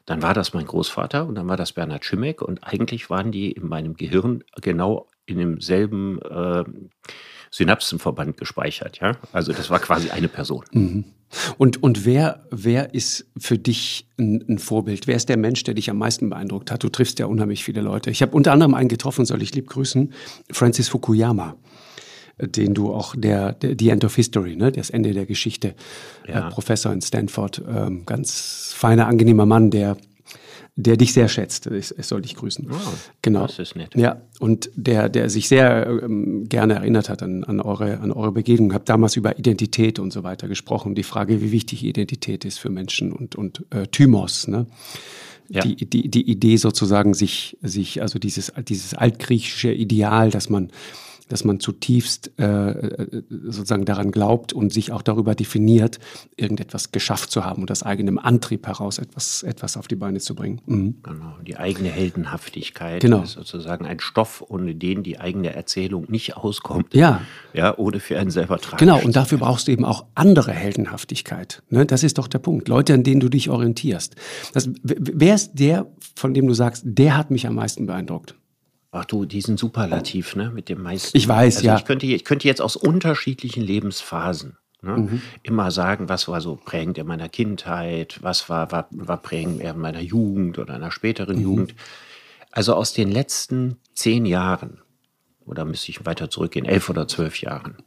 Dann 0.05 0.21
war 0.21 0.33
das 0.33 0.53
mein 0.53 0.65
Großvater 0.65 1.25
und 1.25 1.35
dann 1.35 1.47
war 1.47 1.57
das 1.57 1.71
Bernhard 1.71 2.03
Schimek 2.03 2.41
und 2.41 2.63
eigentlich 2.63 3.09
waren 3.09 3.31
die 3.31 3.51
in 3.51 3.67
meinem 3.67 3.95
Gehirn 3.95 4.43
genau 4.61 5.07
in 5.25 5.37
demselben 5.37 6.19
äh, 6.21 6.63
Synapsenverband 7.51 8.37
gespeichert. 8.37 8.99
Ja? 8.99 9.17
Also 9.31 9.53
das 9.53 9.69
war 9.69 9.79
quasi 9.79 10.09
eine 10.09 10.27
Person. 10.27 10.65
Mhm. 10.71 11.05
Und, 11.57 11.83
und 11.83 12.05
wer, 12.05 12.43
wer 12.49 12.93
ist 12.93 13.27
für 13.37 13.57
dich 13.57 14.07
ein, 14.17 14.43
ein, 14.49 14.57
Vorbild? 14.57 15.05
Wer 15.05 15.15
ist 15.15 15.29
der 15.29 15.37
Mensch, 15.37 15.63
der 15.63 15.75
dich 15.75 15.89
am 15.89 15.97
meisten 15.97 16.29
beeindruckt 16.29 16.71
hat? 16.71 16.83
Du 16.83 16.89
triffst 16.89 17.19
ja 17.19 17.27
unheimlich 17.27 17.63
viele 17.63 17.81
Leute. 17.81 18.09
Ich 18.09 18.23
habe 18.23 18.35
unter 18.35 18.51
anderem 18.51 18.73
einen 18.73 18.89
getroffen, 18.89 19.25
soll 19.25 19.43
ich 19.43 19.53
lieb 19.53 19.67
grüßen, 19.67 20.13
Francis 20.51 20.89
Fukuyama 20.89 21.55
den 22.41 22.73
du 22.73 22.93
auch 22.93 23.15
der, 23.17 23.53
der 23.53 23.75
The 23.77 23.89
End 23.89 24.05
of 24.05 24.15
History, 24.15 24.55
ne, 24.55 24.71
das 24.71 24.89
Ende 24.89 25.13
der 25.13 25.25
Geschichte, 25.25 25.75
ja. 26.27 26.47
äh, 26.47 26.51
Professor 26.51 26.93
in 26.93 27.01
Stanford, 27.01 27.61
ähm, 27.67 28.05
ganz 28.05 28.73
feiner, 28.75 29.07
angenehmer 29.07 29.45
Mann, 29.45 29.71
der 29.71 29.97
der 30.81 30.95
dich 30.95 31.11
sehr 31.13 31.27
schätzt. 31.27 31.67
Ich 31.67 31.93
soll 31.99 32.21
dich 32.21 32.35
grüßen. 32.35 32.67
Oh, 32.71 32.75
genau. 33.21 33.47
Das 33.47 33.59
ist 33.59 33.75
nett. 33.75 33.95
Ja, 33.95 34.21
und 34.39 34.69
der, 34.75 35.09
der 35.09 35.29
sich 35.29 35.49
sehr 35.49 35.87
ähm, 35.87 36.47
gerne 36.47 36.75
erinnert 36.75 37.09
hat 37.09 37.21
an, 37.21 37.43
an, 37.43 37.59
eure, 37.59 37.99
an 37.99 38.11
eure 38.11 38.31
Begegnung. 38.31 38.73
Habt 38.73 38.87
damals 38.87 39.17
über 39.17 39.37
Identität 39.37 39.99
und 39.99 40.13
so 40.13 40.23
weiter 40.23 40.47
gesprochen. 40.47 40.95
Die 40.95 41.03
Frage, 41.03 41.41
wie 41.41 41.51
wichtig 41.51 41.83
Identität 41.83 42.45
ist 42.45 42.59
für 42.59 42.69
Menschen 42.69 43.11
und, 43.11 43.35
und 43.35 43.65
äh, 43.71 43.87
Thymos, 43.87 44.47
ne? 44.47 44.67
Ja. 45.51 45.61
Die, 45.63 45.75
die, 45.75 46.09
die 46.09 46.29
Idee 46.29 46.57
sozusagen, 46.57 47.15
sich, 47.15 47.57
sich, 47.63 48.03
also 48.03 48.19
dieses, 48.19 48.53
dieses 48.67 48.93
altgriechische 48.93 49.71
Ideal, 49.71 50.29
dass 50.29 50.47
man 50.47 50.69
dass 51.29 51.45
man 51.45 51.59
zutiefst 51.59 52.31
äh, 52.37 52.43
äh, 52.43 53.23
sozusagen 53.29 53.85
daran 53.85 54.11
glaubt 54.11 54.51
und 54.51 54.73
sich 54.73 54.91
auch 54.91 55.01
darüber 55.01 55.35
definiert, 55.35 55.99
irgendetwas 56.35 56.91
geschafft 56.91 57.31
zu 57.31 57.45
haben 57.45 57.61
und 57.61 57.71
aus 57.71 57.83
eigenem 57.83 58.19
Antrieb 58.19 58.67
heraus 58.67 58.97
etwas, 58.97 59.43
etwas 59.43 59.77
auf 59.77 59.87
die 59.87 59.95
Beine 59.95 60.19
zu 60.19 60.35
bringen. 60.35 60.61
Mhm. 60.65 60.95
Genau, 61.03 61.35
die 61.45 61.57
eigene 61.57 61.89
Heldenhaftigkeit 61.89 63.01
genau. 63.01 63.21
ist 63.21 63.33
sozusagen 63.33 63.85
ein 63.85 63.99
Stoff, 63.99 64.43
ohne 64.47 64.75
den 64.75 65.03
die 65.03 65.19
eigene 65.19 65.53
Erzählung 65.53 66.05
nicht 66.09 66.35
auskommt. 66.35 66.93
Ja. 66.93 67.21
Ja, 67.53 67.77
ohne 67.77 67.99
für 67.99 68.19
einen 68.19 68.31
selber 68.31 68.57
tragen. 68.57 68.77
Genau, 68.77 68.99
und 69.01 69.15
dafür 69.15 69.37
brauchst 69.37 69.67
du 69.67 69.71
eben 69.71 69.85
auch 69.85 70.05
andere 70.15 70.51
Heldenhaftigkeit. 70.51 71.63
Ne? 71.69 71.85
Das 71.85 72.03
ist 72.03 72.17
doch 72.17 72.27
der 72.27 72.39
Punkt. 72.39 72.67
Leute, 72.67 72.93
an 72.93 73.03
denen 73.03 73.19
du 73.19 73.29
dich 73.29 73.49
orientierst. 73.49 74.15
Das, 74.53 74.69
wer 74.83 75.35
ist 75.35 75.53
der, 75.53 75.87
von 76.15 76.33
dem 76.33 76.47
du 76.47 76.53
sagst, 76.53 76.83
der 76.85 77.17
hat 77.17 77.31
mich 77.31 77.47
am 77.47 77.55
meisten 77.55 77.85
beeindruckt? 77.85 78.35
Ach 78.91 79.05
du, 79.05 79.25
diesen 79.25 79.57
Superlativ, 79.57 80.35
ne, 80.35 80.49
mit 80.49 80.67
dem 80.67 80.81
meisten. 80.81 81.15
Ich 81.15 81.27
weiß, 81.27 81.57
also 81.57 81.67
ja. 81.67 81.77
Ich 81.77 81.85
könnte, 81.85 82.07
ich 82.07 82.25
könnte 82.25 82.47
jetzt 82.47 82.61
aus 82.61 82.75
unterschiedlichen 82.75 83.61
Lebensphasen 83.61 84.57
ne, 84.81 84.97
mhm. 84.97 85.21
immer 85.43 85.69
sagen, 85.69 86.09
was 86.09 86.27
war 86.27 86.41
so 86.41 86.55
prägend 86.55 86.97
in 86.97 87.05
meiner 87.05 87.29
Kindheit, 87.29 88.19
was 88.21 88.49
war, 88.49 88.71
war, 88.71 88.87
war 88.91 89.17
prägend 89.17 89.61
in 89.61 89.79
meiner 89.79 90.01
Jugend 90.01 90.57
oder 90.57 90.73
einer 90.73 90.91
späteren 90.91 91.37
mhm. 91.37 91.43
Jugend. 91.43 91.75
Also 92.51 92.73
aus 92.73 92.93
den 92.93 93.11
letzten 93.11 93.77
zehn 93.93 94.25
Jahren, 94.25 94.81
oder 95.45 95.65
müsste 95.65 95.91
ich 95.91 96.05
weiter 96.05 96.31
zurückgehen, 96.31 96.65
elf 96.65 96.89
oder 96.89 97.07
zwölf 97.07 97.41
Jahren, 97.41 97.77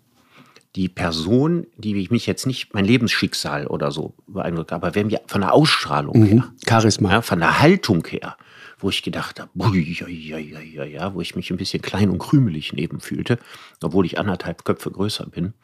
die 0.76 0.88
Person, 0.88 1.66
die 1.76 2.08
mich 2.10 2.26
jetzt 2.26 2.46
nicht 2.46 2.72
mein 2.74 2.84
Lebensschicksal 2.84 3.66
oder 3.66 3.90
so 3.90 4.14
beeindruckt, 4.26 4.72
aber 4.72 4.94
wenn 4.94 5.10
wir 5.10 5.20
von 5.26 5.42
der 5.42 5.52
Ausstrahlung 5.52 6.18
mhm. 6.18 6.26
her, 6.26 6.52
Charisma, 6.66 7.10
ja, 7.10 7.22
von 7.22 7.40
der 7.40 7.60
Haltung 7.60 8.06
her, 8.06 8.36
wo 8.82 8.90
ich 8.90 9.02
gedacht 9.02 9.40
habe, 9.40 9.50
ja, 9.54 10.38
ja, 10.38 10.60
ja, 10.60 10.84
ja, 10.84 11.14
wo 11.14 11.20
ich 11.20 11.36
mich 11.36 11.50
ein 11.50 11.56
bisschen 11.56 11.82
klein 11.82 12.10
und 12.10 12.18
krümelig 12.18 12.72
neben 12.72 13.00
fühlte, 13.00 13.38
obwohl 13.82 14.06
ich 14.06 14.18
anderthalb 14.18 14.64
Köpfe 14.64 14.90
größer 14.90 15.26
bin. 15.26 15.54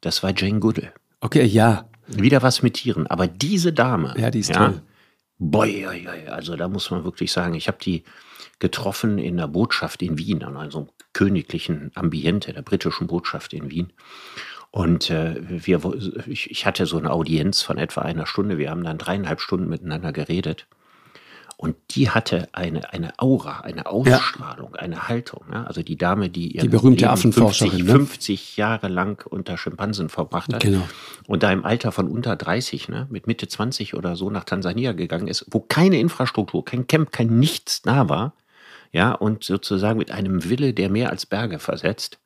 Das 0.00 0.22
war 0.22 0.32
Jane 0.36 0.60
Goodall. 0.60 0.92
Okay, 1.20 1.44
ja. 1.44 1.88
Wieder 2.06 2.42
was 2.42 2.62
mit 2.62 2.74
Tieren. 2.74 3.06
Aber 3.06 3.26
diese 3.26 3.72
Dame. 3.72 4.14
Ja, 4.18 4.30
die 4.30 4.40
ist 4.40 4.50
ja, 4.50 4.56
toll. 4.56 4.82
Boah, 5.38 5.66
ja, 5.66 5.92
ja, 5.92 6.10
also 6.32 6.54
da 6.56 6.68
muss 6.68 6.90
man 6.90 7.04
wirklich 7.04 7.32
sagen, 7.32 7.54
ich 7.54 7.66
habe 7.66 7.78
die 7.80 8.04
getroffen 8.58 9.18
in 9.18 9.36
der 9.36 9.48
Botschaft 9.48 10.02
in 10.02 10.18
Wien, 10.18 10.42
an 10.44 10.56
einem 10.56 10.88
königlichen 11.12 11.90
Ambiente 11.94 12.52
der 12.52 12.62
britischen 12.62 13.06
Botschaft 13.06 13.52
in 13.52 13.70
Wien. 13.70 13.92
Und 14.70 15.10
äh, 15.10 15.36
wir, 15.66 15.80
ich, 16.26 16.50
ich 16.50 16.66
hatte 16.66 16.86
so 16.86 16.98
eine 16.98 17.10
Audienz 17.10 17.62
von 17.62 17.78
etwa 17.78 18.02
einer 18.02 18.26
Stunde. 18.26 18.58
Wir 18.58 18.70
haben 18.70 18.84
dann 18.84 18.98
dreieinhalb 18.98 19.40
Stunden 19.40 19.68
miteinander 19.68 20.12
geredet. 20.12 20.66
Und 21.56 21.76
die 21.90 22.10
hatte 22.10 22.48
eine, 22.52 22.92
eine 22.92 23.18
Aura, 23.18 23.60
eine 23.60 23.86
Ausstrahlung, 23.86 24.72
ja. 24.74 24.80
eine 24.80 25.08
Haltung. 25.08 25.44
Ne? 25.48 25.66
Also 25.66 25.82
die 25.82 25.96
Dame, 25.96 26.28
die 26.28 26.58
die 26.58 26.68
berühmte 26.68 27.10
Affenforscherin, 27.10 27.86
50, 27.86 27.92
50 27.92 28.56
Jahre 28.56 28.88
lang 28.88 29.24
unter 29.28 29.56
Schimpansen 29.56 30.08
verbracht 30.08 30.52
hat 30.52 30.62
genau. 30.62 30.86
und 31.26 31.42
da 31.42 31.52
im 31.52 31.64
Alter 31.64 31.92
von 31.92 32.08
unter 32.08 32.36
30, 32.36 32.88
ne, 32.88 33.06
mit 33.10 33.26
Mitte 33.26 33.46
20 33.46 33.94
oder 33.94 34.16
so 34.16 34.30
nach 34.30 34.44
Tansania 34.44 34.92
gegangen 34.92 35.28
ist, 35.28 35.46
wo 35.50 35.60
keine 35.60 35.98
Infrastruktur, 35.98 36.64
kein 36.64 36.86
Camp, 36.86 37.12
kein 37.12 37.38
Nichts 37.38 37.82
da 37.82 38.08
war, 38.08 38.34
ja, 38.92 39.12
und 39.12 39.44
sozusagen 39.44 39.98
mit 39.98 40.10
einem 40.10 40.48
Wille, 40.48 40.74
der 40.74 40.88
mehr 40.88 41.10
als 41.10 41.26
Berge 41.26 41.58
versetzt, 41.58 42.18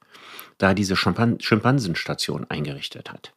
da 0.59 0.75
diese 0.75 0.97
Schimpansenstation 0.97 2.47
eingerichtet 2.49 3.11
hat 3.12 3.33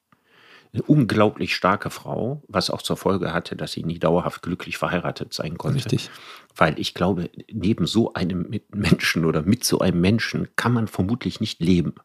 eine 0.73 0.83
unglaublich 0.83 1.55
starke 1.55 1.89
Frau, 1.89 2.41
was 2.47 2.69
auch 2.69 2.81
zur 2.81 2.95
Folge 2.95 3.33
hatte, 3.33 3.55
dass 3.55 3.73
sie 3.73 3.83
nie 3.83 3.99
dauerhaft 3.99 4.41
glücklich 4.41 4.77
verheiratet 4.77 5.33
sein 5.33 5.57
konnte. 5.57 5.77
Richtig. 5.77 6.09
Weil 6.55 6.79
ich 6.79 6.93
glaube, 6.93 7.29
neben 7.51 7.85
so 7.85 8.13
einem 8.13 8.49
Menschen 8.73 9.25
oder 9.25 9.41
mit 9.41 9.63
so 9.63 9.79
einem 9.79 9.99
Menschen 9.99 10.47
kann 10.55 10.71
man 10.73 10.87
vermutlich 10.87 11.41
nicht 11.41 11.59
leben. 11.59 11.95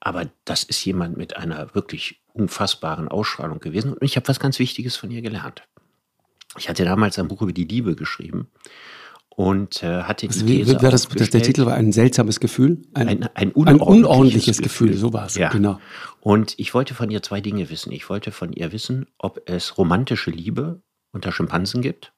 Aber 0.00 0.28
das 0.44 0.62
ist 0.62 0.84
jemand 0.84 1.16
mit 1.16 1.36
einer 1.36 1.74
wirklich 1.74 2.20
unfassbaren 2.34 3.08
Ausstrahlung 3.08 3.60
gewesen. 3.60 3.94
Und 3.94 4.02
ich 4.02 4.16
habe 4.16 4.28
was 4.28 4.40
ganz 4.40 4.58
Wichtiges 4.58 4.96
von 4.96 5.10
ihr 5.10 5.22
gelernt. 5.22 5.62
Ich 6.58 6.68
hatte 6.68 6.84
damals 6.84 7.18
ein 7.18 7.28
Buch 7.28 7.42
über 7.42 7.52
die 7.52 7.64
Liebe 7.64 7.96
geschrieben 7.96 8.48
und 9.36 9.82
äh, 9.82 10.02
hatte 10.02 10.26
die 10.26 10.44
These 10.44 10.82
war 10.82 10.90
das, 10.90 11.08
das, 11.08 11.30
Der 11.30 11.42
Titel 11.42 11.66
war 11.66 11.74
ein 11.74 11.92
seltsames 11.92 12.40
Gefühl? 12.40 12.78
Ein, 12.94 13.08
ein, 13.08 13.28
ein, 13.34 13.52
unordentliches, 13.52 13.86
ein 13.86 14.04
unordentliches, 14.04 14.62
Gefühl. 14.62 14.88
Gefühl, 14.88 15.00
so 15.00 15.12
war 15.12 15.26
es, 15.26 15.34
ja. 15.34 15.50
genau. 15.50 15.78
Und 16.26 16.58
ich 16.58 16.74
wollte 16.74 16.92
von 16.92 17.08
ihr 17.08 17.22
zwei 17.22 17.40
Dinge 17.40 17.70
wissen. 17.70 17.92
Ich 17.92 18.10
wollte 18.10 18.32
von 18.32 18.52
ihr 18.52 18.72
wissen, 18.72 19.06
ob 19.16 19.48
es 19.48 19.78
romantische 19.78 20.32
Liebe 20.32 20.82
unter 21.12 21.30
Schimpansen 21.30 21.82
gibt. 21.82 22.12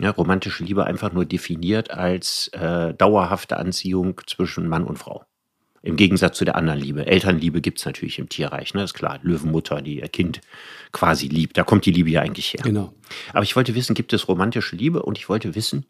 Ja, 0.00 0.10
romantische 0.10 0.64
Liebe 0.64 0.84
einfach 0.84 1.12
nur 1.12 1.26
definiert 1.26 1.92
als 1.92 2.48
äh, 2.48 2.92
dauerhafte 2.92 3.56
Anziehung 3.56 4.20
zwischen 4.26 4.66
Mann 4.66 4.82
und 4.82 4.98
Frau. 4.98 5.24
Im 5.82 5.94
Gegensatz 5.94 6.38
zu 6.38 6.44
der 6.44 6.56
anderen 6.56 6.80
Liebe. 6.80 7.06
Elternliebe 7.06 7.60
gibt 7.60 7.78
es 7.78 7.86
natürlich 7.86 8.18
im 8.18 8.28
Tierreich, 8.28 8.74
ne? 8.74 8.82
ist 8.82 8.94
klar. 8.94 9.20
Löwenmutter, 9.22 9.80
die 9.80 10.00
ihr 10.00 10.08
Kind 10.08 10.40
quasi 10.90 11.28
liebt. 11.28 11.56
Da 11.56 11.62
kommt 11.62 11.86
die 11.86 11.92
Liebe 11.92 12.10
ja 12.10 12.22
eigentlich 12.22 12.52
her. 12.52 12.62
Genau. 12.64 12.94
Aber 13.32 13.44
ich 13.44 13.54
wollte 13.54 13.76
wissen, 13.76 13.94
gibt 13.94 14.12
es 14.12 14.26
romantische 14.26 14.74
Liebe? 14.74 15.04
Und 15.04 15.18
ich 15.18 15.28
wollte 15.28 15.54
wissen, 15.54 15.86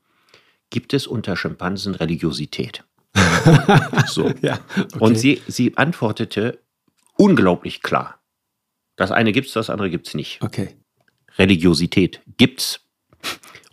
gibt 0.68 0.92
es 0.92 1.06
unter 1.06 1.36
Schimpansen 1.36 1.94
Religiosität? 1.94 2.84
so. 4.08 4.30
Ja, 4.42 4.60
okay. 4.78 4.98
Und 4.98 5.14
sie, 5.14 5.40
sie 5.46 5.74
antwortete 5.78 6.58
unglaublich 7.16 7.82
klar. 7.82 8.20
Das 8.96 9.10
eine 9.10 9.32
gibt 9.32 9.48
es, 9.48 9.52
das 9.52 9.70
andere 9.70 9.90
gibt 9.90 10.08
es 10.08 10.14
nicht. 10.14 10.42
Okay. 10.42 10.76
Religiosität 11.38 12.20
gibt's. 12.36 12.80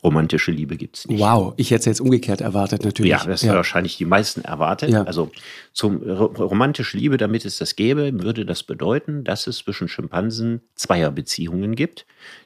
Romantische 0.04 0.52
Liebe 0.52 0.76
gibt 0.76 0.98
es 0.98 1.08
nicht. 1.08 1.22
Wow, 1.22 1.54
ich 1.56 1.72
hätte 1.72 1.80
es 1.80 1.86
jetzt 1.86 2.02
umgekehrt 2.02 2.42
erwartet, 2.42 2.84
natürlich. 2.84 3.12
Ja, 3.12 3.24
das 3.24 3.42
ja. 3.42 3.54
wahrscheinlich 3.54 3.96
die 3.96 4.04
meisten 4.04 4.42
erwartet. 4.42 4.90
Ja. 4.90 5.04
Also 5.04 5.32
zum 5.72 6.02
romantische 6.04 6.98
Liebe, 6.98 7.16
damit 7.16 7.46
es 7.46 7.58
das 7.58 7.78
gäbe, 7.78 8.12
würde 8.22 8.46
das 8.46 8.64
bedeuten, 8.64 9.24
dass 9.24 9.48
es 9.48 9.60
zwischen 9.60 9.88
Schimpansen 9.88 10.62
Zweierbeziehungen 10.76 11.76
gibt, 11.76 12.06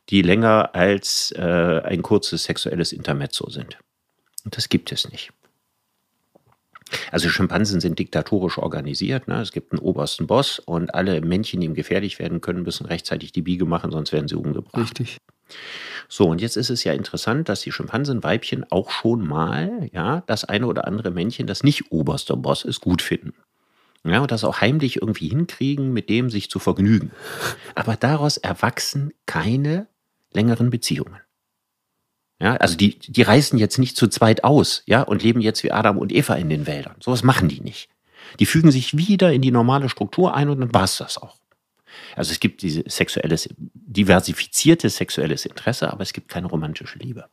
die 0.09 0.21
länger 0.21 0.75
als 0.75 1.33
äh, 1.35 1.81
ein 1.83 2.03
kurzes 2.03 2.43
sexuelles 2.43 2.91
Intermezzo 2.91 3.49
sind. 3.49 3.79
Und 4.45 4.55
das 4.55 4.69
gibt 4.69 4.91
es 4.91 5.09
nicht. 5.09 5.31
Also 7.11 7.29
Schimpansen 7.29 7.79
sind 7.79 7.99
diktatorisch 7.99 8.57
organisiert. 8.57 9.27
Ne? 9.27 9.41
Es 9.41 9.51
gibt 9.51 9.71
einen 9.71 9.79
obersten 9.79 10.27
Boss 10.27 10.59
und 10.59 10.93
alle 10.93 11.21
Männchen, 11.21 11.61
die 11.61 11.67
ihm 11.67 11.73
gefährlich 11.73 12.19
werden 12.19 12.41
können, 12.41 12.63
müssen 12.63 12.85
rechtzeitig 12.85 13.31
die 13.31 13.41
Biege 13.41 13.65
machen, 13.65 13.91
sonst 13.91 14.11
werden 14.11 14.27
sie 14.27 14.35
umgebracht. 14.35 14.99
Richtig. 14.99 15.17
So, 16.09 16.25
und 16.29 16.41
jetzt 16.41 16.57
ist 16.57 16.69
es 16.69 16.83
ja 16.83 16.93
interessant, 16.93 17.49
dass 17.49 17.61
die 17.61 17.71
Schimpansenweibchen 17.71 18.65
auch 18.71 18.91
schon 18.91 19.25
mal 19.25 19.89
ja, 19.91 20.23
das 20.27 20.45
eine 20.45 20.67
oder 20.67 20.87
andere 20.87 21.11
Männchen, 21.11 21.47
das 21.47 21.63
nicht 21.63 21.91
oberster 21.91 22.37
Boss 22.37 22.63
ist, 22.63 22.81
gut 22.81 23.01
finden. 23.01 23.33
Ja, 24.03 24.21
und 24.21 24.31
das 24.31 24.43
auch 24.43 24.61
heimlich 24.61 25.01
irgendwie 25.01 25.27
hinkriegen, 25.27 25.91
mit 25.91 26.09
dem 26.09 26.29
sich 26.29 26.49
zu 26.49 26.59
vergnügen. 26.59 27.11
Aber 27.75 27.95
daraus 27.95 28.37
erwachsen 28.37 29.11
keine 29.25 29.87
längeren 30.31 30.69
Beziehungen. 30.69 31.17
Ja, 32.39 32.55
also 32.57 32.77
die, 32.77 32.99
die 32.99 33.21
reißen 33.23 33.57
jetzt 33.57 33.79
nicht 33.79 33.97
zu 33.97 34.07
zweit 34.07 34.43
aus, 34.43 34.83
ja, 34.85 35.01
und 35.01 35.23
leben 35.23 35.41
jetzt 35.41 35.63
wie 35.63 35.71
Adam 35.71 35.97
und 35.97 36.11
Eva 36.11 36.35
in 36.35 36.49
den 36.49 36.67
Wäldern. 36.67 36.95
Sowas 36.99 37.23
machen 37.23 37.49
die 37.49 37.61
nicht. 37.61 37.89
Die 38.39 38.45
fügen 38.45 38.71
sich 38.71 38.95
wieder 38.97 39.31
in 39.33 39.41
die 39.41 39.51
normale 39.51 39.89
Struktur 39.89 40.35
ein 40.35 40.49
und 40.49 40.59
dann 40.59 40.73
war 40.73 40.83
es 40.83 40.97
das 40.97 41.17
auch. 41.17 41.37
Also 42.15 42.31
es 42.31 42.39
gibt 42.39 42.61
dieses 42.61 42.95
sexuelles, 42.95 43.49
diversifizierte 43.57 44.89
sexuelles 44.89 45.45
Interesse, 45.45 45.91
aber 45.91 46.03
es 46.03 46.13
gibt 46.13 46.29
keine 46.29 46.47
romantische 46.47 46.99
Liebe. 46.99 47.25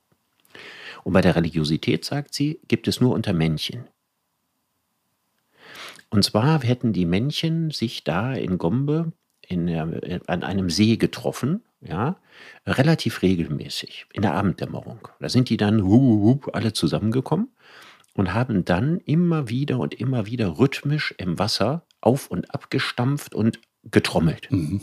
Und 1.03 1.13
bei 1.13 1.21
der 1.21 1.37
Religiosität, 1.37 2.05
sagt 2.05 2.33
sie, 2.33 2.61
gibt 2.67 2.89
es 2.89 3.01
nur 3.01 3.13
unter 3.13 3.35
Männchen. 3.35 3.85
Und 6.09 6.25
zwar 6.25 6.63
hätten 6.63 6.93
die 6.93 7.07
Männchen 7.07 7.71
sich 7.71 8.05
da 8.05 8.33
in 8.33 8.57
Gombe 8.57 9.13
in, 9.47 9.69
an 10.27 10.43
einem 10.43 10.71
See 10.71 10.97
getroffen, 10.97 11.63
ja, 11.87 12.17
relativ 12.67 13.23
regelmäßig, 13.23 14.07
in 14.13 14.23
der 14.23 14.35
Abenddämmerung. 14.35 15.09
Da 15.21 15.29
sind 15.29 15.51
die 15.51 15.57
dann 15.57 15.85
hup, 15.85 16.51
alle 16.55 16.73
zusammengekommen 16.73 17.49
und 18.15 18.33
haben 18.33 18.65
dann 18.65 19.01
immer 19.01 19.49
wieder 19.49 19.79
und 19.79 19.95
immer 19.95 20.27
wieder 20.27 20.59
rhythmisch 20.59 21.15
im 21.19 21.39
Wasser 21.39 21.87
auf 22.01 22.29
und 22.29 22.55
ab 22.55 22.71
gestampft 22.71 23.35
und 23.35 23.61
getrommelt. 23.91 24.51
Mhm. 24.51 24.81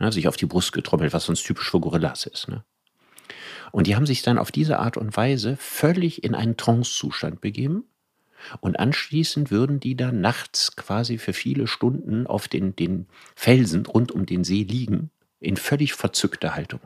Ja, 0.00 0.10
sich 0.10 0.28
auf 0.28 0.36
die 0.36 0.46
Brust 0.46 0.72
getrommelt, 0.72 1.12
was 1.12 1.24
sonst 1.24 1.44
typisch 1.44 1.70
für 1.70 1.80
Gorillas 1.80 2.26
ist. 2.26 2.48
Ne? 2.48 2.64
Und 3.70 3.86
die 3.86 3.96
haben 3.96 4.06
sich 4.06 4.22
dann 4.22 4.38
auf 4.38 4.52
diese 4.52 4.78
Art 4.78 4.96
und 4.96 5.16
Weise 5.16 5.56
völlig 5.56 6.24
in 6.24 6.34
einen 6.34 6.56
Trancezustand 6.56 7.40
begeben. 7.40 7.84
Und 8.60 8.78
anschließend 8.78 9.50
würden 9.50 9.80
die 9.80 9.96
dann 9.96 10.20
nachts 10.20 10.76
quasi 10.76 11.16
für 11.16 11.32
viele 11.32 11.66
Stunden 11.66 12.26
auf 12.26 12.48
den, 12.48 12.76
den 12.76 13.06
Felsen 13.34 13.86
rund 13.86 14.12
um 14.12 14.26
den 14.26 14.44
See 14.44 14.62
liegen, 14.62 15.10
in 15.44 15.56
völlig 15.56 15.94
verzückter 15.94 16.54
Haltung. 16.54 16.80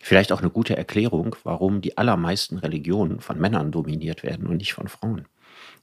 Vielleicht 0.00 0.32
auch 0.32 0.40
eine 0.40 0.50
gute 0.50 0.76
Erklärung, 0.76 1.34
warum 1.44 1.80
die 1.80 1.96
allermeisten 1.96 2.58
Religionen 2.58 3.20
von 3.20 3.40
Männern 3.40 3.72
dominiert 3.72 4.22
werden 4.22 4.46
und 4.46 4.58
nicht 4.58 4.74
von 4.74 4.88
Frauen. 4.88 5.26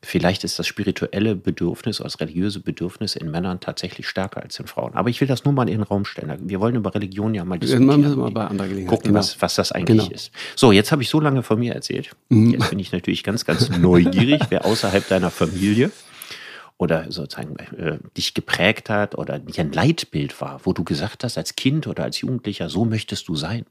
Vielleicht 0.04 0.44
ist 0.44 0.58
das 0.58 0.66
spirituelle 0.66 1.36
Bedürfnis, 1.36 1.98
das 1.98 2.20
religiöse 2.20 2.60
Bedürfnis 2.60 3.16
in 3.16 3.30
Männern 3.30 3.60
tatsächlich 3.60 4.08
stärker 4.08 4.42
als 4.42 4.60
in 4.60 4.66
Frauen. 4.66 4.96
Aber 4.96 5.10
ich 5.10 5.22
will 5.22 5.28
das 5.28 5.44
nur 5.46 5.54
mal 5.54 5.70
in 5.70 5.78
den 5.78 5.84
Raum 5.84 6.06
stellen. 6.06 6.38
Wir 6.50 6.60
wollen 6.60 6.76
über 6.76 6.94
Religion 6.94 7.36
ja 7.36 7.46
mal 7.46 7.60
diskutieren. 7.60 8.04
Wir 8.04 8.16
mal 8.16 8.32
bei 8.32 8.46
anderer 8.46 8.68
Gelegenheit. 8.68 8.90
Gucken, 8.90 9.10
genau. 9.10 9.20
was, 9.20 9.40
was 9.42 9.56
das 9.56 9.72
eigentlich 9.72 10.06
genau. 10.06 10.12
ist. 10.12 10.32
So, 10.56 10.72
jetzt 10.72 10.92
habe 10.92 11.04
ich 11.04 11.10
so 11.10 11.20
lange 11.20 11.44
von 11.44 11.60
mir 11.60 11.74
erzählt. 11.74 12.12
Mhm. 12.30 12.52
Jetzt 12.52 12.70
bin 12.72 12.80
ich 12.80 12.92
natürlich 12.92 13.24
ganz, 13.24 13.46
ganz 13.46 13.70
neugierig, 13.70 14.42
wer 14.50 14.66
außerhalb 14.66 15.08
deiner 15.08 15.30
Familie 15.30 15.92
oder 16.82 17.12
sozusagen 17.12 17.58
äh, 17.78 18.00
dich 18.18 18.34
geprägt 18.34 18.90
hat 18.90 19.16
oder 19.16 19.38
nicht 19.38 19.60
ein 19.60 19.72
Leitbild 19.72 20.42
war, 20.42 20.62
wo 20.64 20.74
du 20.74 20.84
gesagt 20.84 21.24
hast, 21.24 21.38
als 21.38 21.56
Kind 21.56 21.86
oder 21.86 22.04
als 22.04 22.22
Jugendlicher, 22.22 22.70
so 22.70 22.86
möchtest 22.86 23.28
du 23.28 23.36
sein. 23.36 23.66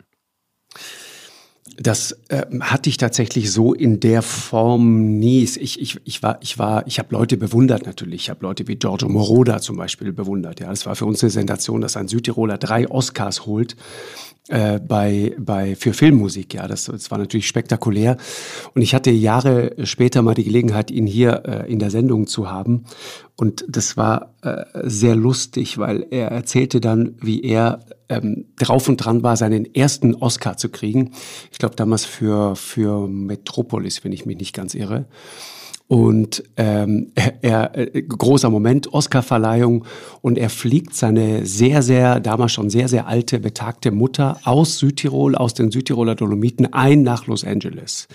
Das 1.76 2.12
äh, 2.28 2.46
hatte 2.60 2.90
ich 2.90 2.96
tatsächlich 2.96 3.52
so 3.52 3.74
in 3.74 4.00
der 4.00 4.22
Form 4.22 5.18
nie. 5.18 5.42
Ich, 5.42 5.80
ich, 5.80 6.00
ich 6.04 6.22
war, 6.22 6.38
ich 6.42 6.58
war, 6.58 6.86
ich 6.86 6.98
habe 6.98 7.14
Leute 7.14 7.36
bewundert 7.36 7.86
natürlich. 7.86 8.22
Ich 8.22 8.30
habe 8.30 8.42
Leute 8.42 8.66
wie 8.66 8.76
Giorgio 8.76 9.08
Moroder 9.08 9.60
zum 9.60 9.76
Beispiel 9.76 10.12
bewundert. 10.12 10.60
Ja, 10.60 10.72
es 10.72 10.84
war 10.86 10.96
für 10.96 11.06
uns 11.06 11.22
eine 11.22 11.30
Sensation, 11.30 11.80
dass 11.80 11.96
ein 11.96 12.08
Südtiroler 12.08 12.58
drei 12.58 12.90
Oscars 12.90 13.46
holt 13.46 13.76
äh, 14.48 14.80
bei, 14.80 15.34
bei, 15.38 15.76
für 15.76 15.92
Filmmusik. 15.92 16.54
Ja, 16.54 16.66
das, 16.66 16.86
das 16.86 17.10
war 17.10 17.18
natürlich 17.18 17.46
spektakulär. 17.46 18.16
Und 18.74 18.82
ich 18.82 18.94
hatte 18.94 19.10
Jahre 19.10 19.74
später 19.84 20.22
mal 20.22 20.34
die 20.34 20.44
Gelegenheit, 20.44 20.90
ihn 20.90 21.06
hier 21.06 21.42
äh, 21.46 21.72
in 21.72 21.78
der 21.78 21.90
Sendung 21.90 22.26
zu 22.26 22.50
haben. 22.50 22.84
Und 23.40 23.64
das 23.68 23.96
war 23.96 24.35
äh, 24.42 24.64
sehr 24.83 25.16
lustig, 25.16 25.79
weil 25.79 26.07
er 26.11 26.29
erzählte 26.29 26.79
dann, 26.79 27.14
wie 27.22 27.42
er 27.42 27.81
ähm, 28.11 28.44
drauf 28.57 28.87
und 28.87 28.98
dran 28.98 29.22
war, 29.22 29.35
seinen 29.38 29.74
ersten 29.74 30.14
Oscar 30.14 30.59
zu 30.59 30.68
kriegen. 30.68 31.12
Ich 31.50 31.59
glaube 31.59 31.74
damals 31.74 32.05
für, 32.05 32.55
für 32.55 33.09
Metropolis, 33.09 34.05
wenn 34.05 34.12
ich 34.12 34.26
mich 34.26 34.37
nicht 34.37 34.55
ganz 34.55 34.74
irre. 34.74 35.07
Und 35.88 36.44
ähm, 36.59 37.12
er, 37.40 37.79
äh, 37.79 38.03
großer 38.03 38.50
Moment, 38.50 38.92
Oscarverleihung 38.92 39.87
und 40.20 40.37
er 40.37 40.50
fliegt 40.50 40.94
seine 40.94 41.46
sehr, 41.46 41.81
sehr, 41.81 42.20
damals 42.20 42.53
schon 42.53 42.68
sehr, 42.68 42.88
sehr 42.88 43.07
alte, 43.07 43.38
betagte 43.38 43.90
Mutter 43.90 44.38
aus 44.44 44.79
Südtirol, 44.79 45.35
aus 45.35 45.55
den 45.55 45.70
Südtiroler 45.70 46.14
Dolomiten 46.14 46.74
ein 46.74 47.05
nach 47.05 47.26
Los 47.26 47.44
Angeles 47.44 48.07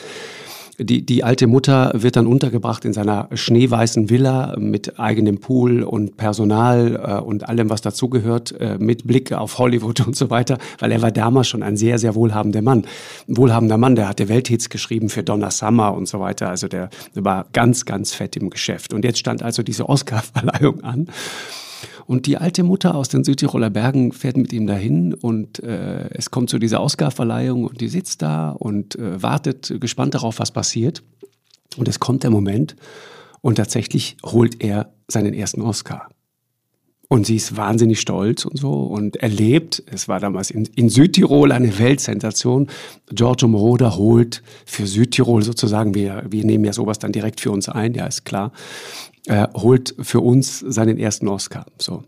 die, 0.78 1.06
die 1.06 1.24
alte 1.24 1.48
Mutter 1.48 1.92
wird 1.96 2.16
dann 2.16 2.28
untergebracht 2.28 2.84
in 2.86 2.94
seiner 2.94 3.30
schneeweißen 3.34 4.10
Villa 4.10 4.56
mit 4.58 5.00
eigenem 5.00 5.40
Pool 5.40 5.84
und 5.84 6.18
Personal 6.18 7.00
äh, 7.02 7.22
und 7.22 7.48
allem, 7.48 7.70
was 7.70 7.82
dazugehört, 7.82 8.60
äh, 8.60 8.78
mit 8.78 9.08
Blick 9.08 9.32
auf 9.32 9.58
Hollywood 9.58 10.00
und 10.08 10.16
so 10.16 10.30
weiter, 10.30 10.58
weil 10.80 10.92
er 10.92 11.02
war 11.02 11.12
damals 11.12 11.48
schon 11.48 11.64
ein 11.64 11.78
sehr, 11.78 11.98
sehr 11.98 12.16
wohlhabender 12.16 12.62
Mann. 12.62 12.86
Ein 13.28 13.38
wohlhabender 13.38 13.78
Mann, 13.78 13.96
der 13.96 14.10
hatte 14.10 14.28
Welthits 14.28 14.70
geschrieben 14.70 15.10
für 15.10 15.24
Donna 15.24 15.52
Summer 15.52 15.94
und 15.94 16.08
so 16.08 16.20
weiter. 16.20 16.50
Also 16.50 16.68
der, 16.68 16.90
der 17.16 17.24
war 17.24 17.46
ganz, 17.54 17.86
ganz 17.86 18.14
fett 18.14 18.36
im 18.36 18.50
Geschäft. 18.50 18.94
Und 18.94 19.06
jetzt 19.06 19.20
stand 19.20 19.44
also 19.44 19.64
diese 19.64 19.88
Oscar-Verleihung 19.88 20.84
an. 20.84 21.08
Und 22.06 22.26
die 22.26 22.38
alte 22.38 22.64
Mutter 22.64 22.96
aus 22.96 23.10
den 23.10 23.24
Südtiroler 23.24 23.70
Bergen 23.70 24.12
fährt 24.12 24.38
mit 24.38 24.54
ihm 24.54 24.68
dahin 24.68 25.14
und 25.14 25.60
äh, 25.64 26.10
es 26.12 26.32
kommt 26.32 26.50
zu 26.50 26.60
dieser 26.60 26.82
Oscarverleihung 26.82 27.66
und 27.66 27.82
die 27.82 27.88
sitzt 27.88 28.22
da 28.22 28.50
und 28.52 28.96
äh, 28.96 29.22
wartet 29.22 29.76
gespannt 29.80 30.14
darauf, 30.14 30.40
was 30.40 30.52
passiert. 30.52 31.04
Und 31.78 31.88
es 31.88 32.00
kommt 32.00 32.24
der 32.24 32.32
Moment 32.32 32.76
und 33.42 33.56
tatsächlich 33.56 34.18
holt 34.24 34.64
er 34.64 34.94
seinen 35.08 35.34
ersten 35.34 35.62
Oscar. 35.62 36.10
Und 37.08 37.28
sie 37.28 37.36
ist 37.36 37.56
wahnsinnig 37.56 38.00
stolz 38.00 38.46
und 38.46 38.58
so 38.58 38.72
und 38.84 39.18
erlebt, 39.18 39.84
es 39.86 40.08
war 40.08 40.20
damals 40.20 40.50
in, 40.50 40.66
in 40.76 40.90
Südtirol 40.90 41.52
eine 41.52 41.78
Weltsensation. 41.78 42.68
Giorgio 43.12 43.48
Moroder 43.48 43.96
holt 43.96 44.42
für 44.66 44.88
Südtirol 44.88 45.44
sozusagen, 45.44 45.94
wir, 45.94 46.24
wir 46.30 46.44
nehmen 46.46 46.66
ja 46.66 46.74
sowas 46.74 46.98
dann 46.98 47.12
direkt 47.12 47.42
für 47.42 47.52
uns 47.52 47.70
ein, 47.70 47.94
ja, 47.94 48.08
ist 48.08 48.26
klar, 48.26 48.52
äh, 49.28 49.48
holt 49.56 49.96
für 50.00 50.20
uns 50.22 50.60
seinen 50.60 50.98
ersten 50.98 51.28
Oscar. 51.28 51.66
So. 51.78 52.04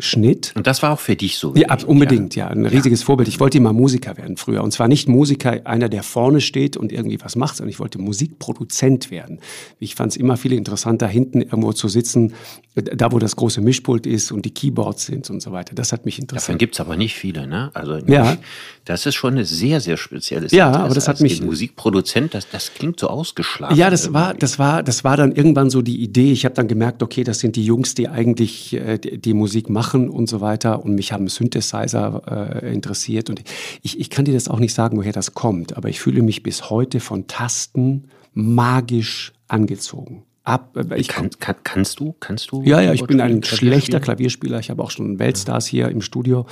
Schnitt. 0.00 0.52
Und 0.54 0.68
das 0.68 0.80
war 0.84 0.92
auch 0.92 1.00
für 1.00 1.16
dich 1.16 1.38
so? 1.38 1.52
Ja, 1.56 1.76
unbedingt, 1.84 2.36
ja. 2.36 2.46
Ein 2.46 2.66
riesiges 2.66 3.00
ja. 3.00 3.06
Vorbild. 3.06 3.28
Ich 3.28 3.40
wollte 3.40 3.58
immer 3.58 3.72
Musiker 3.72 4.16
werden 4.16 4.36
früher. 4.36 4.62
Und 4.62 4.70
zwar 4.70 4.86
nicht 4.86 5.08
Musiker, 5.08 5.66
einer, 5.66 5.88
der 5.88 6.04
vorne 6.04 6.40
steht 6.40 6.76
und 6.76 6.92
irgendwie 6.92 7.18
was 7.20 7.34
macht, 7.34 7.56
sondern 7.56 7.70
ich 7.70 7.80
wollte 7.80 7.98
Musikproduzent 7.98 9.10
werden. 9.10 9.40
Ich 9.80 9.96
fand 9.96 10.12
es 10.12 10.16
immer 10.16 10.36
viel 10.36 10.52
interessanter, 10.52 11.08
hinten 11.08 11.42
irgendwo 11.42 11.72
zu 11.72 11.88
sitzen, 11.88 12.34
da 12.76 13.10
wo 13.10 13.18
das 13.18 13.34
große 13.34 13.60
Mischpult 13.60 14.06
ist 14.06 14.30
und 14.30 14.44
die 14.44 14.52
Keyboards 14.54 15.06
sind 15.06 15.28
und 15.30 15.42
so 15.42 15.50
weiter. 15.50 15.74
Das 15.74 15.90
hat 15.90 16.04
mich 16.04 16.20
interessiert. 16.20 16.48
Davon 16.48 16.58
gibt 16.58 16.74
es 16.76 16.80
aber 16.80 16.96
nicht 16.96 17.16
viele, 17.16 17.48
ne? 17.48 17.72
Also 17.74 17.96
ja. 18.06 18.36
das 18.84 19.04
ist 19.04 19.16
schon 19.16 19.32
eine 19.32 19.44
sehr, 19.44 19.80
sehr 19.80 19.96
spezielle 19.96 20.46
Ja, 20.52 20.70
aber 20.70 20.94
das 20.94 21.08
hat 21.08 21.20
mich. 21.20 21.42
Musikproduzent, 21.42 22.34
das, 22.34 22.48
das 22.48 22.72
klingt 22.72 23.00
so 23.00 23.08
ausgeschlafen. 23.08 23.76
Ja, 23.76 23.90
das 23.90 24.12
war, 24.12 24.34
das 24.34 24.60
war, 24.60 24.84
das 24.84 25.02
war 25.02 25.16
dann 25.16 25.32
irgendwann 25.32 25.70
so 25.70 25.82
die 25.82 26.00
Idee. 26.00 26.30
Ich 26.30 26.44
habe 26.44 26.54
dann 26.54 26.68
gemerkt, 26.68 27.02
okay, 27.02 27.24
das 27.24 27.40
sind 27.40 27.56
die 27.56 27.64
Jungs, 27.64 27.96
die 27.96 28.06
eigentlich 28.06 28.74
äh, 28.74 28.98
die, 28.98 29.18
die 29.18 29.34
Musik 29.34 29.68
machen 29.68 29.87
machen 29.88 30.08
und 30.10 30.28
so 30.28 30.40
weiter. 30.40 30.84
Und 30.84 30.94
mich 30.94 31.12
haben 31.12 31.28
Synthesizer 31.28 32.60
äh, 32.62 32.72
interessiert. 32.72 33.30
Und 33.30 33.42
ich, 33.82 33.98
ich 33.98 34.10
kann 34.10 34.24
dir 34.24 34.34
das 34.34 34.48
auch 34.48 34.58
nicht 34.58 34.74
sagen, 34.74 34.98
woher 34.98 35.12
das 35.12 35.34
kommt, 35.34 35.76
aber 35.76 35.88
ich 35.88 36.00
fühle 36.00 36.22
mich 36.22 36.42
bis 36.42 36.70
heute 36.70 37.00
von 37.00 37.26
Tasten 37.26 38.08
magisch 38.34 39.32
angezogen. 39.48 40.24
Ab, 40.44 40.76
äh, 40.76 40.98
ich 40.98 41.08
kann, 41.08 41.30
kann, 41.38 41.56
kannst 41.64 42.00
du? 42.00 42.14
Kannst 42.20 42.52
du? 42.52 42.62
Ja, 42.62 42.80
ja, 42.80 42.92
ich 42.92 43.04
bin 43.04 43.20
ein 43.20 43.42
schlechter 43.42 44.00
Klavierspieler. 44.00 44.58
Ich 44.60 44.70
habe 44.70 44.82
auch 44.82 44.90
schon 44.90 45.18
Weltstars 45.18 45.66
hier 45.66 45.88
im 45.88 46.02
Studio 46.02 46.46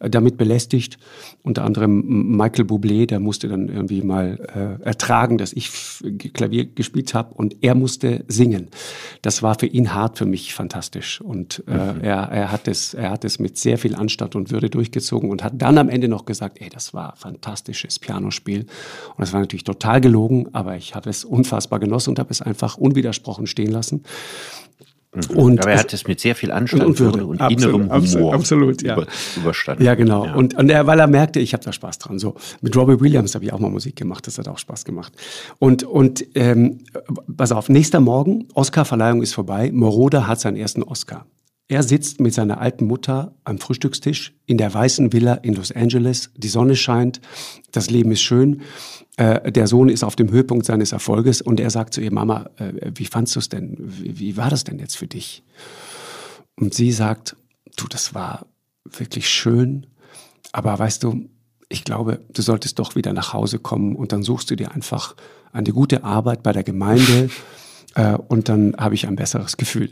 damit 0.00 0.36
belästigt. 0.36 0.98
Unter 1.42 1.64
anderem 1.64 2.36
Michael 2.36 2.64
Bublé, 2.64 3.06
der 3.06 3.20
musste 3.20 3.48
dann 3.48 3.68
irgendwie 3.68 4.02
mal 4.02 4.78
äh, 4.82 4.84
ertragen, 4.84 5.38
dass 5.38 5.52
ich 5.52 5.70
Klavier 6.32 6.66
gespielt 6.66 7.14
habe 7.14 7.34
und 7.34 7.56
er 7.62 7.74
musste 7.74 8.24
singen. 8.28 8.68
Das 9.22 9.42
war 9.42 9.58
für 9.58 9.66
ihn 9.66 9.94
hart, 9.94 10.18
für 10.18 10.26
mich 10.26 10.54
fantastisch. 10.54 11.20
Und 11.20 11.62
äh, 11.66 11.72
mhm. 11.72 12.00
er, 12.02 12.28
er, 12.30 12.52
hat 12.52 12.68
es, 12.68 12.94
er 12.94 13.10
hat 13.10 13.24
es 13.24 13.38
mit 13.38 13.58
sehr 13.58 13.78
viel 13.78 13.94
Anstand 13.94 14.36
und 14.36 14.50
Würde 14.50 14.70
durchgezogen 14.70 15.30
und 15.30 15.42
hat 15.42 15.54
dann 15.56 15.78
am 15.78 15.88
Ende 15.88 16.08
noch 16.08 16.24
gesagt, 16.24 16.60
ey, 16.60 16.68
das 16.68 16.94
war 16.94 17.16
fantastisches 17.16 17.98
Pianospiel. 17.98 18.60
Und 18.60 19.18
das 19.18 19.32
war 19.32 19.40
natürlich 19.40 19.64
total 19.64 20.00
gelogen, 20.00 20.48
aber 20.52 20.76
ich 20.76 20.94
habe 20.94 21.10
es 21.10 21.24
unfassbar 21.24 21.78
genossen 21.78 22.10
und 22.10 22.18
habe 22.18 22.30
es 22.30 22.42
einfach 22.42 22.76
unwidersprochen 22.78 23.46
stehen 23.46 23.70
lassen. 23.70 24.02
Mhm. 25.14 25.36
Und 25.36 25.60
Aber 25.60 25.72
er 25.72 25.78
hat 25.78 25.92
es 25.92 26.06
mit 26.06 26.20
sehr 26.20 26.34
viel 26.34 26.52
Anstand 26.52 26.84
und, 26.84 26.98
Würde 26.98 27.24
und 27.24 27.40
absolut, 27.40 27.80
innerem 27.80 28.02
Humor 28.02 28.34
absolut, 28.34 28.82
ja. 28.82 28.94
über, 28.94 29.06
überstanden. 29.36 29.84
Ja, 29.84 29.94
genau. 29.94 30.26
Ja. 30.26 30.34
Und, 30.34 30.54
und 30.54 30.70
er, 30.70 30.86
weil 30.86 30.98
er 30.98 31.06
merkte, 31.06 31.40
ich 31.40 31.54
habe 31.54 31.64
da 31.64 31.72
Spaß 31.72 31.98
dran. 31.98 32.18
So 32.18 32.34
mit 32.60 32.76
Robbie 32.76 33.00
Williams 33.00 33.34
habe 33.34 33.44
ich 33.44 33.52
auch 33.52 33.58
mal 33.58 33.70
Musik 33.70 33.96
gemacht. 33.96 34.26
Das 34.26 34.38
hat 34.38 34.48
auch 34.48 34.58
Spaß 34.58 34.84
gemacht. 34.84 35.12
Und 35.58 35.82
und 35.82 36.24
ähm, 36.34 36.80
pass 37.36 37.52
auf, 37.52 37.68
nächster 37.68 38.00
Morgen, 38.00 38.48
Oscar-Verleihung 38.54 39.22
ist 39.22 39.32
vorbei. 39.32 39.70
Moroder 39.72 40.26
hat 40.26 40.40
seinen 40.40 40.56
ersten 40.56 40.82
Oscar. 40.82 41.26
Er 41.70 41.82
sitzt 41.82 42.20
mit 42.20 42.32
seiner 42.32 42.60
alten 42.60 42.86
Mutter 42.86 43.34
am 43.44 43.58
Frühstückstisch 43.58 44.34
in 44.46 44.56
der 44.56 44.72
weißen 44.72 45.12
Villa 45.12 45.34
in 45.34 45.54
Los 45.54 45.70
Angeles. 45.70 46.30
Die 46.34 46.48
Sonne 46.48 46.76
scheint, 46.76 47.20
das 47.72 47.90
Leben 47.90 48.10
ist 48.10 48.22
schön. 48.22 48.62
Äh, 49.18 49.50
der 49.50 49.66
Sohn 49.66 49.88
ist 49.88 50.04
auf 50.04 50.14
dem 50.14 50.30
Höhepunkt 50.30 50.64
seines 50.64 50.92
Erfolges 50.92 51.42
und 51.42 51.58
er 51.58 51.70
sagt 51.70 51.92
zu 51.92 52.00
ihr, 52.00 52.12
Mama, 52.12 52.50
äh, 52.56 52.92
wie 52.94 53.04
fandst 53.04 53.34
du 53.34 53.40
es 53.40 53.48
denn? 53.48 53.76
Wie, 53.78 54.18
wie 54.18 54.36
war 54.36 54.48
das 54.48 54.62
denn 54.62 54.78
jetzt 54.78 54.96
für 54.96 55.08
dich? 55.08 55.42
Und 56.54 56.72
sie 56.72 56.92
sagt, 56.92 57.36
du, 57.76 57.88
das 57.88 58.14
war 58.14 58.46
wirklich 58.84 59.28
schön, 59.28 59.86
aber 60.52 60.78
weißt 60.78 61.02
du, 61.02 61.28
ich 61.68 61.82
glaube, 61.82 62.20
du 62.32 62.42
solltest 62.42 62.78
doch 62.78 62.94
wieder 62.94 63.12
nach 63.12 63.32
Hause 63.32 63.58
kommen 63.58 63.96
und 63.96 64.12
dann 64.12 64.22
suchst 64.22 64.52
du 64.52 64.56
dir 64.56 64.70
einfach 64.70 65.16
eine 65.52 65.72
gute 65.72 66.04
Arbeit 66.04 66.44
bei 66.44 66.52
der 66.52 66.62
Gemeinde 66.62 67.28
und 68.04 68.48
dann 68.48 68.74
habe 68.78 68.94
ich 68.94 69.08
ein 69.08 69.16
besseres 69.16 69.56
Gefühl. 69.56 69.90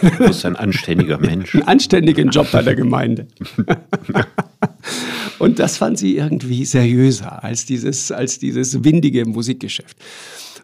Du 0.00 0.26
bist 0.26 0.46
ein 0.46 0.54
anständiger 0.54 1.18
Mensch. 1.20 1.54
Einen 1.54 1.64
anständigen 1.66 2.30
Job 2.30 2.48
bei 2.52 2.62
der 2.62 2.76
Gemeinde. 2.76 3.26
und 5.38 5.58
das 5.58 5.76
fand 5.76 5.98
sie 5.98 6.16
irgendwie 6.16 6.64
seriöser 6.64 7.42
als 7.42 7.64
dieses, 7.64 8.12
als 8.12 8.38
dieses 8.38 8.84
windige 8.84 9.24
Musikgeschäft. 9.26 9.96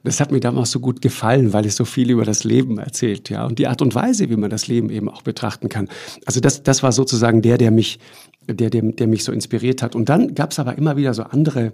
Das 0.05 0.21
hat 0.21 0.31
mir 0.31 0.41
damals 0.41 0.71
so 0.71 0.81
gut 0.81 1.01
gefallen, 1.01 1.53
weil 1.53 1.65
es 1.67 1.77
so 1.77 1.87
viel 1.87 2.11
über 2.11 2.25
das 2.25 2.45
Leben 2.45 2.79
erzählt, 2.79 3.31
ja, 3.31 3.47
und 3.47 3.59
die 3.59 3.67
Art 3.67 3.81
und 3.81 3.95
Weise, 3.95 4.29
wie 4.29 4.37
man 4.37 4.51
das 4.51 4.69
Leben 4.69 4.91
eben 4.91 5.09
auch 5.09 5.23
betrachten 5.23 5.71
kann. 5.71 5.89
Also 6.27 6.41
das, 6.41 6.63
das 6.63 6.83
war 6.83 6.93
sozusagen 6.93 7.41
der, 7.41 7.57
der 7.57 7.71
mich, 7.71 7.99
der, 8.47 8.69
der, 8.71 8.83
der 8.83 9.07
mich 9.07 9.25
so 9.25 9.33
inspiriert 9.33 9.83
hat. 9.83 9.97
Und 9.97 10.11
dann 10.11 10.35
gab 10.35 10.53
es 10.53 10.59
aber 10.59 10.77
immer 10.77 10.97
wieder 10.97 11.15
so 11.15 11.23
andere 11.23 11.73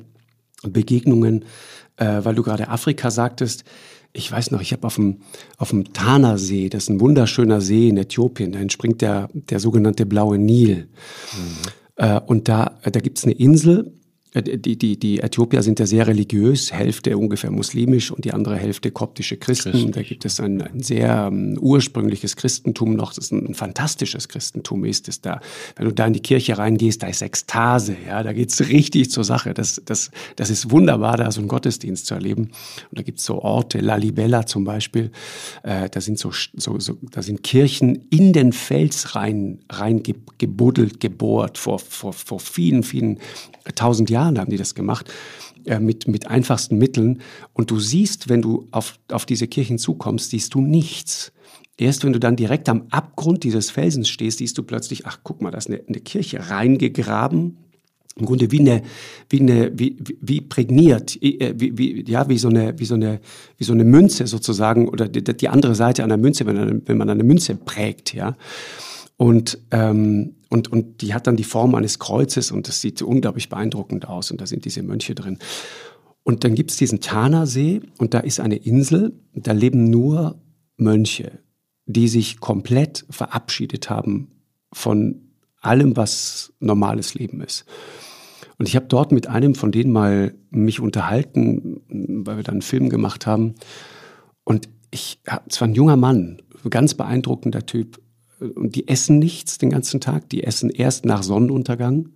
Begegnungen, 0.63 1.45
äh, 1.97 2.21
weil 2.23 2.37
du 2.37 2.43
gerade 2.43 2.69
Afrika 2.69 3.11
sagtest 3.11 3.65
ich 4.13 4.31
weiß 4.31 4.51
noch, 4.51 4.61
ich 4.61 4.73
habe 4.73 4.87
auf 4.87 4.97
dem, 4.97 5.19
auf 5.57 5.71
dem 5.71 5.93
Tana-See, 5.93 6.69
das 6.69 6.85
ist 6.85 6.89
ein 6.91 7.01
wunderschöner 7.01 7.61
See 7.61 7.89
in 7.89 7.97
Äthiopien, 7.97 8.53
da 8.53 8.59
entspringt 8.59 9.03
der, 9.03 9.29
der 9.33 9.61
sogenannte 9.61 10.07
blaue 10.07 10.39
Nil. 10.39 10.89
Mhm. 11.33 11.71
Äh, 11.97 12.21
und 12.27 12.49
da, 12.49 12.79
da 12.83 13.01
gibt 13.01 13.19
es 13.19 13.25
eine 13.25 13.35
Insel, 13.35 13.93
die, 14.35 14.77
die, 14.77 14.97
die 14.97 15.21
Äthiopier 15.21 15.63
sind 15.63 15.81
ja 15.81 15.87
sehr 15.87 16.07
religiös, 16.07 16.73
Hälfte 16.73 17.19
ungefähr 17.19 17.51
muslimisch 17.51 18.13
und 18.13 18.25
die 18.25 18.33
andere 18.33 18.57
Hälfte 18.57 18.93
koptische 18.93 19.37
Christen. 19.37 19.73
Christlich. 19.73 19.95
Da 19.95 20.03
gibt 20.03 20.25
es 20.25 20.39
ein, 20.39 20.63
ein 20.63 20.83
sehr 20.83 21.29
um, 21.29 21.59
ursprüngliches 21.59 22.37
Christentum 22.37 22.95
noch, 22.95 23.13
das 23.13 23.27
ist 23.27 23.33
ein, 23.33 23.49
ein, 23.49 23.55
fantastisches 23.55 24.29
Christentum 24.29 24.85
ist 24.85 25.09
es 25.09 25.21
da. 25.21 25.41
Wenn 25.75 25.87
du 25.87 25.93
da 25.93 26.07
in 26.07 26.13
die 26.13 26.21
Kirche 26.21 26.59
reingehst, 26.59 27.03
da 27.03 27.09
ist 27.09 27.23
Ekstase, 27.23 27.97
ja, 28.07 28.23
da 28.23 28.33
geht's 28.33 28.61
richtig 28.61 29.11
zur 29.11 29.25
Sache. 29.25 29.53
Das, 29.53 29.83
das, 29.85 30.13
das 30.37 30.51
ist 30.51 30.71
wunderbar, 30.71 31.17
da 31.17 31.31
so 31.33 31.41
einen 31.41 31.49
Gottesdienst 31.49 32.07
zu 32.07 32.15
erleben. 32.15 32.51
Und 32.91 32.99
da 32.99 33.03
gibt's 33.03 33.25
so 33.25 33.43
Orte, 33.43 33.81
Lalibella 33.81 34.47
zum 34.47 34.63
Beispiel, 34.63 35.11
äh, 35.65 35.91
da 35.91 36.01
sind 36.01 36.21
so, 36.21 36.31
so, 36.55 36.79
so, 36.79 36.99
da 37.11 37.23
sind 37.23 37.43
Kirchen 37.43 38.07
in 38.11 38.33
den 38.33 38.53
Fels 38.53 39.17
rein, 39.17 39.59
rein 39.69 40.05
gebuddelt, 40.39 41.01
gebohrt 41.01 41.59
vor, 41.59 41.81
vor, 41.81 42.13
vor 42.13 42.39
vielen, 42.39 42.85
vielen 42.85 43.19
tausend 43.75 44.11
Jahren 44.11 44.20
haben 44.25 44.51
die 44.51 44.57
das 44.57 44.75
gemacht, 44.75 45.11
äh, 45.65 45.79
mit, 45.79 46.09
mit 46.09 46.27
einfachsten 46.29 46.79
Mitteln. 46.79 47.21
Und 47.53 47.71
du 47.71 47.79
siehst, 47.79 48.29
wenn 48.29 48.43
du 48.43 48.69
auf, 48.71 48.99
auf 49.11 49.27
diese 49.27 49.47
Kirchen 49.47 49.79
zukommst, 49.79 50.31
siehst 50.31 50.55
du 50.55 50.61
nichts. 50.61 51.33
Erst 51.77 52.05
wenn 52.05 52.13
du 52.13 52.21
dann 52.21 52.37
direkt 52.37 52.69
am 52.69 52.87
Abgrund 52.91 53.43
dieses 53.43 53.71
Felsens 53.71 54.09
stehst, 54.09 54.39
siehst 54.39 54.59
du 54.59 54.63
plötzlich, 54.63 55.07
ach 55.07 55.21
guck 55.23 55.41
mal, 55.41 55.51
da 55.51 55.59
ist 55.59 55.69
eine, 55.69 55.83
eine 55.87 56.01
Kirche 56.01 56.51
reingegraben, 56.51 57.57
im 58.17 58.27
Grunde 58.27 58.51
wie 58.51 58.61
eine, 58.61 58.83
wie 59.29 59.41
eine, 59.41 59.79
wie, 59.79 59.97
wie 60.21 60.41
prägniert, 60.41 61.17
äh, 61.23 61.55
wie, 61.57 61.79
wie, 61.79 62.05
ja, 62.11 62.29
wie 62.29 62.39
so 62.39 62.49
eine, 62.49 62.79
wie 62.79 62.85
so 62.85 62.95
eine, 62.95 63.21
wie 63.57 63.65
so 63.65 63.73
eine 63.73 63.85
Münze 63.85 64.27
sozusagen 64.27 64.89
oder 64.89 65.09
die, 65.09 65.23
die 65.25 65.49
andere 65.49 65.75
Seite 65.75 66.05
einer 66.05 66.17
Münze, 66.17 66.45
wenn, 66.47 66.87
wenn 66.87 66.99
man 66.99 67.09
eine 67.09 67.25
Münze 67.25 67.55
prägt, 67.55 68.15
ja. 68.15 68.37
Und, 69.21 69.59
ähm, 69.71 70.37
und, 70.49 70.73
und 70.73 71.03
die 71.03 71.13
hat 71.13 71.27
dann 71.27 71.37
die 71.37 71.45
Form 71.45 71.75
eines 71.75 71.99
Kreuzes 71.99 72.51
und 72.51 72.69
das 72.69 72.81
sieht 72.81 73.03
unglaublich 73.03 73.51
beeindruckend 73.51 74.09
aus 74.09 74.31
und 74.31 74.41
da 74.41 74.47
sind 74.47 74.65
diese 74.65 74.83
Mönche 74.83 75.15
drin. 75.15 75.39
Und 76.23 76.43
dann 76.43 76.55
gibt 76.55 76.71
es 76.71 76.79
diesen 76.79 77.03
Tana-See 77.03 77.83
und 77.99 78.15
da 78.15 78.21
ist 78.21 78.41
eine 78.41 78.57
Insel, 78.57 79.13
da 79.35 79.53
leben 79.53 79.91
nur 79.91 80.41
Mönche, 80.79 81.41
die 81.85 82.09
sich 82.09 82.41
komplett 82.41 83.05
verabschiedet 83.11 83.91
haben 83.91 84.29
von 84.73 85.21
allem, 85.61 85.99
was 85.99 86.55
normales 86.59 87.13
Leben 87.13 87.43
ist. 87.43 87.67
Und 88.57 88.71
ich 88.71 88.75
habe 88.75 88.87
dort 88.87 89.13
mit 89.13 89.27
einem 89.27 89.55
von 89.55 89.71
denen 89.71 89.93
mal 89.93 90.33
mich 90.49 90.81
unterhalten, 90.81 91.83
weil 91.91 92.39
wir 92.39 92.43
dann 92.43 92.55
einen 92.55 92.63
Film 92.63 92.89
gemacht 92.89 93.27
haben. 93.27 93.57
Und 94.45 94.71
ich, 94.91 95.21
es 95.47 95.61
war 95.61 95.69
ein 95.69 95.75
junger 95.75 95.99
Mann, 95.99 96.41
ganz 96.71 96.95
beeindruckender 96.95 97.67
Typ. 97.67 98.01
Und 98.41 98.75
die 98.75 98.89
essen 98.89 99.19
nichts 99.19 99.59
den 99.59 99.71
ganzen 99.71 100.01
Tag, 100.01 100.29
die 100.31 100.45
essen 100.45 100.71
erst 100.71 101.05
nach 101.05 101.23
Sonnenuntergang. 101.23 102.11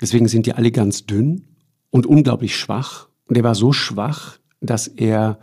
Deswegen 0.00 0.28
sind 0.28 0.46
die 0.46 0.54
alle 0.54 0.72
ganz 0.72 1.06
dünn 1.06 1.44
und 1.90 2.06
unglaublich 2.06 2.56
schwach. 2.56 3.08
Und 3.26 3.36
er 3.36 3.44
war 3.44 3.54
so 3.54 3.72
schwach, 3.72 4.38
dass 4.60 4.88
er 4.88 5.38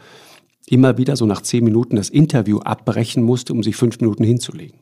immer 0.68 0.98
wieder 0.98 1.16
so 1.16 1.26
nach 1.26 1.42
zehn 1.42 1.64
Minuten 1.64 1.96
das 1.96 2.10
Interview 2.10 2.60
abbrechen 2.60 3.24
musste, 3.24 3.54
um 3.54 3.64
sich 3.64 3.76
fünf 3.76 4.00
Minuten 4.00 4.24
hinzulegen. 4.24 4.80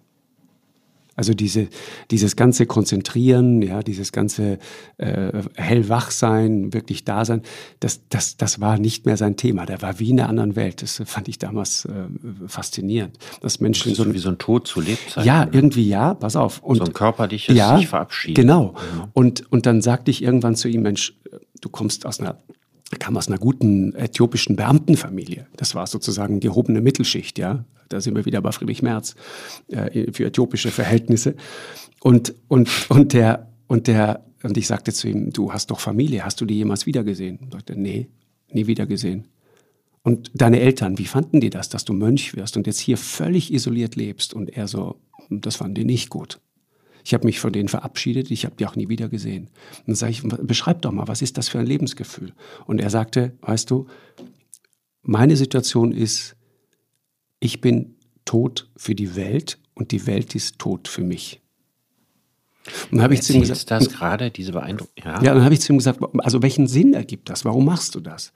Also 1.17 1.33
diese, 1.33 1.67
dieses 2.11 2.35
ganze 2.35 2.67
Konzentrieren, 2.67 3.63
ja, 3.63 3.81
dieses 3.81 4.11
ganze 4.11 4.59
äh, 4.97 5.31
hellwach 5.55 6.11
sein, 6.11 6.73
wirklich 6.73 7.05
da 7.05 7.25
sein, 7.25 7.41
das, 7.79 8.01
das, 8.09 8.37
das 8.37 8.61
war 8.61 8.77
nicht 8.77 9.07
mehr 9.07 9.17
sein 9.17 9.35
Thema. 9.35 9.65
Der 9.65 9.81
war 9.81 9.99
wie 9.99 10.11
in 10.11 10.19
einer 10.19 10.29
anderen 10.29 10.55
Welt. 10.55 10.83
Das 10.83 11.01
fand 11.05 11.27
ich 11.27 11.39
damals 11.39 11.85
äh, 11.85 11.91
faszinierend. 12.47 13.17
Dass 13.41 13.59
Menschen 13.59 13.95
so, 13.95 14.13
wie 14.13 14.19
so 14.19 14.29
ein 14.29 14.37
Tod 14.37 14.67
zu 14.67 14.79
Lebzeiten. 14.79 15.25
Ja, 15.27 15.47
irgendwie 15.51 15.89
ja, 15.89 16.13
pass 16.13 16.35
auf. 16.35 16.61
Und, 16.61 16.77
so 16.77 16.83
ein 16.83 16.93
körperliches 16.93 17.57
ja, 17.57 17.77
sich 17.77 17.87
verabschieden. 17.87 18.35
Genau. 18.35 18.73
Mhm. 18.73 19.03
Und, 19.13 19.51
und 19.51 19.65
dann 19.65 19.81
sagte 19.81 20.11
ich 20.11 20.21
irgendwann 20.21 20.55
zu 20.55 20.67
ihm, 20.67 20.83
Mensch, 20.83 21.15
du 21.61 21.69
kommst 21.69 22.05
aus 22.05 22.19
einer 22.19 22.37
er 22.91 22.97
kam 22.97 23.17
aus 23.17 23.27
einer 23.27 23.37
guten 23.37 23.93
äthiopischen 23.95 24.55
Beamtenfamilie. 24.55 25.47
Das 25.57 25.75
war 25.75 25.87
sozusagen 25.87 26.39
gehobene 26.39 26.81
Mittelschicht, 26.81 27.37
ja. 27.37 27.65
Da 27.89 28.01
sind 28.01 28.15
wir 28.15 28.25
wieder 28.25 28.41
bei 28.41 28.51
Friedrich 28.51 28.81
Merz 28.81 29.15
äh, 29.67 30.11
für 30.11 30.25
äthiopische 30.25 30.71
Verhältnisse. 30.71 31.35
Und, 32.01 32.35
und, 32.47 32.69
und 32.89 33.13
der, 33.13 33.51
und 33.67 33.87
der, 33.87 34.25
und 34.43 34.57
ich 34.57 34.67
sagte 34.67 34.93
zu 34.93 35.07
ihm, 35.07 35.31
du 35.31 35.53
hast 35.53 35.71
doch 35.71 35.79
Familie, 35.79 36.23
hast 36.23 36.39
du 36.41 36.45
die 36.45 36.55
jemals 36.55 36.85
wiedergesehen? 36.85 37.39
Und 37.39 37.53
sagte, 37.53 37.79
nee, 37.79 38.07
nie 38.51 38.67
wiedergesehen. 38.67 39.27
Und 40.03 40.31
deine 40.33 40.61
Eltern, 40.61 40.97
wie 40.97 41.05
fanden 41.05 41.41
die 41.41 41.49
das, 41.49 41.67
dass 41.67 41.83
du 41.83 41.93
Mönch 41.93 42.35
wirst 42.35 42.55
und 42.55 42.67
jetzt 42.67 42.79
hier 42.79 42.97
völlig 42.97 43.53
isoliert 43.53 43.97
lebst? 43.97 44.33
Und 44.33 44.49
er 44.55 44.67
so, 44.67 45.01
das 45.29 45.57
fanden 45.57 45.75
die 45.75 45.85
nicht 45.85 46.09
gut. 46.09 46.39
Ich 47.07 47.13
habe 47.13 47.25
mich 47.25 47.39
von 47.39 47.53
denen 47.53 47.69
verabschiedet, 47.69 48.31
ich 48.31 48.43
habe 48.43 48.57
die 48.57 48.65
auch 48.65 48.75
nie 48.75 48.89
wieder 48.89 49.07
gesehen. 49.07 49.45
Und 49.77 49.87
dann 49.87 49.95
sage 49.95 50.11
ich, 50.11 50.23
beschreib 50.23 50.81
doch 50.81 50.91
mal, 50.91 51.07
was 51.07 51.21
ist 51.21 51.37
das 51.37 51.47
für 51.47 51.57
ein 51.57 51.65
Lebensgefühl? 51.65 52.33
Und 52.65 52.81
er 52.81 52.89
sagte, 52.89 53.31
weißt 53.39 53.71
du, 53.71 53.87
meine 55.03 55.37
Situation 55.37 55.93
ist, 55.93 56.35
ich 57.39 57.61
bin 57.61 57.95
tot 58.25 58.69
für 58.75 58.93
die 58.93 59.15
Welt 59.15 59.57
und 59.73 59.93
die 59.93 60.05
Welt 60.05 60.35
ist 60.35 60.59
tot 60.59 60.89
für 60.89 61.01
mich. 61.01 61.39
Und 62.91 62.97
dann 62.97 63.03
habe 63.03 63.13
ich 63.13 63.21
zu 63.21 63.31
ihm 63.31 63.39
gesagt, 63.39 63.71
das 63.71 63.87
gerade 63.87 64.29
diese 64.29 64.51
Beeindruckung. 64.51 64.91
Ja. 65.01 65.23
ja, 65.23 65.33
dann 65.33 65.45
habe 65.45 65.53
ich 65.53 65.61
zu 65.61 65.71
ihm 65.71 65.77
gesagt, 65.77 66.01
also 66.17 66.41
welchen 66.41 66.67
Sinn 66.67 66.93
ergibt 66.93 67.29
das? 67.29 67.45
Warum 67.45 67.63
machst 67.63 67.95
du 67.95 68.01
das? 68.01 68.33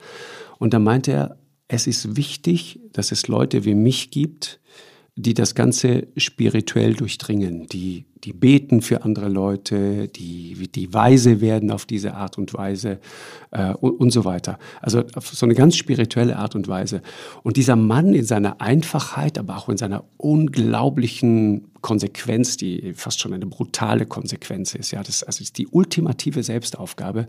Und 0.59 0.73
dann 0.73 0.85
meinte 0.85 1.11
er, 1.11 1.37
es 1.67 1.87
ist 1.87 2.15
wichtig, 2.15 2.79
dass 2.93 3.11
es 3.11 3.27
Leute 3.27 3.65
wie 3.65 3.75
mich 3.75 4.11
gibt, 4.11 4.61
die 5.21 5.33
das 5.33 5.55
Ganze 5.55 6.07
spirituell 6.17 6.93
durchdringen, 6.93 7.67
die, 7.67 8.05
die 8.23 8.33
beten 8.33 8.81
für 8.81 9.03
andere 9.03 9.29
Leute, 9.29 10.07
die, 10.07 10.67
die 10.67 10.93
weise 10.93 11.41
werden 11.41 11.71
auf 11.71 11.85
diese 11.85 12.13
Art 12.13 12.37
und 12.37 12.53
Weise 12.53 12.99
äh, 13.51 13.73
und, 13.73 13.99
und 13.99 14.11
so 14.11 14.25
weiter. 14.25 14.57
Also 14.81 15.03
auf 15.15 15.27
so 15.27 15.45
eine 15.45 15.55
ganz 15.55 15.75
spirituelle 15.75 16.37
Art 16.37 16.55
und 16.55 16.67
Weise. 16.67 17.01
Und 17.43 17.57
dieser 17.57 17.75
Mann 17.75 18.13
in 18.13 18.25
seiner 18.25 18.61
Einfachheit, 18.61 19.37
aber 19.37 19.57
auch 19.57 19.69
in 19.69 19.77
seiner 19.77 20.03
unglaublichen 20.17 21.67
Konsequenz, 21.81 22.57
die 22.57 22.93
fast 22.93 23.19
schon 23.19 23.33
eine 23.33 23.45
brutale 23.45 24.05
Konsequenz 24.05 24.75
ist, 24.75 24.91
ja, 24.91 25.03
das 25.03 25.23
also 25.23 25.41
ist 25.41 25.57
die 25.57 25.67
ultimative 25.67 26.43
Selbstaufgabe, 26.43 27.27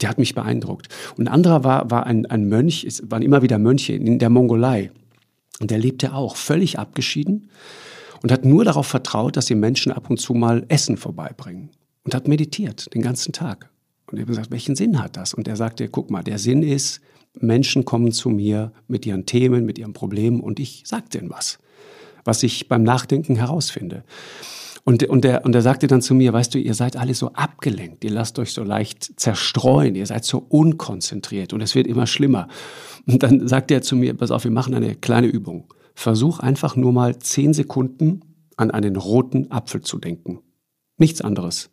der 0.00 0.10
hat 0.10 0.18
mich 0.18 0.34
beeindruckt. 0.34 0.88
Und 1.16 1.28
ein 1.28 1.32
anderer 1.32 1.64
war, 1.64 1.90
war 1.90 2.06
ein, 2.06 2.26
ein 2.26 2.48
Mönch, 2.48 2.84
es 2.84 3.10
waren 3.10 3.22
immer 3.22 3.42
wieder 3.42 3.58
Mönche 3.58 3.94
in 3.94 4.18
der 4.18 4.30
Mongolei. 4.30 4.90
Und 5.60 5.70
der 5.70 5.78
lebte 5.78 6.14
auch 6.14 6.36
völlig 6.36 6.78
abgeschieden 6.78 7.50
und 8.22 8.32
hat 8.32 8.44
nur 8.44 8.64
darauf 8.64 8.86
vertraut, 8.86 9.36
dass 9.36 9.46
die 9.46 9.54
Menschen 9.54 9.92
ab 9.92 10.10
und 10.10 10.18
zu 10.18 10.34
mal 10.34 10.64
Essen 10.68 10.96
vorbeibringen. 10.96 11.70
Und 12.04 12.14
hat 12.14 12.28
meditiert 12.28 12.92
den 12.94 13.02
ganzen 13.02 13.32
Tag. 13.32 13.70
Und 14.06 14.18
ich 14.18 14.22
habe 14.22 14.30
gesagt, 14.30 14.50
welchen 14.50 14.76
Sinn 14.76 15.02
hat 15.02 15.16
das? 15.16 15.34
Und 15.34 15.48
er 15.48 15.56
sagte, 15.56 15.88
guck 15.88 16.10
mal, 16.10 16.22
der 16.22 16.38
Sinn 16.38 16.62
ist, 16.62 17.00
Menschen 17.38 17.84
kommen 17.84 18.12
zu 18.12 18.30
mir 18.30 18.72
mit 18.88 19.04
ihren 19.06 19.26
Themen, 19.26 19.66
mit 19.66 19.78
ihren 19.78 19.92
Problemen 19.92 20.40
und 20.40 20.60
ich 20.60 20.82
sage 20.86 21.08
denen 21.12 21.30
was, 21.30 21.58
was 22.24 22.42
ich 22.42 22.68
beim 22.68 22.82
Nachdenken 22.82 23.36
herausfinde. 23.36 24.04
Und, 24.88 25.02
und, 25.02 25.24
der, 25.24 25.44
und 25.44 25.52
er 25.52 25.62
sagte 25.62 25.88
dann 25.88 26.00
zu 26.00 26.14
mir, 26.14 26.32
weißt 26.32 26.54
du, 26.54 26.60
ihr 26.60 26.74
seid 26.74 26.96
alle 26.96 27.12
so 27.12 27.32
abgelenkt, 27.32 28.04
ihr 28.04 28.12
lasst 28.12 28.38
euch 28.38 28.52
so 28.52 28.62
leicht 28.62 29.18
zerstreuen, 29.18 29.96
ihr 29.96 30.06
seid 30.06 30.24
so 30.24 30.38
unkonzentriert 30.38 31.52
und 31.52 31.60
es 31.60 31.74
wird 31.74 31.88
immer 31.88 32.06
schlimmer. 32.06 32.46
Und 33.04 33.24
dann 33.24 33.48
sagte 33.48 33.74
er 33.74 33.82
zu 33.82 33.96
mir, 33.96 34.14
pass 34.14 34.30
auf, 34.30 34.44
wir 34.44 34.52
machen 34.52 34.74
eine 34.74 34.94
kleine 34.94 35.26
Übung. 35.26 35.64
Versuch 35.96 36.38
einfach 36.38 36.76
nur 36.76 36.92
mal 36.92 37.18
zehn 37.18 37.52
Sekunden 37.52 38.20
an 38.56 38.70
einen 38.70 38.94
roten 38.94 39.50
Apfel 39.50 39.80
zu 39.80 39.98
denken. 39.98 40.38
Nichts 40.98 41.20
anderes. 41.20 41.68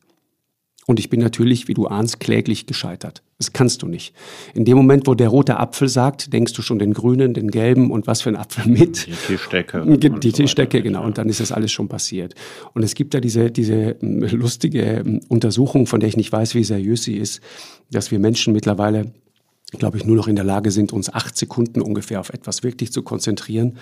Und 0.85 0.99
ich 0.99 1.09
bin 1.09 1.19
natürlich, 1.19 1.67
wie 1.67 1.73
du 1.73 1.87
ahnst, 1.87 2.19
kläglich 2.19 2.65
gescheitert. 2.65 3.23
Das 3.37 3.51
kannst 3.51 3.81
du 3.81 3.87
nicht. 3.87 4.13
In 4.53 4.65
dem 4.65 4.77
Moment, 4.77 5.07
wo 5.07 5.15
der 5.15 5.27
rote 5.27 5.57
Apfel 5.57 5.89
sagt, 5.89 6.31
denkst 6.33 6.53
du 6.53 6.61
schon 6.61 6.79
den 6.79 6.93
grünen, 6.93 7.33
den 7.33 7.51
gelben 7.51 7.91
und 7.91 8.07
was 8.07 8.21
für 8.21 8.29
ein 8.29 8.35
Apfel 8.35 8.71
mit. 8.71 9.07
Die 9.07 9.11
Tischdecke. 9.11 9.97
Die 9.97 10.31
Tischdecke, 10.31 10.77
so 10.77 10.83
genau. 10.83 11.03
Und 11.03 11.17
dann 11.17 11.29
ist 11.29 11.39
das 11.39 11.51
alles 11.51 11.71
schon 11.71 11.87
passiert. 11.87 12.35
Und 12.73 12.83
es 12.83 12.95
gibt 12.95 13.13
da 13.13 13.19
diese, 13.19 13.51
diese 13.51 13.97
hm, 13.99 14.21
lustige 14.31 14.99
hm, 14.99 15.21
Untersuchung, 15.29 15.87
von 15.87 15.99
der 15.99 16.09
ich 16.09 16.17
nicht 16.17 16.31
weiß, 16.31 16.55
wie 16.55 16.63
seriös 16.63 17.03
sie 17.03 17.17
ist, 17.17 17.41
dass 17.91 18.11
wir 18.11 18.19
Menschen 18.19 18.53
mittlerweile 18.53 19.13
glaube 19.77 19.97
ich, 19.97 20.05
nur 20.05 20.15
noch 20.15 20.27
in 20.27 20.35
der 20.35 20.45
Lage 20.45 20.71
sind, 20.71 20.93
uns 20.93 21.13
acht 21.13 21.37
Sekunden 21.37 21.81
ungefähr 21.81 22.19
auf 22.19 22.29
etwas 22.29 22.63
wirklich 22.63 22.91
zu 22.91 23.01
konzentrieren. 23.01 23.77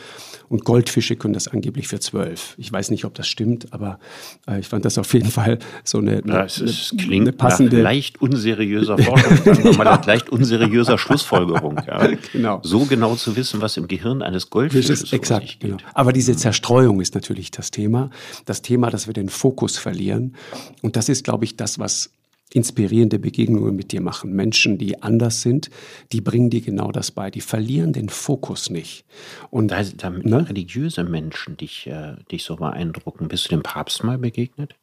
Und 0.50 0.66
Goldfische 0.66 1.16
können 1.16 1.34
das 1.34 1.48
angeblich 1.48 1.88
für 1.88 2.00
zwölf. 2.00 2.56
Ich 2.58 2.72
weiß 2.72 2.92
nicht, 2.92 3.06
ob 3.06 3.14
das 3.14 3.28
stimmt, 3.28 3.72
aber 3.74 4.00
äh, 4.48 4.60
ich 4.60 4.68
fand 4.68 4.86
das 4.86 4.98
auf 4.98 5.14
jeden 5.14 5.30
Fall 5.30 5.60
so 5.84 6.00
eine, 6.00 6.22
ja, 6.26 6.46
es, 6.46 6.92
eine, 6.92 7.04
klingt 7.04 7.28
eine 7.28 7.34
passende, 7.34 7.78
nach 7.78 7.84
leicht 7.84 8.22
unseriöser 8.22 8.98
Forschung, 8.98 9.38
ja. 9.46 9.84
nach 9.84 10.06
leicht 10.06 10.30
unseriöser 10.30 10.98
Schlussfolgerung. 10.98 11.78
Ja. 11.88 12.10
Genau. 12.32 12.60
So 12.64 12.86
genau 12.86 13.16
zu 13.16 13.36
wissen, 13.36 13.62
was 13.62 13.78
im 13.78 13.88
Gehirn 13.88 14.22
eines 14.22 14.50
Goldfisches 14.50 15.04
ist. 15.04 15.14
Exakt, 15.14 15.60
genau. 15.60 15.78
Aber 15.94 16.14
diese 16.14 16.36
Zerstreuung 16.36 17.02
ist 17.02 17.14
natürlich 17.16 17.52
das 17.52 17.72
Thema. 17.72 18.10
Das 18.46 18.62
Thema, 18.62 18.90
dass 18.90 19.08
wir 19.08 19.14
den 19.14 19.30
Fokus 19.30 19.78
verlieren. 19.78 20.36
Und 20.82 20.96
das 20.96 21.10
ist, 21.10 21.24
glaube 21.24 21.46
ich, 21.46 21.58
das, 21.58 21.80
was 21.80 22.12
inspirierende 22.54 23.20
Begegnungen 23.20 23.76
mit 23.76 23.92
dir 23.92 24.02
machen. 24.02 24.34
Menschen, 24.34 24.78
die 24.78 25.02
anders 25.02 25.42
sind, 25.42 25.70
die 26.12 26.22
bringen 26.22 26.50
dir 26.50 26.62
genau 26.62 26.92
das 26.92 27.12
bei. 27.12 27.32
Die 27.32 27.42
verlieren 27.42 27.94
den 27.94 28.10
Fokus 28.10 28.70
nicht. 28.70 29.06
Und 29.50 29.70
da, 29.70 29.84
da 29.84 30.10
ne? 30.10 30.50
religiöse 30.50 31.04
Menschen 31.04 31.58
dich, 31.58 31.88
äh, 31.88 32.16
dich 32.32 32.44
so 32.44 32.58
beeindrucken. 32.58 33.28
Bist 33.28 33.46
du 33.46 33.50
dem 33.50 33.64
Papst 33.64 34.04
mal 34.04 34.18
begegnet? 34.18 34.76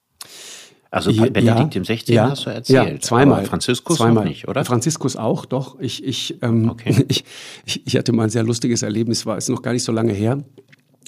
Also 0.91 1.11
ja, 1.11 1.29
Benedikt 1.29 1.77
im 1.77 1.85
16. 1.85 2.15
Ja, 2.15 2.31
hast 2.31 2.47
du 2.47 2.51
erzählt. 2.51 2.93
Ja, 2.93 3.01
zweimal. 3.01 3.41
Aber 3.41 3.47
Franziskus 3.47 3.99
zweimal. 3.99 4.25
nicht, 4.25 4.49
oder? 4.49 4.65
Franziskus 4.65 5.17
auch, 5.17 5.45
doch. 5.45 5.79
Ich, 5.81 6.03
ich, 6.03 6.43
ähm, 6.43 6.71
okay. 6.71 7.05
ich, 7.09 7.25
ich 7.67 7.97
hatte 7.97 8.13
mal 8.13 8.25
ein 8.25 8.31
sehr 8.31 8.45
lustiges 8.45 8.81
Erlebnis, 8.83 9.27
war 9.27 9.37
es 9.37 9.49
noch 9.49 9.61
gar 9.61 9.75
nicht 9.75 9.85
so 9.85 9.93
lange 9.93 10.13
her 10.13 10.43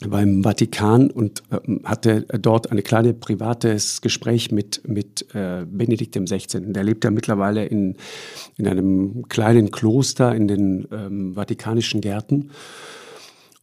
beim 0.09 0.43
Vatikan 0.43 1.11
und 1.11 1.43
äh, 1.51 1.59
hatte 1.85 2.23
dort 2.41 2.71
ein 2.71 2.83
kleines 2.83 3.15
privates 3.21 4.01
Gespräch 4.01 4.51
mit, 4.51 4.83
mit 4.89 5.35
äh, 5.35 5.67
Benedikt 5.67 6.17
XVI. 6.17 6.73
Der 6.73 6.85
lebt 6.85 7.05
ja 7.05 7.11
mittlerweile 7.11 7.67
in, 7.67 7.97
in 8.57 8.67
einem 8.67 9.29
kleinen 9.29 9.71
Kloster 9.71 10.35
in 10.35 10.49
den 10.49 10.89
ähm, 10.93 11.35
Vatikanischen 11.35 12.01
Gärten 12.01 12.51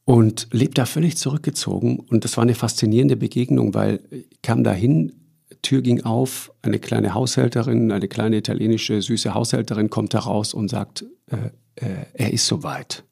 und 0.05 0.47
lebt 0.51 0.77
da 0.77 0.85
völlig 0.85 1.17
zurückgezogen. 1.17 1.99
Und 1.99 2.23
das 2.23 2.37
war 2.37 2.43
eine 2.43 2.55
faszinierende 2.55 3.17
Begegnung, 3.17 3.73
weil 3.73 3.99
ich 4.11 4.41
kam 4.41 4.63
dahin, 4.63 5.13
Tür 5.61 5.81
ging 5.81 6.03
auf, 6.03 6.53
eine 6.61 6.79
kleine 6.79 7.13
Haushälterin, 7.13 7.91
eine 7.91 8.07
kleine 8.07 8.37
italienische 8.37 9.01
süße 9.01 9.33
Haushälterin 9.33 9.89
kommt 9.89 10.13
heraus 10.13 10.53
und 10.53 10.69
sagt, 10.69 11.05
äh, 11.31 11.49
äh, 11.75 12.05
er 12.13 12.31
ist 12.31 12.47
soweit. 12.47 13.03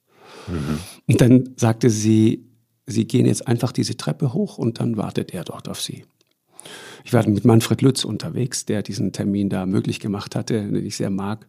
Mhm. 0.47 0.80
Und 1.07 1.21
dann 1.21 1.49
sagte 1.57 1.89
sie, 1.89 2.45
Sie 2.86 3.07
gehen 3.07 3.25
jetzt 3.25 3.47
einfach 3.47 3.71
diese 3.71 3.97
Treppe 3.97 4.33
hoch 4.33 4.57
und 4.57 4.79
dann 4.79 4.97
wartet 4.97 5.33
er 5.33 5.43
dort 5.43 5.67
auf 5.67 5.81
Sie. 5.81 6.05
Ich 7.03 7.13
war 7.13 7.27
mit 7.27 7.45
Manfred 7.45 7.81
Lütz 7.81 8.03
unterwegs, 8.03 8.65
der 8.65 8.81
diesen 8.81 9.11
Termin 9.11 9.49
da 9.49 9.65
möglich 9.65 9.99
gemacht 9.99 10.36
hatte, 10.36 10.53
den 10.53 10.86
ich 10.86 10.97
sehr 10.97 11.11
mag. 11.11 11.45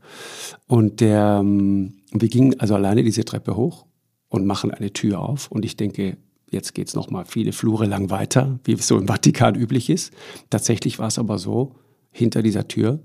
Und 0.66 1.00
der, 1.00 1.38
ähm, 1.40 1.94
wir 2.12 2.28
gingen 2.28 2.60
also 2.60 2.74
alleine 2.74 3.02
diese 3.02 3.24
Treppe 3.24 3.56
hoch 3.56 3.86
und 4.28 4.46
machen 4.46 4.70
eine 4.70 4.92
Tür 4.92 5.20
auf. 5.20 5.50
Und 5.50 5.64
ich 5.64 5.76
denke, 5.76 6.18
jetzt 6.50 6.74
geht's 6.74 6.94
noch 6.94 7.10
mal 7.10 7.24
viele 7.24 7.52
Flure 7.52 7.86
lang 7.86 8.10
weiter, 8.10 8.58
wie 8.64 8.72
es 8.72 8.86
so 8.86 8.98
im 8.98 9.08
Vatikan 9.08 9.54
üblich 9.54 9.88
ist. 9.88 10.12
Tatsächlich 10.50 10.98
war 10.98 11.08
es 11.08 11.18
aber 11.18 11.38
so, 11.38 11.74
hinter 12.10 12.42
dieser 12.42 12.68
Tür 12.68 13.00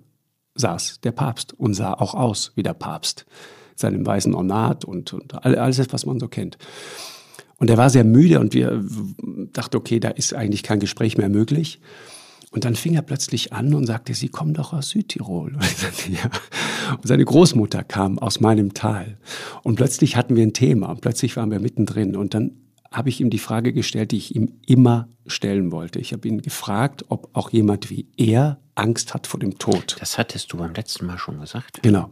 saß 0.55 0.99
der 1.01 1.11
Papst 1.11 1.53
und 1.53 1.73
sah 1.73 1.93
auch 1.93 2.13
aus 2.13 2.51
wie 2.55 2.63
der 2.63 2.73
Papst. 2.73 3.25
Seinem 3.75 4.05
weißen 4.05 4.33
Ornat 4.35 4.85
und, 4.85 5.13
und 5.13 5.45
alles, 5.45 5.93
was 5.93 6.05
man 6.05 6.19
so 6.19 6.27
kennt. 6.27 6.57
Und 7.61 7.69
er 7.69 7.77
war 7.77 7.91
sehr 7.91 8.03
müde 8.03 8.39
und 8.39 8.55
wir 8.55 8.83
dachten, 9.53 9.77
okay, 9.77 9.99
da 9.99 10.09
ist 10.09 10.33
eigentlich 10.33 10.63
kein 10.63 10.79
Gespräch 10.79 11.19
mehr 11.19 11.29
möglich. 11.29 11.79
Und 12.49 12.65
dann 12.65 12.73
fing 12.73 12.95
er 12.95 13.03
plötzlich 13.03 13.53
an 13.53 13.75
und 13.75 13.85
sagte, 13.85 14.15
Sie 14.15 14.29
kommen 14.29 14.55
doch 14.55 14.73
aus 14.73 14.89
Südtirol. 14.89 15.53
Und, 15.53 15.63
sagte, 15.63 16.11
ja. 16.11 16.31
und 16.97 17.07
seine 17.07 17.23
Großmutter 17.23 17.83
kam 17.83 18.17
aus 18.17 18.39
meinem 18.39 18.73
Tal. 18.73 19.19
Und 19.61 19.75
plötzlich 19.75 20.15
hatten 20.15 20.35
wir 20.35 20.41
ein 20.41 20.53
Thema 20.53 20.87
und 20.87 21.01
plötzlich 21.01 21.37
waren 21.37 21.51
wir 21.51 21.59
mittendrin. 21.59 22.15
Und 22.15 22.33
dann 22.33 22.57
habe 22.91 23.09
ich 23.09 23.21
ihm 23.21 23.29
die 23.29 23.37
Frage 23.37 23.73
gestellt, 23.73 24.11
die 24.11 24.17
ich 24.17 24.35
ihm 24.35 24.53
immer 24.65 25.07
stellen 25.27 25.71
wollte. 25.71 25.99
Ich 25.99 26.13
habe 26.13 26.27
ihn 26.27 26.41
gefragt, 26.41 27.05
ob 27.09 27.29
auch 27.33 27.51
jemand 27.51 27.91
wie 27.91 28.07
er 28.17 28.59
Angst 28.73 29.13
hat 29.13 29.27
vor 29.27 29.39
dem 29.39 29.59
Tod. 29.59 29.97
Das 29.99 30.17
hattest 30.17 30.51
du 30.51 30.57
beim 30.57 30.73
letzten 30.73 31.05
Mal 31.05 31.19
schon 31.19 31.39
gesagt. 31.39 31.83
Genau. 31.83 32.09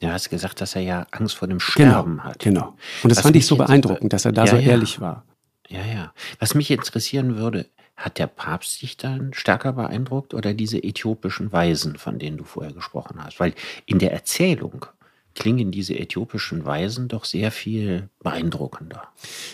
Du 0.00 0.08
hast 0.08 0.28
gesagt, 0.30 0.60
dass 0.60 0.76
er 0.76 0.82
ja 0.82 1.06
Angst 1.10 1.36
vor 1.36 1.48
dem 1.48 1.60
Sterben 1.60 2.16
genau, 2.16 2.24
hat. 2.24 2.38
Genau. 2.40 2.76
Und 3.02 3.10
das 3.10 3.18
Was 3.18 3.22
fand 3.24 3.36
ich 3.36 3.46
so 3.46 3.56
beeindruckend, 3.56 4.12
dass 4.12 4.24
er 4.24 4.32
da 4.32 4.44
ja, 4.44 4.50
so 4.50 4.56
ehrlich 4.56 5.00
war. 5.00 5.24
Ja, 5.68 5.84
ja. 5.84 6.12
Was 6.38 6.54
mich 6.54 6.70
interessieren 6.70 7.36
würde, 7.36 7.66
hat 7.96 8.18
der 8.18 8.26
Papst 8.26 8.82
dich 8.82 8.96
dann 8.96 9.32
stärker 9.32 9.72
beeindruckt 9.72 10.34
oder 10.34 10.52
diese 10.52 10.82
äthiopischen 10.82 11.50
Weisen, 11.50 11.96
von 11.96 12.18
denen 12.18 12.36
du 12.36 12.44
vorher 12.44 12.72
gesprochen 12.72 13.24
hast? 13.24 13.40
Weil 13.40 13.54
in 13.86 13.98
der 13.98 14.12
Erzählung 14.12 14.86
klingen 15.34 15.70
diese 15.70 15.98
äthiopischen 15.98 16.64
Weisen 16.64 17.08
doch 17.08 17.24
sehr 17.24 17.52
viel 17.52 18.08
beeindruckender. 18.22 19.02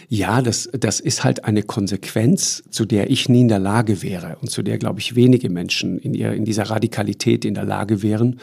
Ja, 0.09 0.41
das, 0.41 0.71
das 0.73 1.01
ist 1.01 1.25
halt 1.25 1.45
eine 1.45 1.63
Konsequenz, 1.63 2.63
zu 2.71 2.85
der 2.85 3.11
ich 3.11 3.29
nie 3.29 3.43
in 3.43 3.49
der 3.49 3.59
Lage 3.59 4.03
wäre 4.03 4.39
und 4.41 4.51
zu 4.51 4.63
der, 4.63 4.79
glaube 4.79 5.01
ich, 5.01 5.17
wenige 5.17 5.51
Menschen 5.51 5.99
in, 5.99 6.15
ihr, 6.15 6.33
in 6.33 6.45
dieser 6.45 6.71
Radikalität 6.71 7.45
in 7.45 7.55
der 7.55 7.65
Lage 7.65 8.03
wären. 8.03 8.41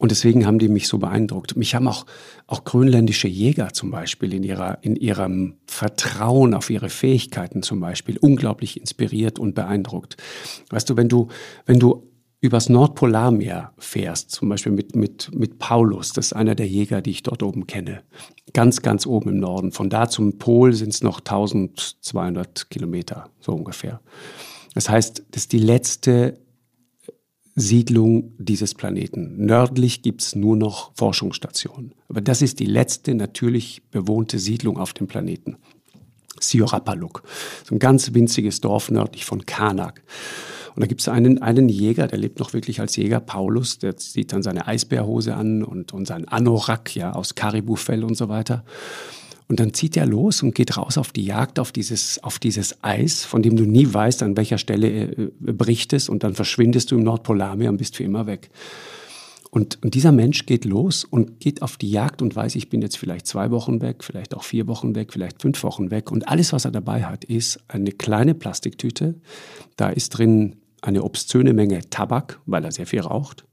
Und 0.00 0.12
deswegen 0.12 0.46
haben 0.46 0.58
die 0.58 0.70
mich 0.70 0.88
so 0.88 0.96
beeindruckt. 0.96 1.58
Mich 1.58 1.74
haben 1.74 1.86
auch, 1.86 2.06
auch 2.46 2.64
grönländische 2.64 3.28
Jäger 3.28 3.74
zum 3.74 3.90
Beispiel 3.90 4.32
in, 4.32 4.42
ihrer, 4.42 4.78
in 4.80 4.96
ihrem 4.96 5.58
Vertrauen 5.66 6.54
auf 6.54 6.70
ihre 6.70 6.88
Fähigkeiten 6.88 7.62
zum 7.62 7.80
Beispiel 7.80 8.16
unglaublich 8.16 8.80
inspiriert 8.80 9.38
und 9.38 9.54
beeindruckt. 9.54 10.16
Weißt 10.70 10.88
du, 10.88 10.96
wenn 10.96 11.10
du, 11.10 11.28
wenn 11.66 11.78
du 11.78 12.10
übers 12.40 12.70
Nordpolarmeer 12.70 13.74
fährst, 13.76 14.30
zum 14.30 14.48
Beispiel 14.48 14.72
mit, 14.72 14.96
mit, 14.96 15.34
mit 15.34 15.58
Paulus, 15.58 16.14
das 16.14 16.28
ist 16.28 16.32
einer 16.32 16.54
der 16.54 16.66
Jäger, 16.66 17.02
die 17.02 17.10
ich 17.10 17.22
dort 17.22 17.42
oben 17.42 17.66
kenne, 17.66 18.02
ganz, 18.54 18.80
ganz 18.80 19.06
oben 19.06 19.28
im 19.28 19.38
Norden. 19.38 19.70
Von 19.70 19.90
da 19.90 20.08
zum 20.08 20.38
Pol 20.38 20.72
sind 20.72 20.94
es 20.94 21.02
noch 21.02 21.18
1200 21.18 22.70
Kilometer, 22.70 23.28
so 23.38 23.52
ungefähr. 23.52 24.00
Das 24.72 24.88
heißt, 24.88 25.24
das 25.30 25.42
ist 25.42 25.52
die 25.52 25.58
letzte 25.58 26.39
Siedlung 27.54 28.32
dieses 28.38 28.74
Planeten. 28.74 29.44
Nördlich 29.44 30.02
gibt 30.02 30.22
es 30.22 30.34
nur 30.34 30.56
noch 30.56 30.92
Forschungsstationen. 30.94 31.92
Aber 32.08 32.20
das 32.20 32.42
ist 32.42 32.60
die 32.60 32.66
letzte 32.66 33.14
natürlich 33.14 33.82
bewohnte 33.90 34.38
Siedlung 34.38 34.78
auf 34.78 34.92
dem 34.92 35.06
Planeten. 35.06 35.56
Siorapaluk. 36.38 37.22
So 37.64 37.74
ein 37.74 37.78
ganz 37.78 38.14
winziges 38.14 38.60
Dorf 38.60 38.90
nördlich 38.90 39.24
von 39.24 39.44
Karnak. 39.46 40.02
Und 40.74 40.80
da 40.82 40.86
gibt 40.86 41.00
es 41.00 41.08
einen, 41.08 41.42
einen 41.42 41.68
Jäger, 41.68 42.06
der 42.06 42.18
lebt 42.18 42.38
noch 42.38 42.52
wirklich 42.52 42.80
als 42.80 42.96
Jäger, 42.96 43.20
Paulus, 43.20 43.78
der 43.78 43.96
zieht 43.96 44.32
dann 44.32 44.42
seine 44.42 44.66
Eisbärhose 44.66 45.34
an 45.34 45.64
und, 45.64 45.92
und 45.92 46.06
sein 46.06 46.28
Anorak 46.28 46.94
ja, 46.94 47.12
aus 47.12 47.34
Karibufell 47.34 48.04
und 48.04 48.16
so 48.16 48.28
weiter. 48.28 48.64
Und 49.50 49.58
dann 49.58 49.74
zieht 49.74 49.96
er 49.96 50.06
los 50.06 50.44
und 50.44 50.54
geht 50.54 50.76
raus 50.76 50.96
auf 50.96 51.10
die 51.10 51.24
Jagd, 51.24 51.58
auf 51.58 51.72
dieses, 51.72 52.22
auf 52.22 52.38
dieses 52.38 52.84
Eis, 52.84 53.24
von 53.24 53.42
dem 53.42 53.56
du 53.56 53.64
nie 53.64 53.92
weißt, 53.92 54.22
an 54.22 54.36
welcher 54.36 54.58
Stelle 54.58 55.10
äh, 55.10 55.30
bricht 55.40 55.92
es. 55.92 56.08
Und 56.08 56.22
dann 56.22 56.36
verschwindest 56.36 56.92
du 56.92 56.94
im 56.96 57.02
Nordpolarmeer 57.02 57.68
und 57.68 57.76
bist 57.76 57.96
für 57.96 58.04
immer 58.04 58.26
weg. 58.26 58.50
Und, 59.50 59.82
und 59.82 59.94
dieser 59.94 60.12
Mensch 60.12 60.46
geht 60.46 60.64
los 60.64 61.02
und 61.02 61.40
geht 61.40 61.62
auf 61.62 61.78
die 61.78 61.90
Jagd 61.90 62.22
und 62.22 62.36
weiß, 62.36 62.54
ich 62.54 62.68
bin 62.68 62.80
jetzt 62.80 62.96
vielleicht 62.96 63.26
zwei 63.26 63.50
Wochen 63.50 63.80
weg, 63.80 64.04
vielleicht 64.04 64.36
auch 64.36 64.44
vier 64.44 64.68
Wochen 64.68 64.94
weg, 64.94 65.12
vielleicht 65.12 65.42
fünf 65.42 65.64
Wochen 65.64 65.90
weg. 65.90 66.12
Und 66.12 66.28
alles, 66.28 66.52
was 66.52 66.64
er 66.64 66.70
dabei 66.70 67.02
hat, 67.02 67.24
ist 67.24 67.58
eine 67.66 67.90
kleine 67.90 68.36
Plastiktüte. 68.36 69.16
Da 69.74 69.88
ist 69.88 70.10
drin 70.10 70.60
eine 70.80 71.02
obszöne 71.02 71.54
Menge 71.54 71.80
Tabak, 71.90 72.38
weil 72.46 72.64
er 72.64 72.70
sehr 72.70 72.86
viel 72.86 73.00
raucht, 73.00 73.44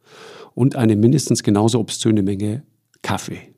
und 0.54 0.76
eine 0.76 0.96
mindestens 0.96 1.42
genauso 1.42 1.80
obszöne 1.80 2.22
Menge 2.22 2.62
Kaffee 3.02 3.57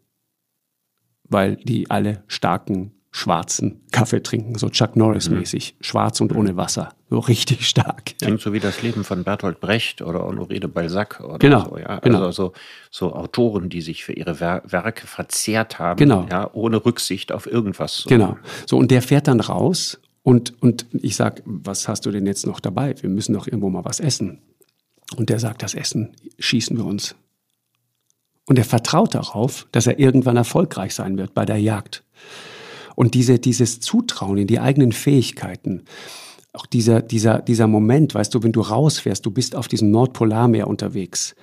weil 1.30 1.56
die 1.56 1.90
alle 1.90 2.24
starken 2.28 2.92
schwarzen 3.12 3.82
Kaffee 3.92 4.22
trinken, 4.22 4.56
so 4.56 4.70
Chuck 4.70 4.96
Norris-mäßig, 4.96 5.74
mhm. 5.74 5.84
schwarz 5.84 6.22
und 6.22 6.36
ohne 6.36 6.58
Wasser, 6.58 6.90
so 7.10 7.18
richtig 7.20 7.68
stark. 7.68 8.14
Klingt 8.20 8.40
so 8.40 8.54
wie 8.54 8.60
das 8.60 8.84
Leben 8.84 9.04
von 9.04 9.24
Bertolt 9.24 9.60
Brecht 9.60 10.02
oder 10.02 10.20
Honoré 10.20 10.60
de 10.60 10.68
Balzac 10.68 11.20
oder 11.22 11.40
genau, 11.40 11.70
so, 11.70 11.78
ja. 11.80 12.00
Genau. 12.00 12.20
Also 12.26 12.32
so, 12.32 12.54
so 12.92 13.16
Autoren, 13.16 13.70
die 13.70 13.82
sich 13.82 14.04
für 14.04 14.14
ihre 14.14 14.40
Wer 14.40 14.62
Werke 14.66 15.08
verzehrt 15.08 15.80
haben, 15.80 15.98
genau. 15.98 16.28
ja, 16.30 16.50
ohne 16.54 16.86
Rücksicht 16.86 17.32
auf 17.32 17.48
irgendwas. 17.48 17.98
So. 17.98 18.10
Genau. 18.10 18.38
So, 18.68 18.78
und 18.78 18.92
der 18.92 19.02
fährt 19.02 19.28
dann 19.28 19.40
raus 19.40 20.00
und, 20.22 20.62
und 20.62 20.86
ich 20.94 21.16
sag, 21.16 21.42
was 21.46 21.88
hast 21.88 22.06
du 22.06 22.12
denn 22.12 22.28
jetzt 22.28 22.46
noch 22.46 22.60
dabei? 22.60 22.94
Wir 23.02 23.10
müssen 23.10 23.34
doch 23.34 23.48
irgendwo 23.48 23.70
mal 23.70 23.86
was 23.86 24.00
essen. 24.00 24.42
Und 25.16 25.32
der 25.32 25.40
sagt, 25.40 25.64
das 25.64 25.74
Essen 25.74 26.16
schießen 26.38 26.78
wir 26.78 26.86
uns 26.86 27.16
und 28.50 28.58
er 28.58 28.66
vertraut 28.66 29.16
darauf, 29.16 29.68
dass 29.72 29.88
er 29.88 30.00
irgendwann 30.00 30.36
erfolgreich 30.36 30.93
sein 30.93 31.18
wird 31.18 31.34
bei 31.34 31.45
der 31.45 31.58
Jagd. 31.58 32.04
Und 32.95 33.14
diese, 33.14 33.39
dieses 33.39 33.80
Zutrauen 33.80 34.38
in 34.38 34.47
die 34.47 34.60
eigenen 34.60 34.91
Fähigkeiten 34.91 35.84
auch 36.54 36.66
dieser, 36.66 37.02
dieser, 37.02 37.39
dieser 37.41 37.68
Moment, 37.68 38.16
weißt 38.16 38.34
du, 38.34 38.41
wenn 38.41 38.52
du 38.52 38.62
rausfährst, 38.62 39.26
du 39.26 39.32
bist 39.32 39.56
auf 39.56 39.68
diesem 39.68 39.91
Nordpolarmeer 39.91 40.68
unterwegs. 40.68 41.36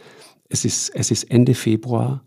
Es 0.49 0.65
ist, 0.65 0.91
es 0.95 1.11
ist 1.11 1.31
Ende 1.31 1.55
Februar. 1.55 2.25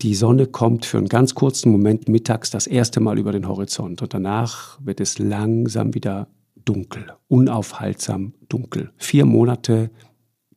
Die 0.00 0.14
Sonne 0.14 0.46
kommt 0.46 0.86
für 0.86 0.98
einen 0.98 1.08
ganz 1.08 1.34
kurzen 1.34 1.70
Moment 1.70 2.08
mittags 2.08 2.50
das 2.50 2.66
erste 2.66 3.00
Mal 3.00 3.18
über 3.18 3.30
den 3.30 3.46
Horizont 3.46 4.00
und 4.00 4.14
danach 4.14 4.78
wird 4.82 5.00
es 5.00 5.18
langsam 5.18 5.94
wieder 5.94 6.28
dunkel, 6.64 7.12
unaufhaltsam 7.28 8.32
dunkel. 8.48 8.90
Vier 8.96 9.26
Monate 9.26 9.90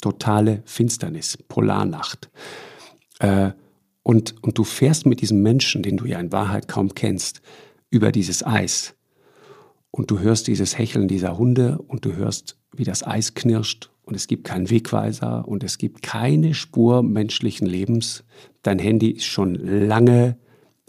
totale 0.02 0.64
Finsternis, 0.66 1.38
Polarnacht. 1.50 2.30
Äh, 3.20 3.52
und, 4.04 4.36
und 4.44 4.58
du 4.58 4.64
fährst 4.64 5.06
mit 5.06 5.22
diesem 5.22 5.42
Menschen, 5.42 5.82
den 5.82 5.98
du 5.98 6.06
ja 6.06 6.20
in 6.20 6.32
Wahrheit 6.32 6.68
kaum 6.68 6.94
kennst, 6.94 7.42
über 7.90 8.12
dieses 8.12 8.46
Eis. 8.46 8.96
Und 9.90 10.12
du 10.12 10.20
hörst 10.20 10.48
dieses 10.48 10.78
Hecheln 10.78 11.08
dieser 11.08 11.38
Hunde 11.38 11.80
und 11.88 12.06
du 12.06 12.16
hörst, 12.16 12.58
wie 12.76 12.84
das 12.84 13.06
Eis 13.06 13.34
knirscht 13.34 13.90
und 14.04 14.16
es 14.16 14.28
gibt 14.28 14.44
keinen 14.44 14.70
Wegweiser 14.70 15.48
und 15.48 15.64
es 15.64 15.78
gibt 15.78 16.04
keine 16.04 16.54
Spur 16.54 17.02
menschlichen 17.02 17.68
Lebens. 17.68 18.24
Dein 18.62 18.78
Handy 18.78 19.12
ist 19.12 19.26
schon 19.26 19.56
lange 19.56 20.38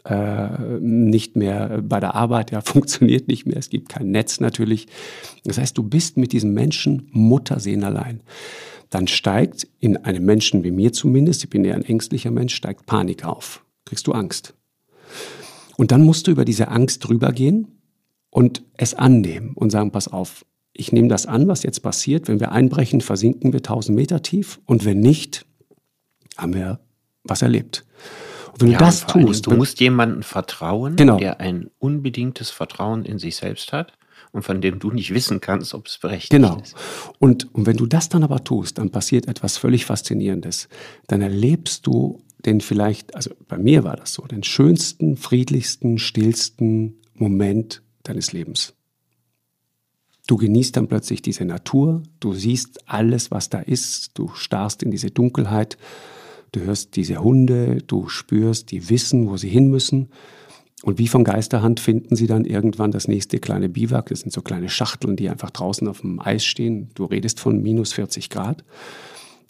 äh, 0.04 0.78
nicht 0.80 1.36
mehr 1.36 1.82
bei 1.82 2.00
der 2.00 2.14
Arbeit, 2.14 2.50
ja, 2.50 2.60
funktioniert 2.64 3.28
nicht 3.28 3.46
mehr. 3.46 3.56
Es 3.56 3.70
gibt 3.70 3.88
kein 3.88 4.10
Netz 4.10 4.40
natürlich. 4.40 4.86
Das 5.44 5.58
heißt, 5.58 5.78
du 5.78 5.82
bist 5.82 6.16
mit 6.16 6.32
diesem 6.32 6.52
Menschen 6.52 7.08
Muttersehen 7.12 7.84
allein 7.84 8.22
dann 8.90 9.08
steigt 9.08 9.66
in 9.80 9.96
einem 9.98 10.24
Menschen 10.24 10.64
wie 10.64 10.70
mir 10.70 10.92
zumindest, 10.92 11.44
ich 11.44 11.50
bin 11.50 11.64
eher 11.64 11.74
ein 11.74 11.84
ängstlicher 11.84 12.30
Mensch, 12.30 12.54
steigt 12.54 12.86
Panik 12.86 13.24
auf. 13.24 13.64
Kriegst 13.84 14.06
du 14.06 14.12
Angst. 14.12 14.54
Und 15.76 15.90
dann 15.90 16.02
musst 16.02 16.26
du 16.26 16.30
über 16.30 16.44
diese 16.44 16.68
Angst 16.68 17.06
drüber 17.06 17.32
gehen 17.32 17.68
und 18.30 18.62
es 18.74 18.94
annehmen 18.94 19.52
und 19.54 19.70
sagen, 19.70 19.90
pass 19.90 20.08
auf, 20.08 20.44
ich 20.72 20.92
nehme 20.92 21.08
das 21.08 21.26
an, 21.26 21.48
was 21.48 21.62
jetzt 21.62 21.80
passiert. 21.80 22.28
Wenn 22.28 22.40
wir 22.40 22.52
einbrechen, 22.52 23.00
versinken 23.00 23.52
wir 23.52 23.60
1000 23.60 23.96
Meter 23.96 24.22
tief 24.22 24.60
und 24.66 24.84
wenn 24.84 25.00
nicht, 25.00 25.46
haben 26.36 26.54
wir 26.54 26.80
was 27.24 27.42
erlebt. 27.42 27.84
Und 28.52 28.62
wenn 28.62 28.70
ja, 28.72 28.78
du 28.78 28.84
das 28.84 29.06
tust, 29.06 29.46
du 29.46 29.52
musst 29.52 29.80
jemandem 29.80 30.22
vertrauen, 30.22 30.96
genau. 30.96 31.18
der 31.18 31.40
ein 31.40 31.70
unbedingtes 31.78 32.50
Vertrauen 32.50 33.04
in 33.04 33.18
sich 33.18 33.36
selbst 33.36 33.72
hat 33.72 33.92
und 34.32 34.42
von 34.42 34.60
dem 34.60 34.78
du 34.78 34.90
nicht 34.90 35.14
wissen 35.14 35.40
kannst, 35.40 35.74
ob 35.74 35.86
es 35.86 35.98
berechtigt 35.98 36.30
genau. 36.30 36.60
ist. 36.60 36.74
Und, 37.18 37.54
und 37.54 37.66
wenn 37.66 37.76
du 37.76 37.86
das 37.86 38.08
dann 38.08 38.22
aber 38.22 38.44
tust, 38.44 38.78
dann 38.78 38.90
passiert 38.90 39.28
etwas 39.28 39.56
völlig 39.56 39.86
Faszinierendes. 39.86 40.68
Dann 41.06 41.22
erlebst 41.22 41.86
du 41.86 42.22
den 42.44 42.60
vielleicht, 42.60 43.14
also 43.14 43.30
bei 43.48 43.58
mir 43.58 43.84
war 43.84 43.96
das 43.96 44.12
so, 44.12 44.22
den 44.26 44.42
schönsten, 44.42 45.16
friedlichsten, 45.16 45.98
stillsten 45.98 47.00
Moment 47.14 47.82
deines 48.02 48.32
Lebens. 48.32 48.74
Du 50.26 50.36
genießt 50.36 50.76
dann 50.76 50.88
plötzlich 50.88 51.22
diese 51.22 51.44
Natur, 51.44 52.02
du 52.20 52.34
siehst 52.34 52.88
alles, 52.88 53.30
was 53.30 53.48
da 53.48 53.60
ist, 53.60 54.18
du 54.18 54.28
starrst 54.34 54.82
in 54.82 54.90
diese 54.90 55.10
Dunkelheit, 55.10 55.78
du 56.52 56.60
hörst 56.60 56.96
diese 56.96 57.18
Hunde, 57.18 57.78
du 57.86 58.08
spürst, 58.08 58.70
die 58.72 58.88
wissen, 58.90 59.28
wo 59.28 59.36
sie 59.36 59.48
hin 59.48 59.70
müssen 59.70 60.10
und 60.82 60.98
wie 60.98 61.08
von 61.08 61.24
Geisterhand 61.24 61.80
finden 61.80 62.16
sie 62.16 62.26
dann 62.26 62.44
irgendwann 62.44 62.90
das 62.90 63.08
nächste 63.08 63.38
kleine 63.38 63.68
Biwak. 63.68 64.10
Das 64.10 64.20
sind 64.20 64.32
so 64.32 64.42
kleine 64.42 64.68
Schachteln, 64.68 65.16
die 65.16 65.30
einfach 65.30 65.50
draußen 65.50 65.88
auf 65.88 66.02
dem 66.02 66.20
Eis 66.20 66.44
stehen. 66.44 66.90
Du 66.94 67.06
redest 67.06 67.40
von 67.40 67.62
minus 67.62 67.94
40 67.94 68.28
Grad. 68.28 68.62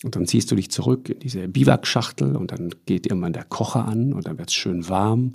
Und 0.05 0.14
dann 0.14 0.27
ziehst 0.27 0.51
du 0.51 0.55
dich 0.57 0.70
zurück 0.70 1.09
in 1.09 1.18
diese 1.18 1.49
Biwakschachtel 1.49 2.37
und 2.37 2.53
dann 2.53 2.70
geht 2.85 3.07
irgendwann 3.07 3.33
der 3.33 3.45
Kocher 3.45 3.87
an 3.87 4.12
und 4.12 4.27
dann 4.27 4.39
wird 4.39 4.51
es 4.51 4.55
schön 4.55 4.89
warm. 4.89 5.33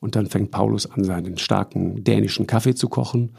Und 0.00 0.16
dann 0.16 0.26
fängt 0.26 0.50
Paulus 0.50 0.90
an, 0.90 1.04
seinen 1.04 1.38
starken 1.38 2.04
dänischen 2.04 2.46
Kaffee 2.46 2.74
zu 2.74 2.88
kochen. 2.88 3.30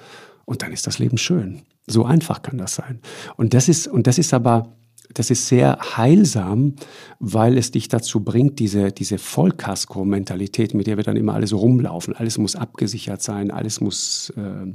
Und 0.46 0.64
dann 0.64 0.72
ist 0.72 0.88
das 0.88 1.00
Leben 1.00 1.18
schön. 1.18 1.62
So 1.86 2.06
einfach 2.06 2.42
kann 2.42 2.58
das 2.58 2.76
sein. 2.76 3.02
Und 3.36 3.54
das 3.54 3.70
ist, 3.70 3.88
und 3.88 4.08
das 4.08 4.18
ist 4.18 4.34
aber 4.34 4.74
das 5.14 5.30
ist 5.30 5.48
sehr 5.48 5.78
heilsam, 5.98 6.76
weil 7.20 7.58
es 7.58 7.72
dich 7.72 7.88
dazu 7.88 8.22
bringt, 8.22 8.60
diese, 8.60 8.92
diese 8.92 9.18
Vollkasko-Mentalität, 9.18 10.74
mit 10.74 10.88
der 10.88 10.98
wir 10.98 11.04
dann 11.04 11.18
immer 11.18 11.34
alle 11.34 11.48
so 11.48 11.58
rumlaufen. 11.58 12.16
Alles 12.16 12.38
muss 12.38 12.56
abgesichert 12.56 13.22
sein, 13.22 13.52
alles 13.52 13.82
muss 13.82 14.34
äh, 14.38 14.72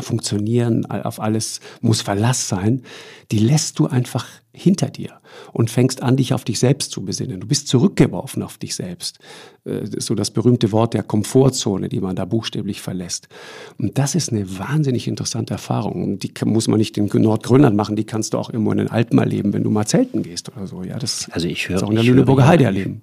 funktionieren, 0.00 0.86
auf 0.86 1.20
alles 1.20 1.60
muss 1.80 2.00
Verlass 2.00 2.48
sein. 2.48 2.82
Die 3.30 3.38
lässt 3.38 3.78
du 3.78 3.86
einfach 3.86 4.26
hinter 4.54 4.88
dir 4.88 5.20
und 5.52 5.70
fängst 5.70 6.02
an, 6.02 6.16
dich 6.16 6.34
auf 6.34 6.44
dich 6.44 6.58
selbst 6.58 6.92
zu 6.92 7.04
besinnen. 7.04 7.40
Du 7.40 7.46
bist 7.46 7.68
zurückgeworfen 7.68 8.42
auf 8.42 8.58
dich 8.58 8.74
selbst. 8.74 9.18
Äh, 9.64 9.86
so 9.98 10.14
das 10.14 10.30
berühmte 10.30 10.72
Wort 10.72 10.94
der 10.94 11.02
Komfortzone, 11.02 11.88
die 11.88 12.00
man 12.00 12.16
da 12.16 12.24
buchstäblich 12.24 12.80
verlässt. 12.80 13.28
Und 13.78 13.96
das 13.98 14.14
ist 14.14 14.30
eine 14.30 14.58
wahnsinnig 14.58 15.08
interessante 15.08 15.54
Erfahrung. 15.54 16.18
Die 16.18 16.32
muss 16.44 16.68
man 16.68 16.78
nicht 16.78 16.98
in 16.98 17.06
Nordgrönland 17.06 17.76
machen, 17.76 17.96
die 17.96 18.04
kannst 18.04 18.34
du 18.34 18.38
auch 18.38 18.50
irgendwo 18.50 18.72
in 18.72 18.78
den 18.78 18.90
Alpen 18.90 19.18
erleben, 19.18 19.52
wenn 19.52 19.62
du 19.62 19.70
mal 19.70 19.86
zelten 19.86 20.22
gehst 20.22 20.50
oder 20.54 20.66
so. 20.66 20.82
Ja, 20.82 20.98
das 20.98 21.30
also 21.30 21.48
ich 21.48 21.68
höre, 21.68 21.82
auch 21.82 21.90
in 21.90 21.96
der 21.96 22.04
Lüneburger 22.04 22.46
Heide 22.46 22.64
erleben. 22.64 23.02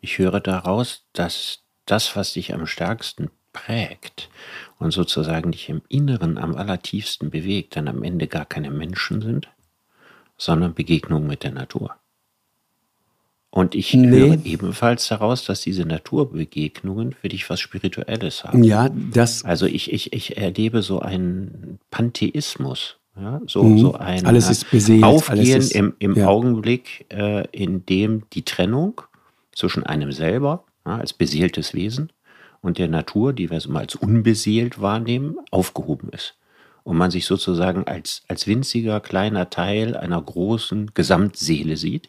Ich 0.00 0.18
höre 0.18 0.40
daraus, 0.40 1.04
dass 1.12 1.64
das, 1.86 2.14
was 2.14 2.34
dich 2.34 2.54
am 2.54 2.66
stärksten 2.66 3.30
prägt 3.52 4.28
und 4.78 4.92
sozusagen 4.92 5.52
dich 5.52 5.68
im 5.68 5.82
Inneren 5.88 6.38
am 6.38 6.54
allertiefsten 6.54 7.30
bewegt, 7.30 7.76
dann 7.76 7.88
am 7.88 8.02
Ende 8.02 8.26
gar 8.28 8.44
keine 8.44 8.70
Menschen 8.70 9.20
sind, 9.20 9.48
sondern 10.36 10.74
Begegnungen 10.74 11.26
mit 11.26 11.42
der 11.42 11.52
Natur. 11.52 11.96
Und 13.50 13.74
ich 13.74 13.94
nee. 13.94 14.08
höre 14.08 14.44
ebenfalls 14.44 15.08
daraus, 15.08 15.44
dass 15.44 15.62
diese 15.62 15.84
Naturbegegnungen 15.84 17.12
für 17.12 17.28
dich 17.28 17.48
was 17.48 17.60
Spirituelles 17.60 18.44
haben. 18.44 18.62
Ja, 18.62 18.90
das. 18.90 19.44
Also 19.44 19.66
ich, 19.66 19.92
ich, 19.92 20.12
ich 20.12 20.36
erlebe 20.36 20.82
so 20.82 21.00
einen 21.00 21.78
Pantheismus. 21.90 22.96
Ja, 23.16 23.40
so, 23.48 23.64
mhm. 23.64 23.78
so 23.78 23.94
ein 23.94 24.26
alles 24.26 24.48
ist 24.48 24.70
beseelt, 24.70 25.02
Aufgehen 25.02 25.58
ist, 25.58 25.72
im, 25.72 25.94
im 25.98 26.14
ja. 26.14 26.28
Augenblick, 26.28 27.06
äh, 27.08 27.48
in 27.50 27.84
dem 27.84 28.22
die 28.32 28.44
Trennung 28.44 29.00
zwischen 29.50 29.82
einem 29.82 30.12
selber 30.12 30.64
ja, 30.86 30.98
als 30.98 31.14
beseeltes 31.14 31.74
Wesen 31.74 32.12
und 32.60 32.78
der 32.78 32.88
Natur, 32.88 33.32
die 33.32 33.50
wir 33.50 33.60
so 33.60 33.70
mal 33.70 33.80
als 33.80 33.94
unbeseelt 33.94 34.80
wahrnehmen, 34.80 35.36
aufgehoben 35.50 36.10
ist 36.10 36.36
und 36.84 36.96
man 36.96 37.10
sich 37.10 37.26
sozusagen 37.26 37.86
als, 37.86 38.22
als 38.28 38.46
winziger 38.46 39.00
kleiner 39.00 39.50
Teil 39.50 39.96
einer 39.96 40.20
großen 40.20 40.92
Gesamtseele 40.94 41.76
sieht 41.76 42.08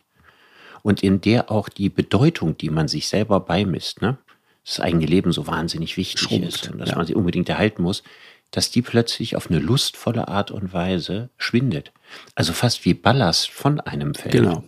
und 0.84 1.04
in 1.04 1.22
der 1.22 1.52
auch 1.52 1.70
die 1.70 1.89
Bedeutung, 1.89 2.58
die 2.58 2.70
man 2.70 2.88
sich 2.88 3.08
selber 3.08 3.41
beimisst, 3.41 4.02
ne, 4.02 4.18
das 4.66 4.80
eigene 4.80 5.06
Leben 5.06 5.32
so 5.32 5.47
wahnsinnig 5.47 5.97
wichtig 5.97 6.22
Schrumpft, 6.22 6.47
ist 6.47 6.72
und 6.72 6.80
dass 6.80 6.91
ja. 6.91 6.95
man 6.95 7.06
sie 7.06 7.16
unbedingt 7.16 7.50
erhalten 7.50 7.82
muss, 7.84 8.04
dass 8.52 8.72
die 8.72 8.82
plötzlich 8.82 9.36
auf 9.36 9.50
eine 9.50 9.60
lustvolle 9.60 10.28
Art 10.28 10.52
und 10.52 10.74
Weise 10.74 11.30
schwindet. 11.38 11.91
Also 12.36 12.54
fast 12.54 12.86
wie 12.86 12.93
Ballast 12.93 13.50
von 13.50 13.80
einem 13.80 14.16
fällt. 14.16 14.34
Genau. 14.34 14.64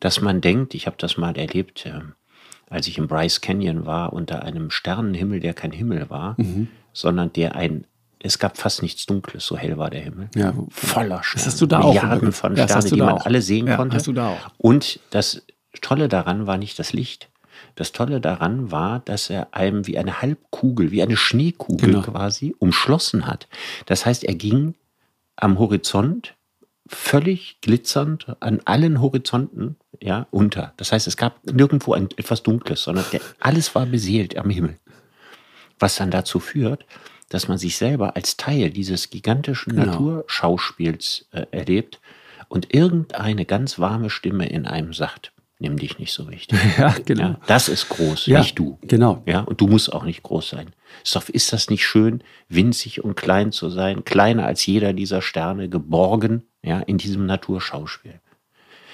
Dass 0.00 0.20
man 0.20 0.40
denkt, 0.40 0.74
ich 0.74 0.86
habe 0.86 0.96
das 0.98 1.16
mal 1.16 1.36
erlebt, 1.36 1.86
äh, 1.86 2.00
als 2.74 2.88
ich 2.88 2.98
im 2.98 3.06
Bryce 3.06 3.40
Canyon 3.40 3.86
war, 3.86 4.12
unter 4.12 4.42
einem 4.42 4.70
Sternenhimmel, 4.70 5.38
der 5.38 5.54
kein 5.54 5.70
Himmel 5.70 6.10
war, 6.10 6.34
mhm. 6.38 6.68
sondern 6.92 7.32
der 7.32 7.54
ein 7.54 7.86
es 8.18 8.38
gab 8.38 8.56
fast 8.56 8.80
nichts 8.80 9.04
Dunkles, 9.04 9.44
so 9.46 9.58
hell 9.58 9.76
war 9.76 9.90
der 9.90 10.00
Himmel. 10.00 10.30
Ja, 10.34 10.54
voller 10.70 11.22
Sterne. 11.22 11.44
Das 11.44 11.46
hast 11.46 11.60
du 11.60 11.66
da 11.66 11.80
auch. 11.80 11.92
Milliarden 11.92 12.32
von 12.32 12.56
ja, 12.56 12.66
Sternen, 12.66 12.88
die 12.88 12.96
man 12.96 13.08
auch. 13.10 13.26
alle 13.26 13.42
sehen 13.42 13.66
ja, 13.66 13.76
konnte. 13.76 13.94
Hast 13.94 14.06
du 14.06 14.14
da 14.14 14.28
auch. 14.28 14.38
Und 14.56 14.98
das 15.10 15.42
Tolle 15.82 16.08
daran 16.08 16.46
war 16.46 16.56
nicht 16.56 16.78
das 16.78 16.94
Licht. 16.94 17.28
Das 17.74 17.92
Tolle 17.92 18.22
daran 18.22 18.70
war, 18.72 19.00
dass 19.00 19.28
er 19.28 19.48
einem 19.52 19.86
wie 19.86 19.98
eine 19.98 20.22
Halbkugel, 20.22 20.90
wie 20.90 21.02
eine 21.02 21.18
Schneekugel 21.18 21.90
genau. 21.90 22.00
quasi 22.00 22.56
umschlossen 22.58 23.26
hat. 23.26 23.46
Das 23.84 24.06
heißt, 24.06 24.24
er 24.24 24.34
ging 24.34 24.74
am 25.36 25.58
Horizont 25.58 26.34
völlig 26.86 27.60
glitzernd 27.60 28.36
an 28.40 28.60
allen 28.64 29.00
Horizonten 29.00 29.76
ja, 30.00 30.26
unter. 30.30 30.74
Das 30.76 30.92
heißt, 30.92 31.06
es 31.06 31.16
gab 31.16 31.44
nirgendwo 31.46 31.94
ein, 31.94 32.08
etwas 32.16 32.42
Dunkles, 32.42 32.82
sondern 32.82 33.04
der, 33.12 33.20
alles 33.40 33.74
war 33.74 33.86
beseelt 33.86 34.36
am 34.36 34.50
Himmel. 34.50 34.78
Was 35.78 35.96
dann 35.96 36.10
dazu 36.10 36.40
führt, 36.40 36.84
dass 37.30 37.48
man 37.48 37.58
sich 37.58 37.76
selber 37.76 38.16
als 38.16 38.36
Teil 38.36 38.70
dieses 38.70 39.10
gigantischen 39.10 39.74
genau. 39.74 39.86
Naturschauspiels 39.86 41.28
äh, 41.32 41.46
erlebt 41.50 42.00
und 42.48 42.74
irgendeine 42.74 43.46
ganz 43.46 43.78
warme 43.78 44.10
Stimme 44.10 44.46
in 44.46 44.66
einem 44.66 44.92
sagt, 44.92 45.32
nimm 45.58 45.78
dich 45.78 45.98
nicht 45.98 46.12
so 46.12 46.30
wichtig. 46.30 46.58
Ja, 46.78 46.94
genau. 47.04 47.22
Ja, 47.22 47.40
das 47.46 47.68
ist 47.68 47.88
groß, 47.88 48.26
ja, 48.26 48.40
nicht 48.40 48.58
du. 48.58 48.78
Genau. 48.82 49.22
Ja, 49.26 49.40
und 49.40 49.60
du 49.60 49.66
musst 49.66 49.92
auch 49.92 50.04
nicht 50.04 50.22
groß 50.22 50.50
sein. 50.50 50.74
Ist 51.02 51.52
das 51.52 51.70
nicht 51.70 51.86
schön, 51.86 52.22
winzig 52.48 53.02
und 53.02 53.16
klein 53.16 53.52
zu 53.52 53.70
sein, 53.70 54.04
kleiner 54.04 54.46
als 54.46 54.66
jeder 54.66 54.92
dieser 54.92 55.22
Sterne, 55.22 55.68
geborgen, 55.68 56.44
ja, 56.64 56.80
in 56.80 56.98
diesem 56.98 57.26
Naturschauspiel. 57.26 58.20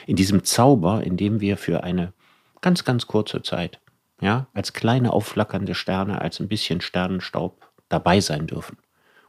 In 0.07 0.17
diesem 0.17 0.45
Zauber, 0.45 1.05
in 1.05 1.17
dem 1.17 1.41
wir 1.41 1.57
für 1.57 1.85
eine 1.85 2.13
ganz, 2.61 2.85
ganz 2.85 3.07
kurze 3.07 3.43
Zeit, 3.43 3.81
ja, 4.21 4.49
als 4.53 4.73
kleine 4.73 5.13
aufflackernde 5.13 5.75
Sterne, 5.75 6.21
als 6.21 6.41
ein 6.41 6.49
bisschen 6.49 6.81
Sternenstaub 6.81 7.71
dabei 7.89 8.21
sein 8.21 8.47
dürfen. 8.47 8.77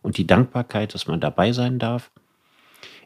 Und 0.02 0.18
die 0.18 0.28
Dankbarkeit, 0.28 0.94
dass 0.94 1.08
man 1.08 1.22
dabei 1.22 1.54
sein 1.54 1.80
darf, 1.80 2.12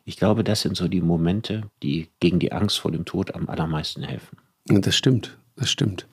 ich 0.05 0.17
glaube, 0.17 0.43
das 0.43 0.61
sind 0.61 0.77
so 0.77 0.88
die 0.88 1.01
Momente, 1.01 1.63
die 1.81 2.09
gegen 2.19 2.39
die 2.39 2.51
Angst 2.51 2.79
vor 2.79 2.91
dem 2.91 3.05
Tod 3.05 3.33
am 3.33 3.49
allermeisten 3.49 4.03
helfen. 4.03 4.38
Das 4.65 4.95
stimmt, 4.95 5.38
das 5.55 5.69
stimmt. 5.69 6.07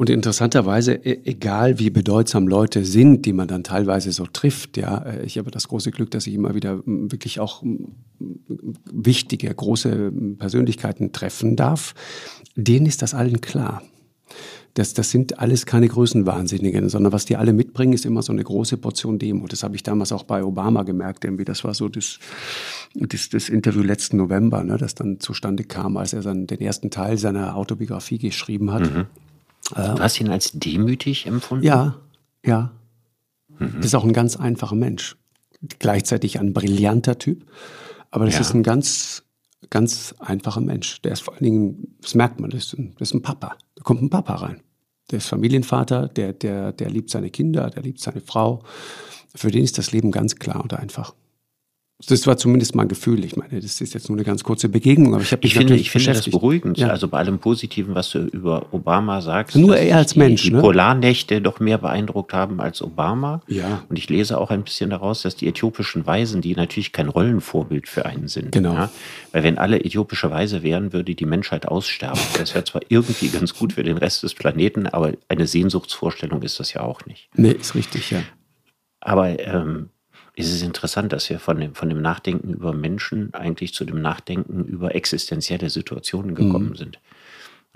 Und 0.00 0.08
interessanterweise, 0.08 0.94
e, 0.94 1.20
egal 1.24 1.78
wie 1.78 1.90
bedeutsam 1.90 2.48
Leute 2.48 2.86
sind, 2.86 3.26
die 3.26 3.34
man 3.34 3.48
dann 3.48 3.64
teilweise 3.64 4.12
so 4.12 4.24
trifft, 4.24 4.78
ja, 4.78 4.96
äh, 4.96 5.26
ich 5.26 5.36
habe 5.36 5.50
das 5.50 5.68
große 5.68 5.90
Glück, 5.90 6.10
dass 6.10 6.26
ich 6.26 6.32
immer 6.32 6.54
wieder 6.54 6.80
wirklich 6.86 7.38
auch 7.38 7.62
wichtige, 8.90 9.54
große 9.54 10.10
Persönlichkeiten 10.38 11.12
treffen 11.12 11.54
darf, 11.54 11.94
denen 12.56 12.86
ist 12.86 13.02
das 13.02 13.12
allen 13.12 13.42
klar. 13.42 13.82
Das, 14.72 14.94
das 14.94 15.10
sind 15.10 15.38
alles 15.38 15.66
keine 15.66 15.88
Größenwahnsinnigen, 15.88 16.88
sondern 16.88 17.12
was 17.12 17.26
die 17.26 17.36
alle 17.36 17.52
mitbringen, 17.52 17.92
ist 17.92 18.06
immer 18.06 18.22
so 18.22 18.32
eine 18.32 18.42
große 18.42 18.78
Portion 18.78 19.18
Demo. 19.18 19.48
Das 19.48 19.62
habe 19.64 19.76
ich 19.76 19.82
damals 19.82 20.12
auch 20.12 20.22
bei 20.22 20.42
Obama 20.42 20.82
gemerkt, 20.84 21.26
irgendwie. 21.26 21.44
Das 21.44 21.62
war 21.62 21.74
so 21.74 21.90
das, 21.90 22.18
das, 22.94 23.28
das 23.28 23.50
Interview 23.50 23.82
letzten 23.82 24.16
November, 24.16 24.64
ne, 24.64 24.78
das 24.78 24.94
dann 24.94 25.20
zustande 25.20 25.64
kam, 25.64 25.98
als 25.98 26.14
er 26.14 26.22
dann 26.22 26.46
den 26.46 26.62
ersten 26.62 26.90
Teil 26.90 27.18
seiner 27.18 27.54
Autobiografie 27.54 28.16
geschrieben 28.16 28.72
hat. 28.72 28.90
Mhm. 28.90 29.06
Du 29.74 30.00
hast 30.00 30.20
ihn 30.20 30.30
als 30.30 30.52
demütig 30.52 31.26
empfunden? 31.26 31.64
Ja, 31.64 31.96
ja. 32.44 32.72
Mhm. 33.58 33.76
Das 33.76 33.86
ist 33.86 33.94
auch 33.94 34.04
ein 34.04 34.12
ganz 34.12 34.36
einfacher 34.36 34.74
Mensch. 34.74 35.16
Gleichzeitig 35.78 36.40
ein 36.40 36.52
brillanter 36.52 37.18
Typ. 37.18 37.46
Aber 38.10 38.24
das 38.24 38.34
ja. 38.34 38.40
ist 38.40 38.54
ein 38.54 38.62
ganz, 38.62 39.24
ganz 39.68 40.14
einfacher 40.18 40.60
Mensch. 40.60 41.00
Der 41.02 41.12
ist 41.12 41.20
vor 41.20 41.34
allen 41.34 41.44
Dingen, 41.44 41.96
das 42.00 42.14
merkt 42.14 42.40
man, 42.40 42.50
das 42.50 42.64
ist 42.64 42.78
ein, 42.78 42.94
das 42.98 43.10
ist 43.10 43.14
ein 43.14 43.22
Papa. 43.22 43.56
Da 43.76 43.82
kommt 43.82 44.02
ein 44.02 44.10
Papa 44.10 44.34
rein. 44.36 44.60
Der 45.10 45.18
ist 45.18 45.28
Familienvater, 45.28 46.08
der, 46.08 46.32
der, 46.32 46.72
der 46.72 46.90
liebt 46.90 47.10
seine 47.10 47.30
Kinder, 47.30 47.70
der 47.70 47.82
liebt 47.82 48.00
seine 48.00 48.20
Frau. 48.20 48.62
Für 49.34 49.50
den 49.50 49.64
ist 49.64 49.78
das 49.78 49.92
Leben 49.92 50.12
ganz 50.12 50.36
klar 50.36 50.62
und 50.62 50.74
einfach. 50.74 51.14
Das 52.06 52.26
war 52.26 52.36
zumindest 52.36 52.74
mein 52.74 52.88
Gefühl. 52.88 53.24
Ich 53.24 53.36
meine, 53.36 53.60
das 53.60 53.80
ist 53.80 53.94
jetzt 53.94 54.08
nur 54.08 54.16
eine 54.16 54.24
ganz 54.24 54.42
kurze 54.42 54.68
Begegnung, 54.68 55.14
aber 55.14 55.22
ich 55.22 55.32
habe 55.32 55.44
Ich 55.44 55.54
finde, 55.54 55.74
ich 55.76 55.90
finde 55.90 56.12
das 56.12 56.28
beruhigend. 56.28 56.78
Ja. 56.78 56.88
Also 56.88 57.08
bei 57.08 57.18
allem 57.18 57.38
Positiven, 57.38 57.94
was 57.94 58.10
du 58.10 58.20
über 58.20 58.66
Obama 58.72 59.20
sagst. 59.20 59.56
Nur 59.56 59.76
er 59.76 59.98
als 59.98 60.16
Mensch. 60.16 60.42
Die, 60.42 60.48
die 60.48 60.54
ne? 60.54 60.60
Polarnächte 60.62 61.42
doch 61.42 61.60
mehr 61.60 61.78
beeindruckt 61.78 62.32
haben 62.32 62.60
als 62.60 62.82
Obama. 62.82 63.42
Ja. 63.48 63.82
Und 63.88 63.98
ich 63.98 64.08
lese 64.08 64.38
auch 64.38 64.50
ein 64.50 64.62
bisschen 64.62 64.90
daraus, 64.90 65.22
dass 65.22 65.36
die 65.36 65.46
äthiopischen 65.46 66.06
Weisen, 66.06 66.40
die 66.40 66.54
natürlich 66.54 66.92
kein 66.92 67.08
Rollenvorbild 67.08 67.88
für 67.88 68.06
einen 68.06 68.28
sind. 68.28 68.52
Genau. 68.52 68.74
Ja? 68.74 68.90
Weil 69.32 69.42
wenn 69.42 69.58
alle 69.58 69.84
äthiopische 69.84 70.30
Weise 70.30 70.62
wären, 70.62 70.92
würde 70.92 71.14
die 71.14 71.26
Menschheit 71.26 71.66
aussterben. 71.66 72.20
Das 72.40 72.54
wäre 72.54 72.64
zwar 72.64 72.80
irgendwie 72.88 73.28
ganz 73.28 73.54
gut 73.54 73.74
für 73.74 73.82
den 73.82 73.98
Rest 73.98 74.22
des 74.22 74.32
Planeten, 74.32 74.86
aber 74.86 75.12
eine 75.28 75.46
Sehnsuchtsvorstellung 75.46 76.40
ist 76.40 76.58
das 76.58 76.72
ja 76.72 76.80
auch 76.80 77.04
nicht. 77.04 77.28
Nee, 77.34 77.50
ist 77.50 77.74
richtig, 77.74 78.10
ja. 78.10 78.22
Aber 79.00 79.38
ähm, 79.38 79.90
ist 80.40 80.52
es 80.52 80.62
interessant, 80.62 81.12
dass 81.12 81.28
wir 81.30 81.38
von 81.38 81.58
dem, 81.60 81.74
von 81.74 81.88
dem 81.88 82.02
Nachdenken 82.02 82.52
über 82.52 82.72
Menschen 82.72 83.32
eigentlich 83.34 83.74
zu 83.74 83.84
dem 83.84 84.02
Nachdenken 84.02 84.64
über 84.64 84.94
existenzielle 84.94 85.70
Situationen 85.70 86.34
gekommen 86.34 86.70
mhm. 86.70 86.76
sind. 86.76 87.00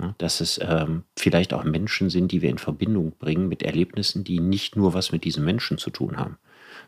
Ja, 0.00 0.14
dass 0.18 0.40
es 0.40 0.58
ähm, 0.60 1.04
vielleicht 1.16 1.54
auch 1.54 1.62
Menschen 1.62 2.10
sind, 2.10 2.32
die 2.32 2.42
wir 2.42 2.50
in 2.50 2.58
Verbindung 2.58 3.12
bringen 3.12 3.48
mit 3.48 3.62
Erlebnissen, 3.62 4.24
die 4.24 4.40
nicht 4.40 4.74
nur 4.74 4.92
was 4.92 5.12
mit 5.12 5.22
diesen 5.22 5.44
Menschen 5.44 5.78
zu 5.78 5.90
tun 5.90 6.16
haben, 6.16 6.36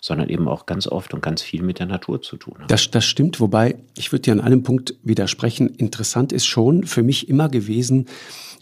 sondern 0.01 0.29
eben 0.29 0.49
auch 0.49 0.67
ganz 0.67 0.87
oft 0.87 1.15
und 1.15 1.23
ganz 1.23 1.43
viel 1.43 1.63
mit 1.63 1.79
der 1.79 1.87
Natur 1.87 2.23
zu 2.23 2.37
tun 2.37 2.55
haben. 2.59 2.69
Das, 2.69 2.91
das 2.91 3.05
stimmt, 3.05 3.41
wobei 3.41 3.77
ich 3.97 4.13
würde 4.13 4.23
dir 4.23 4.33
an 4.33 4.41
einem 4.41 4.63
Punkt 4.63 4.95
widersprechen. 5.03 5.69
Interessant 5.69 6.33
ist 6.33 6.47
schon 6.47 6.85
für 6.85 7.03
mich 7.03 7.29
immer 7.29 7.49
gewesen, 7.49 8.07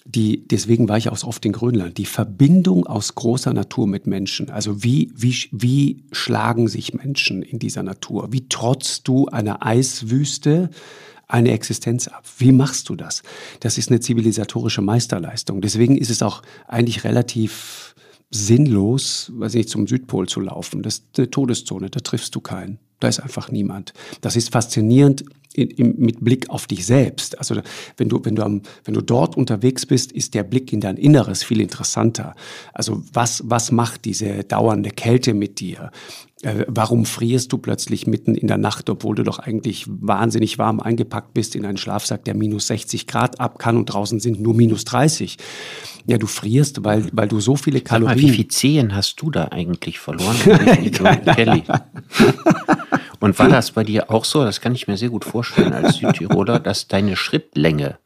die, 0.06 0.46
deswegen 0.46 0.88
war 0.88 0.98
ich 0.98 1.08
auch 1.08 1.22
oft 1.24 1.44
in 1.46 1.52
Grönland, 1.52 1.96
die 1.96 2.04
Verbindung 2.04 2.86
aus 2.86 3.14
großer 3.14 3.54
Natur 3.54 3.86
mit 3.86 4.06
Menschen. 4.06 4.50
Also 4.50 4.84
wie, 4.84 5.10
wie, 5.16 5.34
wie 5.50 6.04
schlagen 6.12 6.68
sich 6.68 6.92
Menschen 6.92 7.42
in 7.42 7.58
dieser 7.58 7.82
Natur? 7.82 8.30
Wie 8.30 8.46
trotzt 8.48 9.08
du 9.08 9.26
einer 9.28 9.64
Eiswüste 9.64 10.68
eine 11.26 11.52
Existenz 11.52 12.08
ab? 12.08 12.24
Wie 12.36 12.52
machst 12.52 12.90
du 12.90 12.96
das? 12.96 13.22
Das 13.60 13.78
ist 13.78 13.90
eine 13.90 14.00
zivilisatorische 14.00 14.82
Meisterleistung. 14.82 15.62
Deswegen 15.62 15.96
ist 15.96 16.10
es 16.10 16.22
auch 16.22 16.42
eigentlich 16.68 17.04
relativ 17.04 17.94
sinnlos, 18.34 19.32
weiß 19.34 19.54
nicht, 19.54 19.68
zum 19.68 19.86
Südpol 19.86 20.28
zu 20.28 20.40
laufen. 20.40 20.82
Das 20.82 20.94
ist 20.94 21.18
eine 21.18 21.30
Todeszone, 21.30 21.88
da 21.90 22.00
triffst 22.00 22.34
du 22.34 22.40
keinen. 22.40 22.78
Da 23.00 23.08
ist 23.08 23.20
einfach 23.20 23.50
niemand. 23.50 23.92
Das 24.20 24.34
ist 24.34 24.50
faszinierend 24.50 25.24
in, 25.54 25.70
in, 25.70 25.96
mit 25.98 26.24
Blick 26.24 26.50
auf 26.50 26.66
dich 26.66 26.84
selbst. 26.84 27.38
Also 27.38 27.60
wenn 27.96 28.08
du, 28.08 28.20
wenn, 28.24 28.34
du 28.34 28.42
am, 28.42 28.62
wenn 28.84 28.94
du 28.94 29.02
dort 29.02 29.36
unterwegs 29.36 29.86
bist, 29.86 30.10
ist 30.12 30.34
der 30.34 30.42
Blick 30.42 30.72
in 30.72 30.80
dein 30.80 30.96
Inneres 30.96 31.44
viel 31.44 31.60
interessanter. 31.60 32.34
Also 32.72 33.02
was, 33.12 33.42
was 33.46 33.70
macht 33.70 34.04
diese 34.04 34.44
dauernde 34.44 34.90
Kälte 34.90 35.32
mit 35.32 35.60
dir? 35.60 35.90
Äh, 36.44 36.66
warum 36.68 37.06
frierst 37.06 37.52
du 37.52 37.58
plötzlich 37.58 38.06
mitten 38.06 38.34
in 38.34 38.48
der 38.48 38.58
Nacht, 38.58 38.90
obwohl 38.90 39.14
du 39.14 39.22
doch 39.22 39.38
eigentlich 39.38 39.86
wahnsinnig 39.88 40.58
warm 40.58 40.78
eingepackt 40.78 41.32
bist 41.32 41.56
in 41.56 41.64
einen 41.64 41.78
Schlafsack, 41.78 42.24
der 42.24 42.34
minus 42.34 42.66
60 42.66 43.06
Grad 43.06 43.40
ab 43.40 43.58
kann 43.58 43.78
und 43.78 43.86
draußen 43.86 44.20
sind 44.20 44.40
nur 44.40 44.52
minus 44.54 44.84
30? 44.84 45.38
Ja, 46.06 46.18
du 46.18 46.26
frierst, 46.26 46.84
weil, 46.84 47.08
weil 47.12 47.28
du 47.28 47.40
so 47.40 47.56
viele 47.56 47.80
Kalorien... 47.80 48.18
Sag 48.18 48.22
mal, 48.22 48.28
wie 48.28 48.34
viele 48.34 48.48
Zehen 48.48 48.94
hast 48.94 49.22
du 49.22 49.30
da 49.30 49.48
eigentlich 49.48 49.98
verloren? 49.98 50.36
Kelly? 51.34 51.62
Und 53.20 53.38
war 53.38 53.48
das 53.48 53.70
bei 53.70 53.84
dir 53.84 54.10
auch 54.10 54.26
so? 54.26 54.44
Das 54.44 54.60
kann 54.60 54.74
ich 54.74 54.86
mir 54.86 54.98
sehr 54.98 55.08
gut 55.08 55.24
vorstellen 55.24 55.72
als 55.72 55.96
Südtiroler, 55.96 56.60
dass 56.60 56.88
deine 56.88 57.16
Schrittlänge 57.16 57.96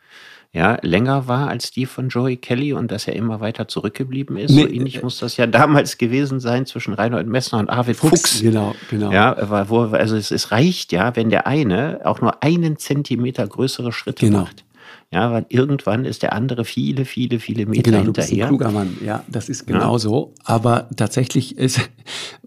ja, 0.50 0.78
länger 0.80 1.28
war 1.28 1.48
als 1.48 1.72
die 1.72 1.84
von 1.84 2.08
Joey 2.08 2.38
Kelly 2.38 2.72
und 2.72 2.90
dass 2.90 3.06
er 3.06 3.14
immer 3.14 3.40
weiter 3.40 3.68
zurückgeblieben 3.68 4.38
ist. 4.38 4.50
Nee, 4.50 4.62
so 4.62 4.68
ähnlich 4.68 4.96
äh, 4.96 5.02
muss 5.02 5.18
das 5.18 5.36
ja 5.36 5.46
damals 5.46 5.98
gewesen 5.98 6.40
sein 6.40 6.64
zwischen 6.64 6.94
Reinhold 6.94 7.26
Messner 7.26 7.58
und 7.58 7.68
Arvid 7.68 7.96
Fuchs. 7.96 8.22
Fuchs. 8.22 8.40
Genau, 8.40 8.74
genau. 8.90 9.12
Ja, 9.12 9.68
wo, 9.68 9.80
also 9.82 10.16
es, 10.16 10.30
es, 10.30 10.50
reicht 10.50 10.92
ja, 10.92 11.14
wenn 11.16 11.28
der 11.28 11.46
eine 11.46 12.00
auch 12.04 12.22
nur 12.22 12.42
einen 12.42 12.78
Zentimeter 12.78 13.46
größere 13.46 13.92
Schritte 13.92 14.26
genau. 14.26 14.40
macht. 14.40 14.64
Ja, 15.12 15.32
weil 15.32 15.44
irgendwann 15.50 16.06
ist 16.06 16.22
der 16.22 16.32
andere 16.32 16.64
viele, 16.64 17.04
viele, 17.04 17.40
viele 17.40 17.66
Meter 17.66 17.90
genau, 17.90 18.04
hinterher. 18.04 18.26
Du 18.26 18.30
bist 18.30 18.42
ein 18.42 18.48
kluger 18.48 18.70
Mann, 18.70 18.96
ja, 19.04 19.24
das 19.28 19.50
ist 19.50 19.66
genau 19.66 19.92
ja. 19.92 19.98
so. 19.98 20.34
Aber 20.44 20.88
tatsächlich 20.96 21.58
ist, 21.58 21.90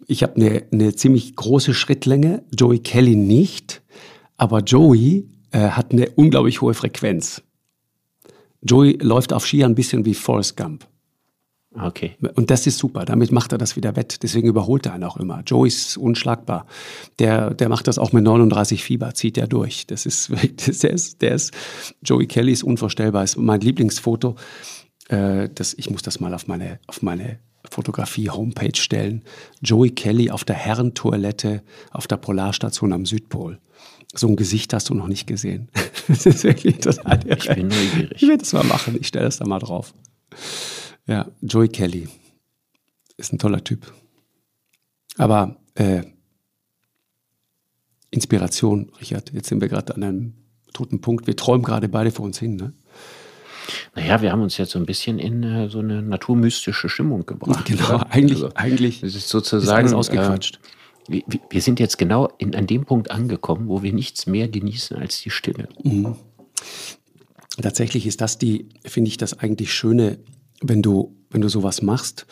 ich 0.08 0.24
habe 0.24 0.36
eine, 0.36 0.64
eine 0.72 0.96
ziemlich 0.96 1.36
große 1.36 1.76
Schrittlänge, 1.76 2.44
Joey 2.56 2.80
Kelly 2.80 3.16
nicht, 3.16 3.82
aber 4.38 4.62
Joey 4.62 5.28
äh, 5.52 5.70
hat 5.70 5.92
eine 5.92 6.10
unglaublich 6.16 6.62
hohe 6.62 6.74
Frequenz. 6.74 7.44
Joey 8.62 8.98
läuft 9.02 9.34
auf 9.34 9.46
Ski 9.46 9.64
ein 9.64 9.76
bisschen 9.76 10.06
wie 10.06 10.14
Forrest 10.14 10.58
Gump. 10.58 10.86
Okay. 11.74 12.18
Und 12.36 12.52
das 12.52 12.68
ist 12.68 12.78
super. 12.78 13.06
Damit 13.06 13.32
macht 13.32 13.54
er 13.54 13.58
das 13.58 13.78
wieder 13.78 13.96
wett. 13.96 14.24
Deswegen 14.24 14.48
überholt 14.48 14.86
er 14.86 14.94
einen 14.94 15.06
auch 15.06 15.16
immer. 15.16 15.42
Joey 15.46 15.70
ist 15.70 15.98
unschlagbar. 15.98 16.66
Der, 17.20 17.54
der 17.54 17.70
macht 17.70 17.88
das 17.88 17.98
auch 17.98 18.12
mit 18.12 18.24
39 18.26 18.84
Fieber, 18.84 19.14
zieht 19.14 19.38
er 19.38 19.48
durch. 19.48 19.88
Das 19.88 20.06
ist, 20.06 20.30
der 20.84 20.92
ist, 20.92 21.22
der 21.22 21.36
ist, 21.36 21.54
Joey 22.04 22.28
Kelly 22.28 22.52
ist 22.52 22.64
unvorstellbar. 22.64 23.24
Ist 23.24 23.38
mein 23.38 23.62
Lieblingsfoto. 23.62 24.36
Äh, 25.08 25.48
das, 25.56 25.74
ich 25.76 25.90
muss 25.90 26.02
das 26.02 26.20
mal 26.20 26.34
auf 26.34 26.48
meine, 26.48 26.80
auf 26.88 27.02
meine 27.02 27.40
Fotografie-Homepage 27.70 28.76
stellen. 28.76 29.24
Joey 29.62 29.92
Kelly 29.92 30.30
auf 30.30 30.44
der 30.44 30.56
Herrentoilette 30.56 31.64
auf 31.92 32.06
der 32.06 32.18
Polarstation 32.18 32.92
am 32.92 33.06
Südpol. 33.06 33.60
So 34.14 34.28
ein 34.28 34.36
Gesicht 34.36 34.74
hast 34.74 34.90
du 34.90 34.94
noch 34.94 35.08
nicht 35.08 35.28
gesehen. 35.28 35.70
Das 36.08 36.26
ist 36.26 36.44
wirklich 36.44 36.80
total 36.80 37.20
Ich 37.26 37.48
bin 37.48 37.68
neugierig. 37.68 38.12
Ich 38.22 38.24
werde 38.24 38.40
das 38.40 38.52
mal 38.52 38.66
machen. 38.66 38.98
Ich 39.00 39.08
stelle 39.08 39.26
das 39.26 39.38
da 39.38 39.46
mal 39.46 39.60
drauf. 39.60 39.94
Ja, 41.08 41.28
Joey 41.42 41.70
Kelly 41.70 42.10
ist 43.16 43.32
ein 43.32 43.40
toller 43.40 43.64
Typ. 43.64 43.94
Aber 45.18 45.56
äh, 45.76 46.02
Inspiration, 48.10 48.92
Richard, 49.00 49.32
jetzt 49.32 49.48
sind 49.48 49.62
wir 49.62 49.70
gerade 49.70 49.96
an 49.96 50.04
einem 50.04 50.34
toten 50.74 51.00
Punkt. 51.00 51.28
Wir 51.28 51.36
träumen 51.38 51.64
gerade 51.64 51.88
beide 51.88 52.12
vor 52.12 52.26
uns 52.26 52.40
hin, 52.40 52.58
ne? 52.58 52.74
Naja, 53.96 54.22
wir 54.22 54.32
haben 54.32 54.42
uns 54.42 54.58
jetzt 54.58 54.72
so 54.72 54.80
ein 54.80 54.86
bisschen 54.86 55.20
in 55.20 55.44
äh, 55.44 55.70
so 55.70 55.80
eine 55.80 56.02
naturmystische 56.02 56.90
Stimmung 56.90 57.26
gebracht. 57.26 57.66
Genau, 57.66 58.04
eigentlich, 58.10 58.44
also, 58.44 58.52
eigentlich 58.56 59.02
das 59.02 59.16
ist 59.16 59.30
sozusagen 59.30 59.88
ist 59.88 59.94
ausgequatscht. 59.94 60.58
Äh, 60.58 60.81
wir, 61.08 61.62
sind 61.62 61.80
jetzt 61.80 61.98
genau 61.98 62.30
in, 62.38 62.56
an 62.56 62.68
dem 62.68 62.86
Punkt 62.86 63.12
angekommen, 63.12 63.68
wo 63.68 63.84
wir 63.84 63.94
nichts 63.94 64.28
mehr 64.28 64.48
genießen 64.48 64.98
als 64.98 65.22
die 65.22 65.30
Stille. 65.30 65.68
Mhm. 65.84 66.16
Tatsächlich 67.62 68.08
ist 68.08 68.22
das 68.22 68.38
die, 68.38 68.70
finde 68.86 69.10
ich, 69.10 69.18
das 69.18 69.40
eigentlich 69.40 69.74
Schöne 69.74 70.20
wenn 70.62 70.82
du, 70.82 71.16
wenn 71.30 71.42
du 71.42 71.50
sowas 71.50 71.82
machst, 71.82 72.26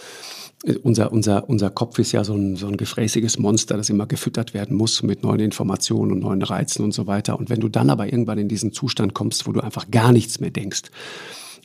äh, 0.64 0.76
unser, 0.76 1.12
unser, 1.12 1.50
unser 1.50 1.70
Kopf 1.70 2.00
ist 2.00 2.12
ja 2.12 2.24
so 2.24 2.36
ein, 2.36 2.56
so 2.56 2.68
ein 2.68 2.78
gefräßiges 2.78 3.40
Monster, 3.40 3.76
das 3.76 3.90
immer 3.90 4.06
gefüttert 4.06 4.54
werden 4.54 4.78
muss 4.78 5.04
mit 5.04 5.24
neuen 5.24 5.40
Informationen 5.40 6.12
und 6.12 6.20
neuen 6.20 6.42
Reizen 6.42 6.84
und 6.84 6.94
so 6.94 7.08
weiter. 7.08 7.38
Und 7.38 7.50
wenn 7.50 7.60
du 7.60 7.68
dann 7.68 7.90
aber 7.90 8.06
irgendwann 8.06 8.38
in 8.38 8.48
diesen 8.48 8.72
Zustand 8.72 9.14
kommst, 9.14 9.48
wo 9.48 9.52
du 9.52 9.62
einfach 9.62 9.90
gar 9.92 10.12
nichts 10.12 10.40
mehr 10.40 10.52
denkst, 10.52 10.84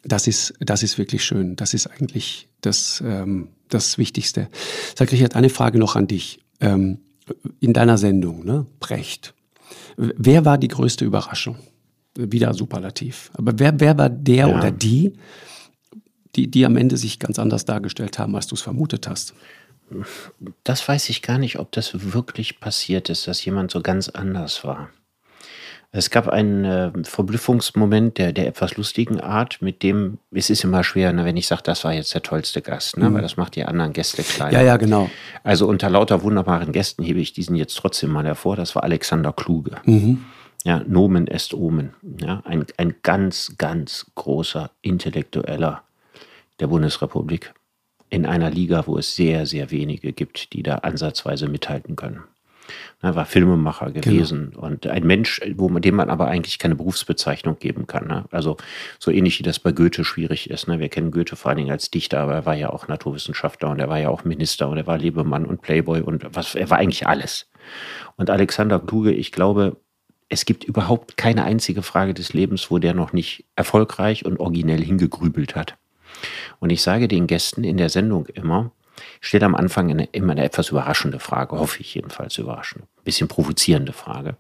das 0.03 0.27
ist, 0.27 0.55
das 0.61 0.83
ist 0.83 0.99
wirklich 0.99 1.25
schön. 1.25 1.57
Das 1.57 1.73
ist 1.73 1.87
eigentlich 1.87 2.49
das, 2.61 3.03
ähm, 3.07 3.49
das 3.69 3.97
Wichtigste. 3.97 4.49
Sag 4.95 5.13
Richard, 5.13 5.35
eine 5.35 5.49
Frage 5.49 5.79
noch 5.79 5.97
an 5.97 6.07
dich. 6.07 6.41
Ähm, 6.61 6.99
in 7.61 7.73
deiner 7.73 7.99
Sendung, 7.99 8.45
ne? 8.45 8.67
Brecht. 8.81 9.35
Wer 9.97 10.45
war 10.45 10.59
die 10.59 10.69
größte 10.69 11.05
Überraschung? 11.05 11.57
Wieder 12.17 12.55
superlativ. 12.55 13.31
Aber 13.35 13.59
wer, 13.59 13.81
wer 13.81 13.97
war 13.99 14.11
der 14.11 14.49
ja. 14.49 14.59
oder 14.59 14.71
die, 14.71 15.15
die, 16.37 16.51
die 16.51 16.67
am 16.67 16.77
Ende 16.77 16.97
sich 16.97 17.19
ganz 17.19 17.39
anders 17.39 17.65
dargestellt 17.65 18.19
haben, 18.19 18.37
als 18.37 18.47
du 18.47 18.55
es 18.55 18.63
vermutet 18.63 19.09
hast. 19.09 19.35
Das 20.65 20.87
weiß 20.87 21.09
ich 21.09 21.23
gar 21.23 21.39
nicht, 21.39 21.59
ob 21.59 21.73
das 21.73 22.13
wirklich 22.13 22.61
passiert 22.61 23.11
ist, 23.11 23.27
dass 23.27 23.45
jemand 23.45 23.71
so 23.71 23.81
ganz 23.81 24.09
anders 24.09 24.65
war. 24.65 24.91
Es 25.97 26.11
gab 26.11 26.29
einen 26.29 26.65
äh, 26.65 26.91
Verblüffungsmoment 27.05 28.19
der, 28.19 28.33
der 28.33 28.49
etwas 28.49 28.77
lustigen 28.77 29.21
Art, 29.21 29.63
mit 29.63 29.85
dem, 29.85 30.19
es 30.33 30.51
ist 30.51 30.65
immer 30.65 30.83
schwer, 30.83 31.13
ne, 31.13 31.25
wenn 31.25 31.37
ich 31.37 31.47
sage, 31.47 31.63
das 31.63 31.85
war 31.85 31.93
jetzt 31.93 32.13
der 32.15 32.23
tollste 32.25 32.63
Gast, 32.63 32.97
ne, 32.97 33.09
mhm. 33.09 33.15
weil 33.15 33.23
das 33.23 33.37
macht 33.37 33.55
die 33.55 33.65
anderen 33.65 33.93
Gäste 33.93 34.25
kleiner. 34.25 34.59
Ja, 34.59 34.63
ja, 34.63 34.77
genau. 34.77 35.09
Also 35.45 35.69
unter 35.69 35.89
lauter 35.89 36.25
wunderbaren 36.25 36.73
Gästen 36.73 37.05
hebe 37.05 37.21
ich 37.21 37.33
diesen 37.33 37.55
jetzt 37.55 37.77
trotzdem 37.77 38.11
mal 38.11 38.25
hervor. 38.25 38.57
Das 38.57 38.75
war 38.75 38.83
Alexander 38.83 39.33
Kluge. 39.33 39.77
Mhm. 39.85 40.25
Ja, 40.65 40.83
Nomen 40.85 41.29
est 41.29 41.55
Omen. 41.55 41.95
Ja, 42.21 42.43
ein, 42.45 42.67
ein 42.77 42.97
ganz, 43.05 43.55
ganz 43.57 44.07
großer 44.17 44.73
Intellektueller 44.83 45.85
der 46.59 46.67
Bundesrepublik 46.67 47.55
in 48.11 48.27
einer 48.27 48.51
Liga, 48.51 48.85
wo 48.89 48.99
es 48.99 49.15
sehr, 49.15 49.47
sehr 49.47 49.71
wenige 49.71 50.13
gibt, 50.13 50.55
die 50.55 50.65
da 50.65 50.79
ansatzweise 50.79 51.47
mithalten 51.47 51.95
können. 51.95 52.25
Er 53.03 53.15
war 53.15 53.27
Filmemacher 53.27 53.91
genau. 53.91 54.01
gewesen 54.01 54.53
genau. 54.53 54.67
und 54.67 54.87
ein 54.87 55.07
Mensch, 55.07 55.41
wo 55.57 55.69
man, 55.69 55.83
dem 55.83 55.97
man 55.97 56.09
aber 56.09 56.29
eigentlich 56.29 56.59
keine 56.59 56.75
Berufsbezeichnung 56.75 57.59
geben 57.59 57.87
kann. 57.87 58.07
Ne? 58.07 58.25
Also 58.31 58.57
so 58.99 59.11
ähnlich 59.11 59.39
wie 59.39 59.43
das 59.43 59.59
bei 59.59 59.73
Goethe 59.73 60.05
schwierig 60.05 60.49
ist. 60.51 60.69
Ne? 60.69 60.81
Wir 60.81 60.89
kennen 60.89 61.11
Goethe 61.11 61.37
vor 61.37 61.51
allen 61.51 61.59
Dingen 61.59 61.71
als 61.71 61.91
Dichter, 61.91 62.21
aber 62.21 62.35
er 62.35 62.47
war 62.47 62.55
ja 62.55 62.71
auch 62.71 62.89
Naturwissenschaftler 62.89 63.71
und 63.71 63.81
er 63.81 63.89
war 63.89 63.99
ja 63.99 64.09
auch 64.09 64.25
Minister 64.25 64.69
und 64.69 64.79
er 64.79 64.87
war 64.87 64.99
Lebemann 64.99 65.45
und 65.45 65.61
Playboy 65.61 66.01
und 66.01 66.25
was, 66.35 66.55
er 66.55 66.71
war 66.71 66.79
eigentlich 66.79 67.07
alles. 67.07 67.51
Und 68.17 68.31
Alexander 68.31 68.81
Kluge, 68.81 69.13
ich 69.13 69.33
glaube, 69.33 69.77
es 70.29 70.45
gibt 70.47 70.65
überhaupt 70.65 71.17
keine 71.17 71.45
einzige 71.45 71.83
Frage 71.83 72.15
des 72.15 72.33
Lebens, 72.33 72.71
wo 72.71 72.79
der 72.79 72.95
noch 72.95 73.13
nicht 73.13 73.45
erfolgreich 73.57 74.25
und 74.25 74.41
originell 74.41 74.83
hingegrübelt 74.83 75.55
hat. 75.55 75.77
Und 76.59 76.71
ich 76.71 76.83
sage 76.83 77.09
den 77.09 77.27
Gästen 77.27 77.65
in 77.65 77.77
der 77.77 77.89
Sendung 77.89 78.27
immer, 78.27 78.73
stellt 79.21 79.43
am 79.43 79.55
Anfang 79.55 79.91
eine, 79.91 80.05
immer 80.07 80.33
eine 80.33 80.45
etwas 80.45 80.71
überraschende 80.71 81.19
Frage, 81.19 81.59
hoffe 81.59 81.81
ich 81.81 81.95
jedenfalls 81.95 82.39
überraschend, 82.39 82.85
ein 82.85 83.05
bisschen 83.05 83.29
provozierende 83.29 83.93
Frage 83.93 84.37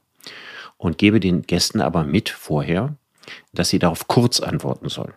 und 0.77 0.99
gebe 0.99 1.21
den 1.21 1.43
Gästen 1.43 1.81
aber 1.81 2.05
mit 2.05 2.29
vorher, 2.29 2.97
dass 3.53 3.71
sie 3.71 3.79
darauf 3.79 4.07
kurz 4.09 4.41
antworten 4.41 4.89
sollen. 4.89 5.15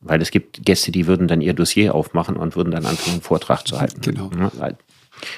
Weil 0.00 0.20
es 0.20 0.30
gibt 0.30 0.64
Gäste, 0.64 0.92
die 0.92 1.06
würden 1.06 1.28
dann 1.28 1.40
ihr 1.40 1.54
Dossier 1.54 1.94
aufmachen 1.94 2.36
und 2.36 2.56
würden 2.56 2.70
dann 2.70 2.84
anfangen, 2.84 3.14
einen 3.14 3.22
Vortrag 3.22 3.66
zu 3.66 3.80
halten. 3.80 4.00
Genau. 4.02 4.30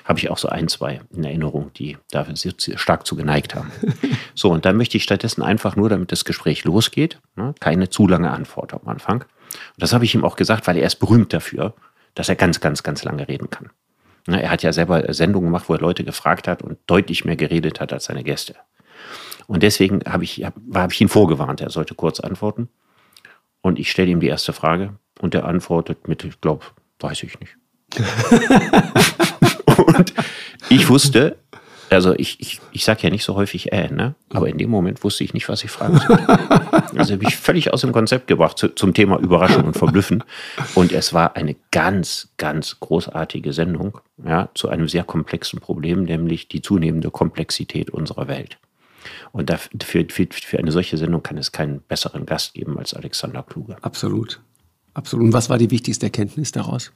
Habe 0.04 0.18
ich 0.18 0.30
auch 0.30 0.38
so 0.38 0.48
ein, 0.48 0.68
zwei 0.68 1.00
in 1.14 1.22
Erinnerung, 1.22 1.70
die 1.74 1.98
dafür 2.10 2.34
stark 2.76 3.06
zu 3.06 3.14
geneigt 3.14 3.54
haben. 3.54 3.70
so, 4.34 4.50
und 4.50 4.64
dann 4.64 4.76
möchte 4.76 4.96
ich 4.96 5.04
stattdessen 5.04 5.42
einfach 5.42 5.76
nur, 5.76 5.88
damit 5.88 6.10
das 6.10 6.24
Gespräch 6.24 6.64
losgeht, 6.64 7.20
ne, 7.36 7.54
keine 7.60 7.90
zu 7.90 8.08
lange 8.08 8.30
Antwort 8.30 8.74
am 8.74 8.86
Anfang. 8.86 9.22
Und 9.22 9.28
das 9.78 9.92
habe 9.92 10.04
ich 10.04 10.14
ihm 10.14 10.24
auch 10.24 10.36
gesagt, 10.36 10.66
weil 10.66 10.78
er 10.78 10.86
ist 10.86 10.96
berühmt 10.96 11.32
dafür, 11.32 11.74
dass 12.16 12.28
er 12.28 12.34
ganz, 12.34 12.60
ganz, 12.60 12.82
ganz 12.82 13.04
lange 13.04 13.28
reden 13.28 13.48
kann. 13.50 13.70
Er 14.26 14.50
hat 14.50 14.64
ja 14.64 14.72
selber 14.72 15.12
Sendungen 15.14 15.48
gemacht, 15.48 15.68
wo 15.68 15.74
er 15.74 15.80
Leute 15.80 16.02
gefragt 16.02 16.48
hat 16.48 16.62
und 16.62 16.78
deutlich 16.88 17.24
mehr 17.24 17.36
geredet 17.36 17.78
hat 17.78 17.92
als 17.92 18.06
seine 18.06 18.24
Gäste. 18.24 18.56
Und 19.46 19.62
deswegen 19.62 20.00
habe 20.04 20.24
ich, 20.24 20.44
hab, 20.44 20.54
hab 20.74 20.90
ich 20.90 21.00
ihn 21.00 21.08
vorgewarnt, 21.08 21.60
er 21.60 21.70
sollte 21.70 21.94
kurz 21.94 22.18
antworten. 22.18 22.68
Und 23.60 23.78
ich 23.78 23.90
stelle 23.90 24.10
ihm 24.10 24.18
die 24.18 24.26
erste 24.26 24.52
Frage 24.52 24.94
und 25.20 25.34
er 25.34 25.44
antwortet 25.44 26.08
mit, 26.08 26.24
ich 26.24 26.40
glaube, 26.40 26.64
weiß 26.98 27.22
ich 27.22 27.38
nicht. 27.38 27.56
und 29.76 30.12
ich 30.70 30.88
wusste, 30.88 31.36
also 31.90 32.14
ich, 32.14 32.40
ich, 32.40 32.60
ich 32.72 32.84
sage 32.84 33.02
ja 33.02 33.10
nicht 33.10 33.24
so 33.24 33.34
häufig 33.34 33.72
äh, 33.72 33.88
ne? 33.88 34.14
aber 34.30 34.48
in 34.48 34.58
dem 34.58 34.70
Moment 34.70 35.04
wusste 35.04 35.24
ich 35.24 35.34
nicht, 35.34 35.48
was 35.48 35.64
ich 35.64 35.70
fragen 35.70 35.98
sollte. 35.98 36.26
Also 36.96 37.12
habe 37.12 37.24
ich 37.24 37.36
völlig 37.36 37.72
aus 37.72 37.82
dem 37.82 37.92
Konzept 37.92 38.26
gebracht 38.26 38.58
zu, 38.58 38.68
zum 38.74 38.94
Thema 38.94 39.18
Überraschen 39.18 39.64
und 39.64 39.76
Verblüffen. 39.76 40.24
Und 40.74 40.92
es 40.92 41.12
war 41.12 41.36
eine 41.36 41.54
ganz, 41.70 42.28
ganz 42.38 42.80
großartige 42.80 43.52
Sendung 43.52 43.98
ja, 44.24 44.48
zu 44.54 44.68
einem 44.68 44.88
sehr 44.88 45.04
komplexen 45.04 45.60
Problem, 45.60 46.04
nämlich 46.04 46.48
die 46.48 46.62
zunehmende 46.62 47.10
Komplexität 47.10 47.90
unserer 47.90 48.28
Welt. 48.28 48.58
Und 49.32 49.50
dafür, 49.50 50.06
für, 50.08 50.26
für 50.30 50.58
eine 50.58 50.72
solche 50.72 50.96
Sendung 50.96 51.22
kann 51.22 51.36
es 51.36 51.52
keinen 51.52 51.80
besseren 51.80 52.24
Gast 52.24 52.54
geben 52.54 52.78
als 52.78 52.94
Alexander 52.94 53.42
Kluge. 53.42 53.76
Absolut. 53.82 54.40
Absolut. 54.94 55.26
Und 55.26 55.32
was 55.34 55.50
war 55.50 55.58
die 55.58 55.70
wichtigste 55.70 56.06
Erkenntnis 56.06 56.52
daraus? 56.52 56.92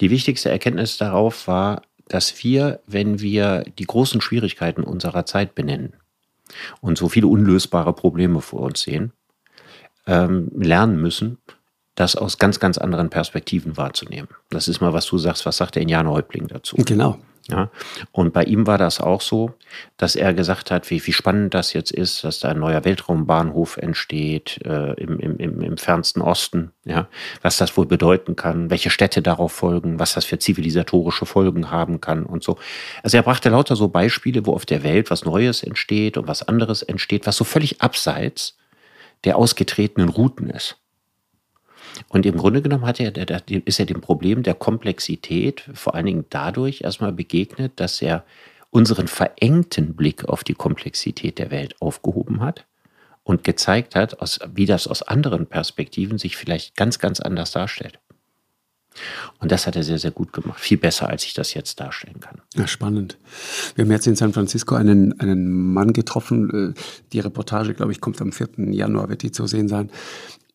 Die 0.00 0.10
wichtigste 0.10 0.50
Erkenntnis 0.50 0.98
darauf 0.98 1.46
war, 1.46 1.82
dass 2.10 2.42
wir, 2.42 2.80
wenn 2.86 3.20
wir 3.20 3.64
die 3.78 3.86
großen 3.86 4.20
Schwierigkeiten 4.20 4.82
unserer 4.82 5.26
Zeit 5.26 5.54
benennen 5.54 5.94
und 6.80 6.98
so 6.98 7.08
viele 7.08 7.28
unlösbare 7.28 7.92
Probleme 7.92 8.40
vor 8.40 8.62
uns 8.62 8.82
sehen, 8.82 9.12
ähm, 10.06 10.50
lernen 10.56 11.00
müssen, 11.00 11.38
das 11.94 12.16
aus 12.16 12.38
ganz, 12.38 12.60
ganz 12.60 12.78
anderen 12.78 13.10
Perspektiven 13.10 13.76
wahrzunehmen. 13.76 14.28
Das 14.50 14.68
ist 14.68 14.80
mal, 14.80 14.92
was 14.92 15.06
du 15.06 15.18
sagst, 15.18 15.44
was 15.46 15.56
sagt 15.56 15.74
der 15.74 15.82
Indianer 15.82 16.10
Häuptling 16.10 16.48
dazu? 16.48 16.76
Genau. 16.76 17.18
Ja, 17.50 17.70
und 18.12 18.32
bei 18.32 18.44
ihm 18.44 18.66
war 18.66 18.78
das 18.78 19.00
auch 19.00 19.20
so, 19.20 19.54
dass 19.96 20.14
er 20.14 20.34
gesagt 20.34 20.70
hat, 20.70 20.88
wie, 20.90 21.04
wie 21.04 21.12
spannend 21.12 21.52
das 21.52 21.72
jetzt 21.72 21.90
ist, 21.90 22.22
dass 22.22 22.38
da 22.38 22.50
ein 22.50 22.60
neuer 22.60 22.84
Weltraumbahnhof 22.84 23.76
entsteht 23.76 24.60
äh, 24.64 24.92
im, 24.94 25.18
im, 25.18 25.60
im 25.60 25.76
fernsten 25.76 26.20
Osten, 26.20 26.70
ja, 26.84 27.08
was 27.42 27.56
das 27.56 27.76
wohl 27.76 27.86
bedeuten 27.86 28.36
kann, 28.36 28.70
welche 28.70 28.90
Städte 28.90 29.20
darauf 29.20 29.52
folgen, 29.52 29.98
was 29.98 30.14
das 30.14 30.24
für 30.24 30.38
zivilisatorische 30.38 31.26
Folgen 31.26 31.70
haben 31.70 32.00
kann 32.00 32.24
und 32.24 32.44
so. 32.44 32.56
Also 33.02 33.16
er 33.16 33.22
brachte 33.22 33.48
lauter 33.48 33.74
so 33.74 33.88
Beispiele, 33.88 34.46
wo 34.46 34.52
auf 34.52 34.66
der 34.66 34.84
Welt 34.84 35.10
was 35.10 35.24
Neues 35.24 35.62
entsteht 35.64 36.18
und 36.18 36.28
was 36.28 36.46
anderes 36.46 36.82
entsteht, 36.82 37.26
was 37.26 37.36
so 37.36 37.44
völlig 37.44 37.80
abseits 37.80 38.56
der 39.24 39.36
ausgetretenen 39.36 40.08
Routen 40.08 40.50
ist. 40.50 40.79
Und 42.08 42.26
im 42.26 42.36
Grunde 42.36 42.62
genommen 42.62 42.86
hat 42.86 43.00
er, 43.00 43.12
ist 43.48 43.80
er 43.80 43.86
dem 43.86 44.00
Problem 44.00 44.42
der 44.42 44.54
Komplexität 44.54 45.68
vor 45.74 45.94
allen 45.94 46.06
Dingen 46.06 46.24
dadurch 46.30 46.82
erstmal 46.82 47.12
begegnet, 47.12 47.72
dass 47.76 48.00
er 48.02 48.24
unseren 48.70 49.08
verengten 49.08 49.94
Blick 49.94 50.24
auf 50.28 50.44
die 50.44 50.54
Komplexität 50.54 51.38
der 51.38 51.50
Welt 51.50 51.74
aufgehoben 51.80 52.40
hat 52.40 52.66
und 53.24 53.44
gezeigt 53.44 53.94
hat, 53.94 54.16
wie 54.54 54.66
das 54.66 54.86
aus 54.86 55.02
anderen 55.02 55.46
Perspektiven 55.46 56.18
sich 56.18 56.36
vielleicht 56.36 56.76
ganz, 56.76 56.98
ganz 56.98 57.20
anders 57.20 57.52
darstellt. 57.52 57.98
Und 59.38 59.52
das 59.52 59.66
hat 59.66 59.76
er 59.76 59.84
sehr, 59.84 59.98
sehr 59.98 60.10
gut 60.10 60.32
gemacht. 60.32 60.60
Viel 60.60 60.76
besser, 60.76 61.08
als 61.08 61.24
ich 61.24 61.32
das 61.32 61.54
jetzt 61.54 61.78
darstellen 61.80 62.20
kann. 62.20 62.40
Ja, 62.54 62.66
spannend. 62.66 63.18
Wir 63.74 63.84
haben 63.84 63.92
jetzt 63.92 64.06
in 64.06 64.16
San 64.16 64.32
Francisco 64.32 64.74
einen, 64.74 65.18
einen 65.20 65.72
Mann 65.72 65.92
getroffen. 65.92 66.74
Äh, 66.74 66.80
die 67.12 67.20
Reportage, 67.20 67.74
glaube 67.74 67.92
ich, 67.92 68.00
kommt 68.00 68.20
am 68.20 68.32
4. 68.32 68.48
Januar, 68.72 69.08
wird 69.08 69.22
die 69.22 69.30
zu 69.30 69.46
sehen 69.46 69.68
sein. 69.68 69.90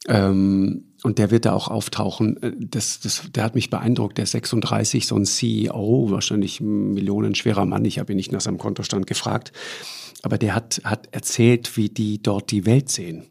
Ähm, 0.08 0.84
und 1.04 1.20
der 1.20 1.30
wird 1.30 1.46
da 1.46 1.54
auch 1.54 1.68
auftauchen. 1.68 2.42
Äh, 2.42 2.52
das, 2.58 3.00
das, 3.00 3.24
der 3.34 3.44
hat 3.44 3.56
mich 3.56 3.70
beeindruckt. 3.70 4.18
Der 4.18 4.24
ist 4.24 4.32
36, 4.32 5.08
so 5.08 5.16
ein 5.16 5.26
CEO, 5.26 6.08
wahrscheinlich 6.10 6.60
ein 6.60 6.94
millionenschwerer 6.94 7.66
Mann. 7.66 7.86
Ich 7.86 8.00
habe 8.00 8.14
ihn 8.14 8.18
nicht 8.18 8.32
nach 8.32 8.42
seinem 8.42 8.58
Kontostand 8.58 9.08
gefragt. 9.08 9.52
Aber 10.24 10.38
der 10.38 10.56
hat, 10.56 10.82
hat 10.84 11.10
erzählt, 11.12 11.78
wie 11.78 11.90
die 11.90 12.22
dort 12.22 12.52
die 12.52 12.66
Welt 12.66 12.90
sehen 12.90 13.28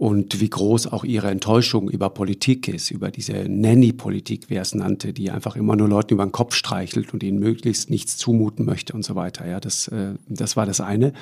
und 0.00 0.40
wie 0.40 0.48
groß 0.48 0.86
auch 0.86 1.04
ihre 1.04 1.28
Enttäuschung 1.28 1.90
über 1.90 2.08
Politik 2.08 2.68
ist, 2.68 2.90
über 2.90 3.10
diese 3.10 3.34
Nanny-Politik, 3.34 4.48
wie 4.48 4.54
er 4.54 4.62
es 4.62 4.74
nannte, 4.74 5.12
die 5.12 5.30
einfach 5.30 5.56
immer 5.56 5.76
nur 5.76 5.90
Leuten 5.90 6.14
über 6.14 6.24
den 6.24 6.32
Kopf 6.32 6.54
streichelt 6.54 7.12
und 7.12 7.22
ihnen 7.22 7.38
möglichst 7.38 7.90
nichts 7.90 8.16
zumuten 8.16 8.64
möchte 8.64 8.94
und 8.94 9.04
so 9.04 9.14
weiter. 9.14 9.46
Ja, 9.46 9.60
das, 9.60 9.88
äh, 9.88 10.14
das 10.26 10.56
war 10.56 10.64
das 10.64 10.80
eine. 10.80 11.12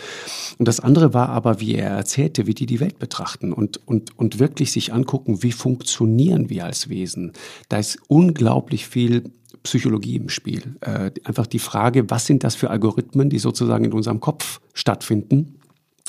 Und 0.59 0.69
das 0.69 0.79
andere 0.79 1.13
war 1.13 1.29
aber, 1.31 1.59
wie 1.59 1.75
er 1.75 1.91
erzählte, 1.91 2.47
wie 2.47 2.55
die 2.55 2.67
die 2.67 2.79
Welt 2.79 3.01
betrachten 3.01 3.53
und, 3.53 3.85
und, 3.85 4.17
und 4.17 4.39
wirklich 4.39 4.71
sich 4.71 4.93
angucken, 4.93 5.43
wie 5.43 5.51
funktionieren 5.51 6.49
wir 6.49 6.65
als 6.65 6.89
Wesen. 6.89 7.33
Da 7.69 7.79
ist 7.79 7.99
unglaublich 8.07 8.87
viel 8.87 9.25
Psychologie 9.65 10.15
im 10.15 10.29
Spiel. 10.29 10.77
Äh, 10.83 11.11
einfach 11.25 11.49
die 11.49 11.59
Frage, 11.59 12.09
was 12.11 12.27
sind 12.27 12.45
das 12.45 12.55
für 12.55 12.71
Algorithmen, 12.71 13.29
die 13.29 13.41
sozusagen 13.41 13.87
in 13.87 13.93
unserem 13.93 14.21
Kopf 14.21 14.61
stattfinden? 14.73 15.58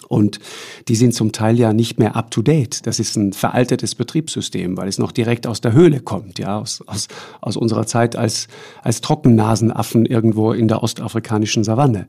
Und 0.08 0.40
die 0.88 0.96
sind 0.96 1.14
zum 1.14 1.32
Teil 1.32 1.60
ja 1.60 1.74
nicht 1.74 2.00
mehr 2.00 2.16
up 2.16 2.32
to 2.32 2.42
date. 2.42 2.86
Das 2.88 3.00
ist 3.00 3.16
ein 3.16 3.34
veraltetes 3.34 3.96
Betriebssystem, 3.96 4.78
weil 4.78 4.88
es 4.88 4.98
noch 4.98 5.12
direkt 5.12 5.46
aus 5.46 5.62
der 5.62 5.74
Höhle 5.74 6.00
kommt, 6.00 6.40
ja, 6.40 6.60
aus, 6.60 6.82
aus, 6.88 7.08
aus 7.42 7.58
unserer 7.58 7.86
Zeit 7.86 8.16
als, 8.16 8.48
als 8.82 9.02
Trockennasenaffen 9.02 10.06
irgendwo 10.06 10.52
in 10.52 10.68
der 10.68 10.82
ostafrikanischen 10.82 11.64
Savanne. 11.64 12.08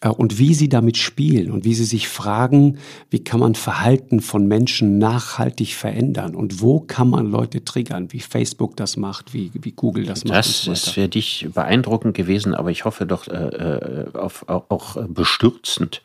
Äh, 0.00 0.08
und 0.08 0.38
wie 0.38 0.54
sie 0.54 0.68
damit 0.68 0.96
spielen 0.96 1.50
und 1.50 1.64
wie 1.64 1.74
sie 1.74 1.84
sich 1.84 2.08
fragen, 2.08 2.78
wie 3.10 3.22
kann 3.22 3.40
man 3.40 3.54
Verhalten 3.54 4.20
von 4.20 4.46
Menschen 4.46 4.98
nachhaltig 4.98 5.74
verändern 5.74 6.34
und 6.34 6.60
wo 6.60 6.80
kann 6.80 7.08
man 7.08 7.26
Leute 7.26 7.64
triggern, 7.64 8.12
wie 8.12 8.20
Facebook 8.20 8.76
das 8.76 8.96
macht, 8.96 9.32
wie, 9.32 9.50
wie 9.54 9.72
Google 9.72 10.04
das 10.04 10.24
macht. 10.24 10.36
Das 10.36 10.62
so 10.62 10.72
ist 10.72 10.90
für 10.90 11.08
dich 11.08 11.48
beeindruckend 11.54 12.14
gewesen, 12.14 12.54
aber 12.54 12.70
ich 12.70 12.84
hoffe 12.84 13.06
doch 13.06 13.26
äh, 13.28 13.32
äh 13.32 14.06
auf, 14.16 14.48
auch, 14.48 14.70
auch 14.70 15.06
bestürzend. 15.08 16.02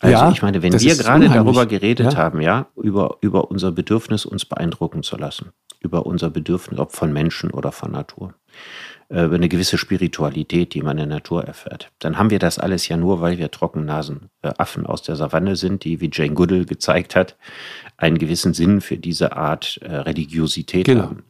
Also 0.00 0.12
ja, 0.12 0.30
ich 0.30 0.42
meine, 0.42 0.62
wenn 0.62 0.72
wir 0.72 0.96
gerade 0.96 1.26
unheimlich. 1.26 1.32
darüber 1.32 1.66
geredet 1.66 2.12
ja. 2.12 2.18
haben, 2.18 2.40
ja, 2.40 2.66
über, 2.76 3.18
über 3.20 3.50
unser 3.50 3.72
Bedürfnis, 3.72 4.26
uns 4.26 4.44
beeindrucken 4.44 5.02
zu 5.02 5.16
lassen, 5.16 5.50
über 5.80 6.06
unser 6.06 6.30
Bedürfnis, 6.30 6.78
ob 6.78 6.92
von 6.92 7.12
Menschen 7.12 7.50
oder 7.50 7.72
von 7.72 7.92
Natur 7.92 8.34
äh, 9.10 9.20
eine 9.20 9.48
gewisse 9.48 9.78
Spiritualität, 9.78 10.74
die 10.74 10.82
man 10.82 10.98
in 10.98 11.08
der 11.08 11.18
Natur 11.18 11.44
erfährt. 11.44 11.90
Dann 11.98 12.18
haben 12.18 12.28
wir 12.28 12.38
das 12.38 12.58
alles 12.58 12.88
ja 12.88 12.96
nur, 12.98 13.22
weil 13.22 13.38
wir 13.38 13.50
Trockennasen 13.50 14.28
äh, 14.42 14.52
Affen 14.58 14.84
aus 14.84 15.02
der 15.02 15.16
Savanne 15.16 15.56
sind, 15.56 15.84
die, 15.84 16.02
wie 16.02 16.10
Jane 16.12 16.34
Goodall 16.34 16.66
gezeigt 16.66 17.16
hat, 17.16 17.36
einen 17.96 18.18
gewissen 18.18 18.52
Sinn 18.52 18.82
für 18.82 18.98
diese 18.98 19.34
Art 19.34 19.78
äh, 19.82 19.94
Religiosität 19.94 20.84
genau. 20.84 21.04
haben, 21.04 21.24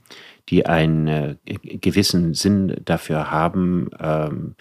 die 0.49 0.67
einen 0.67 1.07
äh, 1.07 1.37
gewissen 1.45 2.35
Sinn 2.35 2.81
dafür 2.85 3.31
haben, 3.31 3.91
ähm, 4.01 4.55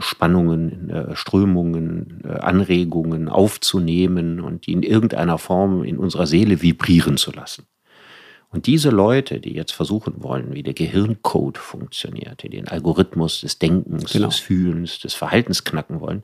Spannungen, 0.00 1.12
Strömungen, 1.14 2.24
Anregungen 2.24 3.28
aufzunehmen 3.28 4.40
und 4.40 4.66
die 4.66 4.72
in 4.72 4.82
irgendeiner 4.82 5.38
Form 5.38 5.84
in 5.84 5.98
unserer 5.98 6.26
Seele 6.26 6.62
vibrieren 6.62 7.16
zu 7.16 7.30
lassen. 7.30 7.68
Und 8.50 8.66
diese 8.66 8.88
Leute, 8.90 9.40
die 9.40 9.52
jetzt 9.52 9.72
versuchen 9.72 10.22
wollen, 10.22 10.54
wie 10.54 10.62
der 10.62 10.72
Gehirncode 10.72 11.58
funktioniert, 11.58 12.42
die 12.42 12.48
den 12.48 12.66
Algorithmus 12.68 13.42
des 13.42 13.58
Denkens, 13.58 14.12
genau. 14.12 14.28
des 14.28 14.38
Fühlens, 14.38 14.98
des 15.00 15.14
Verhaltens 15.14 15.64
knacken 15.64 16.00
wollen, 16.00 16.22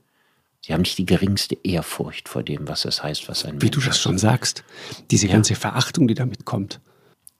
sie 0.62 0.72
haben 0.72 0.80
nicht 0.82 0.96
die 0.96 1.04
geringste 1.04 1.56
Ehrfurcht 1.62 2.28
vor 2.28 2.42
dem, 2.42 2.66
was 2.66 2.86
es 2.86 3.02
heißt, 3.02 3.28
was 3.28 3.44
ein 3.44 3.60
Wie 3.60 3.66
Mensch 3.66 3.76
du 3.76 3.80
das 3.82 4.00
schon 4.00 4.16
sagst, 4.16 4.64
diese 5.10 5.26
ja. 5.26 5.34
ganze 5.34 5.54
Verachtung, 5.54 6.08
die 6.08 6.14
damit 6.14 6.46
kommt. 6.46 6.80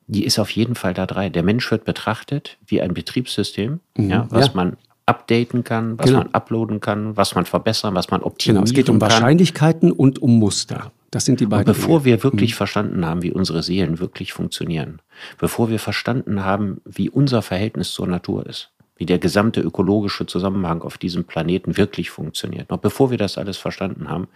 Die 0.07 0.25
ist 0.25 0.39
auf 0.39 0.51
jeden 0.51 0.75
Fall 0.75 0.93
da 0.93 1.07
drei. 1.07 1.31
Der 1.31 1.43
Mensch 1.43 1.71
wird 1.71 1.87
betrachtet 1.87 2.59
wie 2.67 2.83
ein 2.83 2.93
Betriebssystem, 2.93 3.81
mhm. 3.97 4.11
ja, 4.11 4.27
was 4.29 4.49
ja. 4.49 4.53
man 4.55 4.77
updaten 5.07 5.65
kann, 5.65 5.99
was 5.99 6.07
genau. 6.07 6.19
man 6.19 6.29
uploaden 6.35 6.81
kann, 6.81 7.17
was 7.17 7.35
man 7.35 7.47
verbessern, 7.47 7.95
was 7.95 8.11
man 8.11 8.23
optimieren 8.23 8.65
kann. 8.65 8.65
Genau, 8.65 8.71
es 8.71 8.75
geht 8.75 8.91
um 8.91 8.99
kann. 8.99 9.11
Wahrscheinlichkeiten 9.11 9.93
und 9.93 10.21
um 10.21 10.39
Muster. 10.39 10.93
Das 11.15 11.25
sind 11.25 11.39
die 11.39 11.47
beiden. 11.47 11.69
Und 11.69 11.77
bevor 11.77 12.05
wir 12.05 12.25
wirklich 12.25 12.55
mhm. 12.55 12.57
verstanden 12.57 13.07
haben, 13.07 13.23
wie 13.23 13.31
unsere 13.31 13.63
Seelen 13.63 14.01
wirklich 14.01 14.33
funktionieren, 14.33 15.01
bevor 15.39 15.71
wir 15.71 15.79
verstanden 15.79 16.45
haben, 16.45 16.81
wie 16.85 17.09
unser 17.09 17.41
Verhältnis 17.41 17.93
zur 17.93 18.09
Natur 18.09 18.45
ist, 18.47 18.73
wie 18.97 19.07
der 19.07 19.21
gesamte 19.21 19.61
ökologische 19.61 20.27
Zusammenhang 20.27 20.83
auf 20.83 20.99
diesem 20.99 21.23
Planeten 21.23 21.77
wirklich 21.77 22.11
funktioniert, 22.11 22.71
noch 22.71 22.79
bevor 22.79 23.13
wir 23.13 23.19
das 23.19 23.39
alles 23.39 23.59
verstanden 23.59 24.09
haben, 24.09 24.27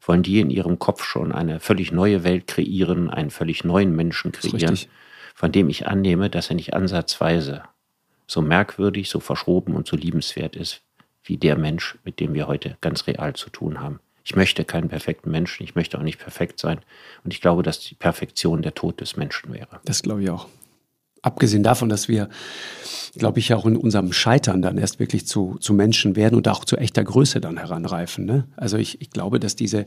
wollen 0.00 0.22
die 0.22 0.40
in 0.40 0.48
ihrem 0.48 0.78
Kopf 0.78 1.04
schon 1.04 1.30
eine 1.30 1.60
völlig 1.60 1.92
neue 1.92 2.24
Welt 2.24 2.46
kreieren, 2.46 3.10
einen 3.10 3.30
völlig 3.30 3.62
neuen 3.64 3.94
Menschen 3.94 4.32
kreieren, 4.32 4.78
von 5.34 5.52
dem 5.52 5.68
ich 5.68 5.88
annehme, 5.88 6.30
dass 6.30 6.48
er 6.48 6.56
nicht 6.56 6.72
ansatzweise 6.72 7.64
so 8.26 8.40
merkwürdig, 8.40 9.10
so 9.10 9.20
verschroben 9.20 9.76
und 9.76 9.86
so 9.86 9.94
liebenswert 9.94 10.56
ist 10.56 10.80
wie 11.22 11.36
der 11.36 11.58
Mensch, 11.58 11.98
mit 12.02 12.18
dem 12.18 12.32
wir 12.32 12.46
heute 12.46 12.78
ganz 12.80 13.06
real 13.06 13.34
zu 13.34 13.50
tun 13.50 13.80
haben. 13.80 14.00
Ich 14.24 14.34
möchte 14.34 14.64
keinen 14.64 14.88
perfekten 14.88 15.30
Menschen, 15.30 15.64
ich 15.64 15.74
möchte 15.74 15.98
auch 15.98 16.02
nicht 16.02 16.18
perfekt 16.18 16.58
sein. 16.58 16.78
Und 17.24 17.34
ich 17.34 17.42
glaube, 17.42 17.62
dass 17.62 17.80
die 17.80 17.94
Perfektion 17.94 18.62
der 18.62 18.74
Tod 18.74 19.00
des 19.00 19.16
Menschen 19.16 19.52
wäre. 19.52 19.80
Das 19.84 20.02
glaube 20.02 20.22
ich 20.22 20.30
auch. 20.30 20.48
Abgesehen 21.20 21.62
davon, 21.62 21.88
dass 21.88 22.08
wir, 22.08 22.28
glaube 23.16 23.38
ich, 23.38 23.54
auch 23.54 23.64
in 23.64 23.76
unserem 23.76 24.12
Scheitern 24.12 24.60
dann 24.60 24.76
erst 24.76 24.98
wirklich 24.98 25.26
zu, 25.26 25.56
zu 25.58 25.72
Menschen 25.72 26.16
werden 26.16 26.34
und 26.36 26.48
auch 26.48 26.66
zu 26.66 26.76
echter 26.76 27.02
Größe 27.02 27.40
dann 27.40 27.56
heranreifen. 27.56 28.26
Ne? 28.26 28.46
Also 28.56 28.76
ich, 28.76 29.00
ich 29.00 29.10
glaube, 29.10 29.40
dass 29.40 29.56
diese, 29.56 29.86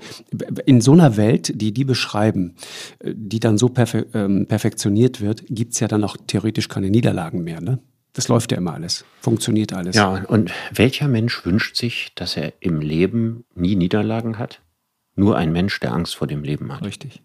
in 0.66 0.82
so 0.82 0.94
einer 0.94 1.16
Welt, 1.16 1.52
die 1.62 1.74
die 1.74 1.86
beschreiben, 1.86 2.56
die 3.04 3.40
dann 3.40 3.60
so 3.60 3.70
perfe 3.70 4.08
ähm, 4.16 4.48
perfektioniert 4.48 5.22
wird, 5.22 5.44
gibt 5.48 5.74
es 5.74 5.80
ja 5.80 5.88
dann 5.88 6.04
auch 6.04 6.18
theoretisch 6.26 6.70
keine 6.70 6.90
Niederlagen 6.90 7.44
mehr. 7.44 7.62
Ne? 7.62 7.80
Das 8.18 8.30
läuft 8.30 8.52
ja 8.52 8.58
immer 8.58 8.74
alles, 8.74 9.06
funktioniert 9.22 9.74
alles. 9.74 9.96
Ja, 9.96 10.24
und 10.28 10.52
welcher 10.74 11.08
Mensch 11.08 11.46
wünscht 11.46 11.76
sich, 11.76 12.14
dass 12.16 12.36
er 12.36 12.52
im 12.62 12.82
Leben 12.82 13.46
nie 13.54 13.76
Niederlagen 13.76 14.40
hat? 14.40 14.60
Nur 15.14 15.38
ein 15.38 15.52
Mensch, 15.52 15.80
der 15.80 15.94
Angst 15.94 16.16
vor 16.16 16.26
dem 16.26 16.44
Leben 16.44 16.74
hat. 16.74 16.84
Richtig. 16.84 17.22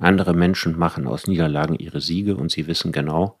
Andere 0.00 0.34
Menschen 0.34 0.76
machen 0.76 1.06
aus 1.06 1.28
Niederlagen 1.28 1.76
ihre 1.76 2.00
Siege 2.00 2.34
und 2.34 2.50
sie 2.50 2.66
wissen 2.66 2.90
genau, 2.90 3.38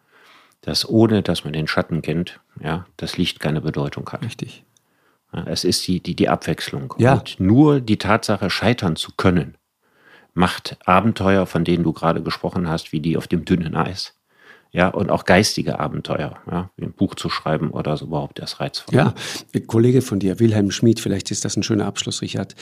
dass 0.60 0.88
ohne 0.88 1.22
dass 1.22 1.42
man 1.42 1.54
den 1.54 1.66
Schatten 1.66 2.02
kennt, 2.02 2.38
ja, 2.62 2.86
das 2.98 3.18
Licht 3.18 3.40
keine 3.40 3.60
Bedeutung 3.60 4.08
hat. 4.08 4.24
Richtig. 4.24 4.64
Ja, 5.32 5.42
es 5.48 5.64
ist 5.64 5.88
die, 5.88 5.98
die, 5.98 6.14
die 6.14 6.28
Abwechslung. 6.28 6.94
Ja. 6.98 7.14
Und 7.14 7.40
nur 7.40 7.80
die 7.80 7.98
Tatsache, 7.98 8.48
scheitern 8.48 8.94
zu 8.94 9.10
können, 9.16 9.56
macht 10.34 10.76
Abenteuer, 10.86 11.46
von 11.46 11.64
denen 11.64 11.82
du 11.82 11.92
gerade 11.92 12.22
gesprochen 12.22 12.68
hast, 12.68 12.92
wie 12.92 13.00
die 13.00 13.16
auf 13.16 13.26
dem 13.26 13.44
dünnen 13.44 13.74
Eis, 13.74 14.14
ja, 14.72 14.88
und 14.88 15.10
auch 15.10 15.24
geistige 15.24 15.80
Abenteuer, 15.80 16.36
ja, 16.48 16.70
wie 16.76 16.84
ein 16.84 16.92
Buch 16.92 17.16
zu 17.16 17.28
schreiben 17.28 17.70
oder 17.70 17.96
so 17.96 18.06
überhaupt 18.06 18.38
erst 18.38 18.60
reizvoll. 18.60 18.94
Ja, 18.94 19.14
ein 19.52 19.66
Kollege 19.66 20.00
von 20.00 20.20
dir, 20.20 20.38
Wilhelm 20.38 20.70
Schmid, 20.70 21.00
vielleicht 21.00 21.32
ist 21.32 21.44
das 21.44 21.56
ein 21.56 21.64
schöner 21.64 21.86
Abschluss, 21.86 22.22
Richard, 22.22 22.54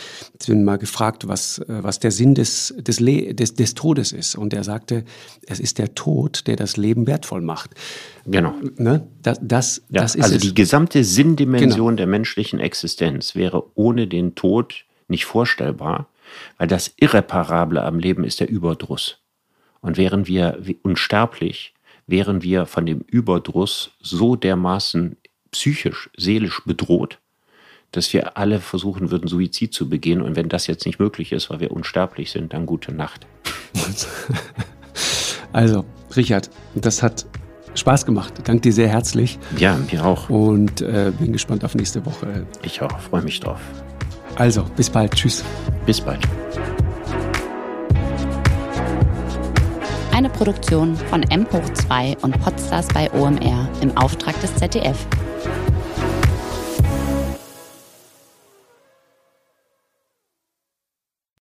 ihn 0.49 0.65
mal 0.65 0.79
gefragt, 0.79 1.29
was, 1.29 1.59
äh, 1.59 1.65
was 1.83 1.99
der 1.99 2.11
Sinn 2.11 2.35
des, 2.35 2.75
des, 2.79 3.01
Le 3.01 3.35
des, 3.35 3.55
des 3.55 3.75
Todes 3.75 4.13
ist. 4.13 4.37
Und 4.37 4.55
er 4.55 4.65
sagte, 4.65 5.05
es 5.47 5.61
ist 5.61 5.79
der 5.79 5.95
Tod, 5.95 6.47
der 6.47 6.57
das 6.57 6.79
Leben 6.79 7.07
wertvoll 7.07 7.43
macht. 7.43 7.75
Genau. 8.27 8.55
Ne? 8.77 9.07
Das, 9.23 9.39
das, 9.43 9.83
ja, 9.91 10.01
das 10.01 10.15
ist 10.15 10.25
also 10.25 10.37
es. 10.37 10.43
die 10.43 10.55
gesamte 10.55 11.05
Sinndimension 11.05 11.89
genau. 11.89 11.97
der 11.97 12.07
menschlichen 12.07 12.59
Existenz 12.59 13.35
wäre 13.35 13.65
ohne 13.75 14.07
den 14.07 14.35
Tod 14.35 14.87
nicht 15.09 15.27
vorstellbar, 15.27 16.09
weil 16.57 16.69
das 16.69 16.95
Irreparable 16.97 17.83
am 17.83 17.99
Leben 17.99 18.25
ist 18.25 18.41
der 18.41 18.49
Überdruss. 18.49 19.19
Und 19.81 19.97
wären 19.97 20.27
wir 20.27 20.59
unsterblich, 20.83 21.73
wären 22.09 22.43
wir 22.43 22.67
von 22.67 22.87
dem 22.87 23.01
Überdruss 23.01 23.93
so 24.01 24.35
dermaßen 24.35 25.17
psychisch, 25.53 26.11
seelisch 26.17 26.63
bedroht, 26.65 27.21
dass 27.93 28.13
wir 28.13 28.37
alle 28.37 28.61
versuchen 28.61 29.11
würden, 29.13 29.29
Suizid 29.29 29.73
zu 29.73 29.89
begehen. 29.89 30.21
Und 30.21 30.35
wenn 30.35 30.49
das 30.49 30.67
jetzt 30.67 30.85
nicht 30.87 30.99
möglich 30.99 31.33
ist, 31.33 31.51
weil 31.51 31.61
wir 31.61 31.71
unsterblich 31.71 32.31
sind, 32.33 32.53
dann 32.53 32.67
gute 32.67 32.93
Nacht. 32.93 33.27
Also, 35.53 35.85
Richard, 36.15 36.51
das 36.75 37.03
hat 37.03 37.27
Spaß 37.75 38.05
gemacht. 38.05 38.35
Danke 38.45 38.63
dir 38.63 38.73
sehr 38.73 38.89
herzlich. 38.89 39.39
Ja, 39.57 39.79
mir 39.91 40.05
auch. 40.05 40.29
Und 40.29 40.83
äh, 40.83 41.11
bin 41.19 41.33
gespannt 41.33 41.65
auf 41.65 41.75
nächste 41.75 42.05
Woche. 42.05 42.47
Ich 42.63 42.83
auch, 42.83 43.01
freue 43.01 43.23
mich 43.23 43.41
drauf. 43.41 43.61
Also, 44.37 44.65
bis 44.77 44.91
bald. 44.91 45.15
Tschüss. 45.15 45.43
Bis 45.87 46.01
bald. 46.01 46.21
Eine 50.19 50.31
Produktion 50.31 50.97
von 50.97 51.23
M2 51.23 52.21
und 52.23 52.41
Podstars 52.41 52.89
bei 52.89 53.09
OMR 53.12 53.69
im 53.81 53.97
Auftrag 53.97 54.35
des 54.41 54.53
ZDF. 54.57 55.07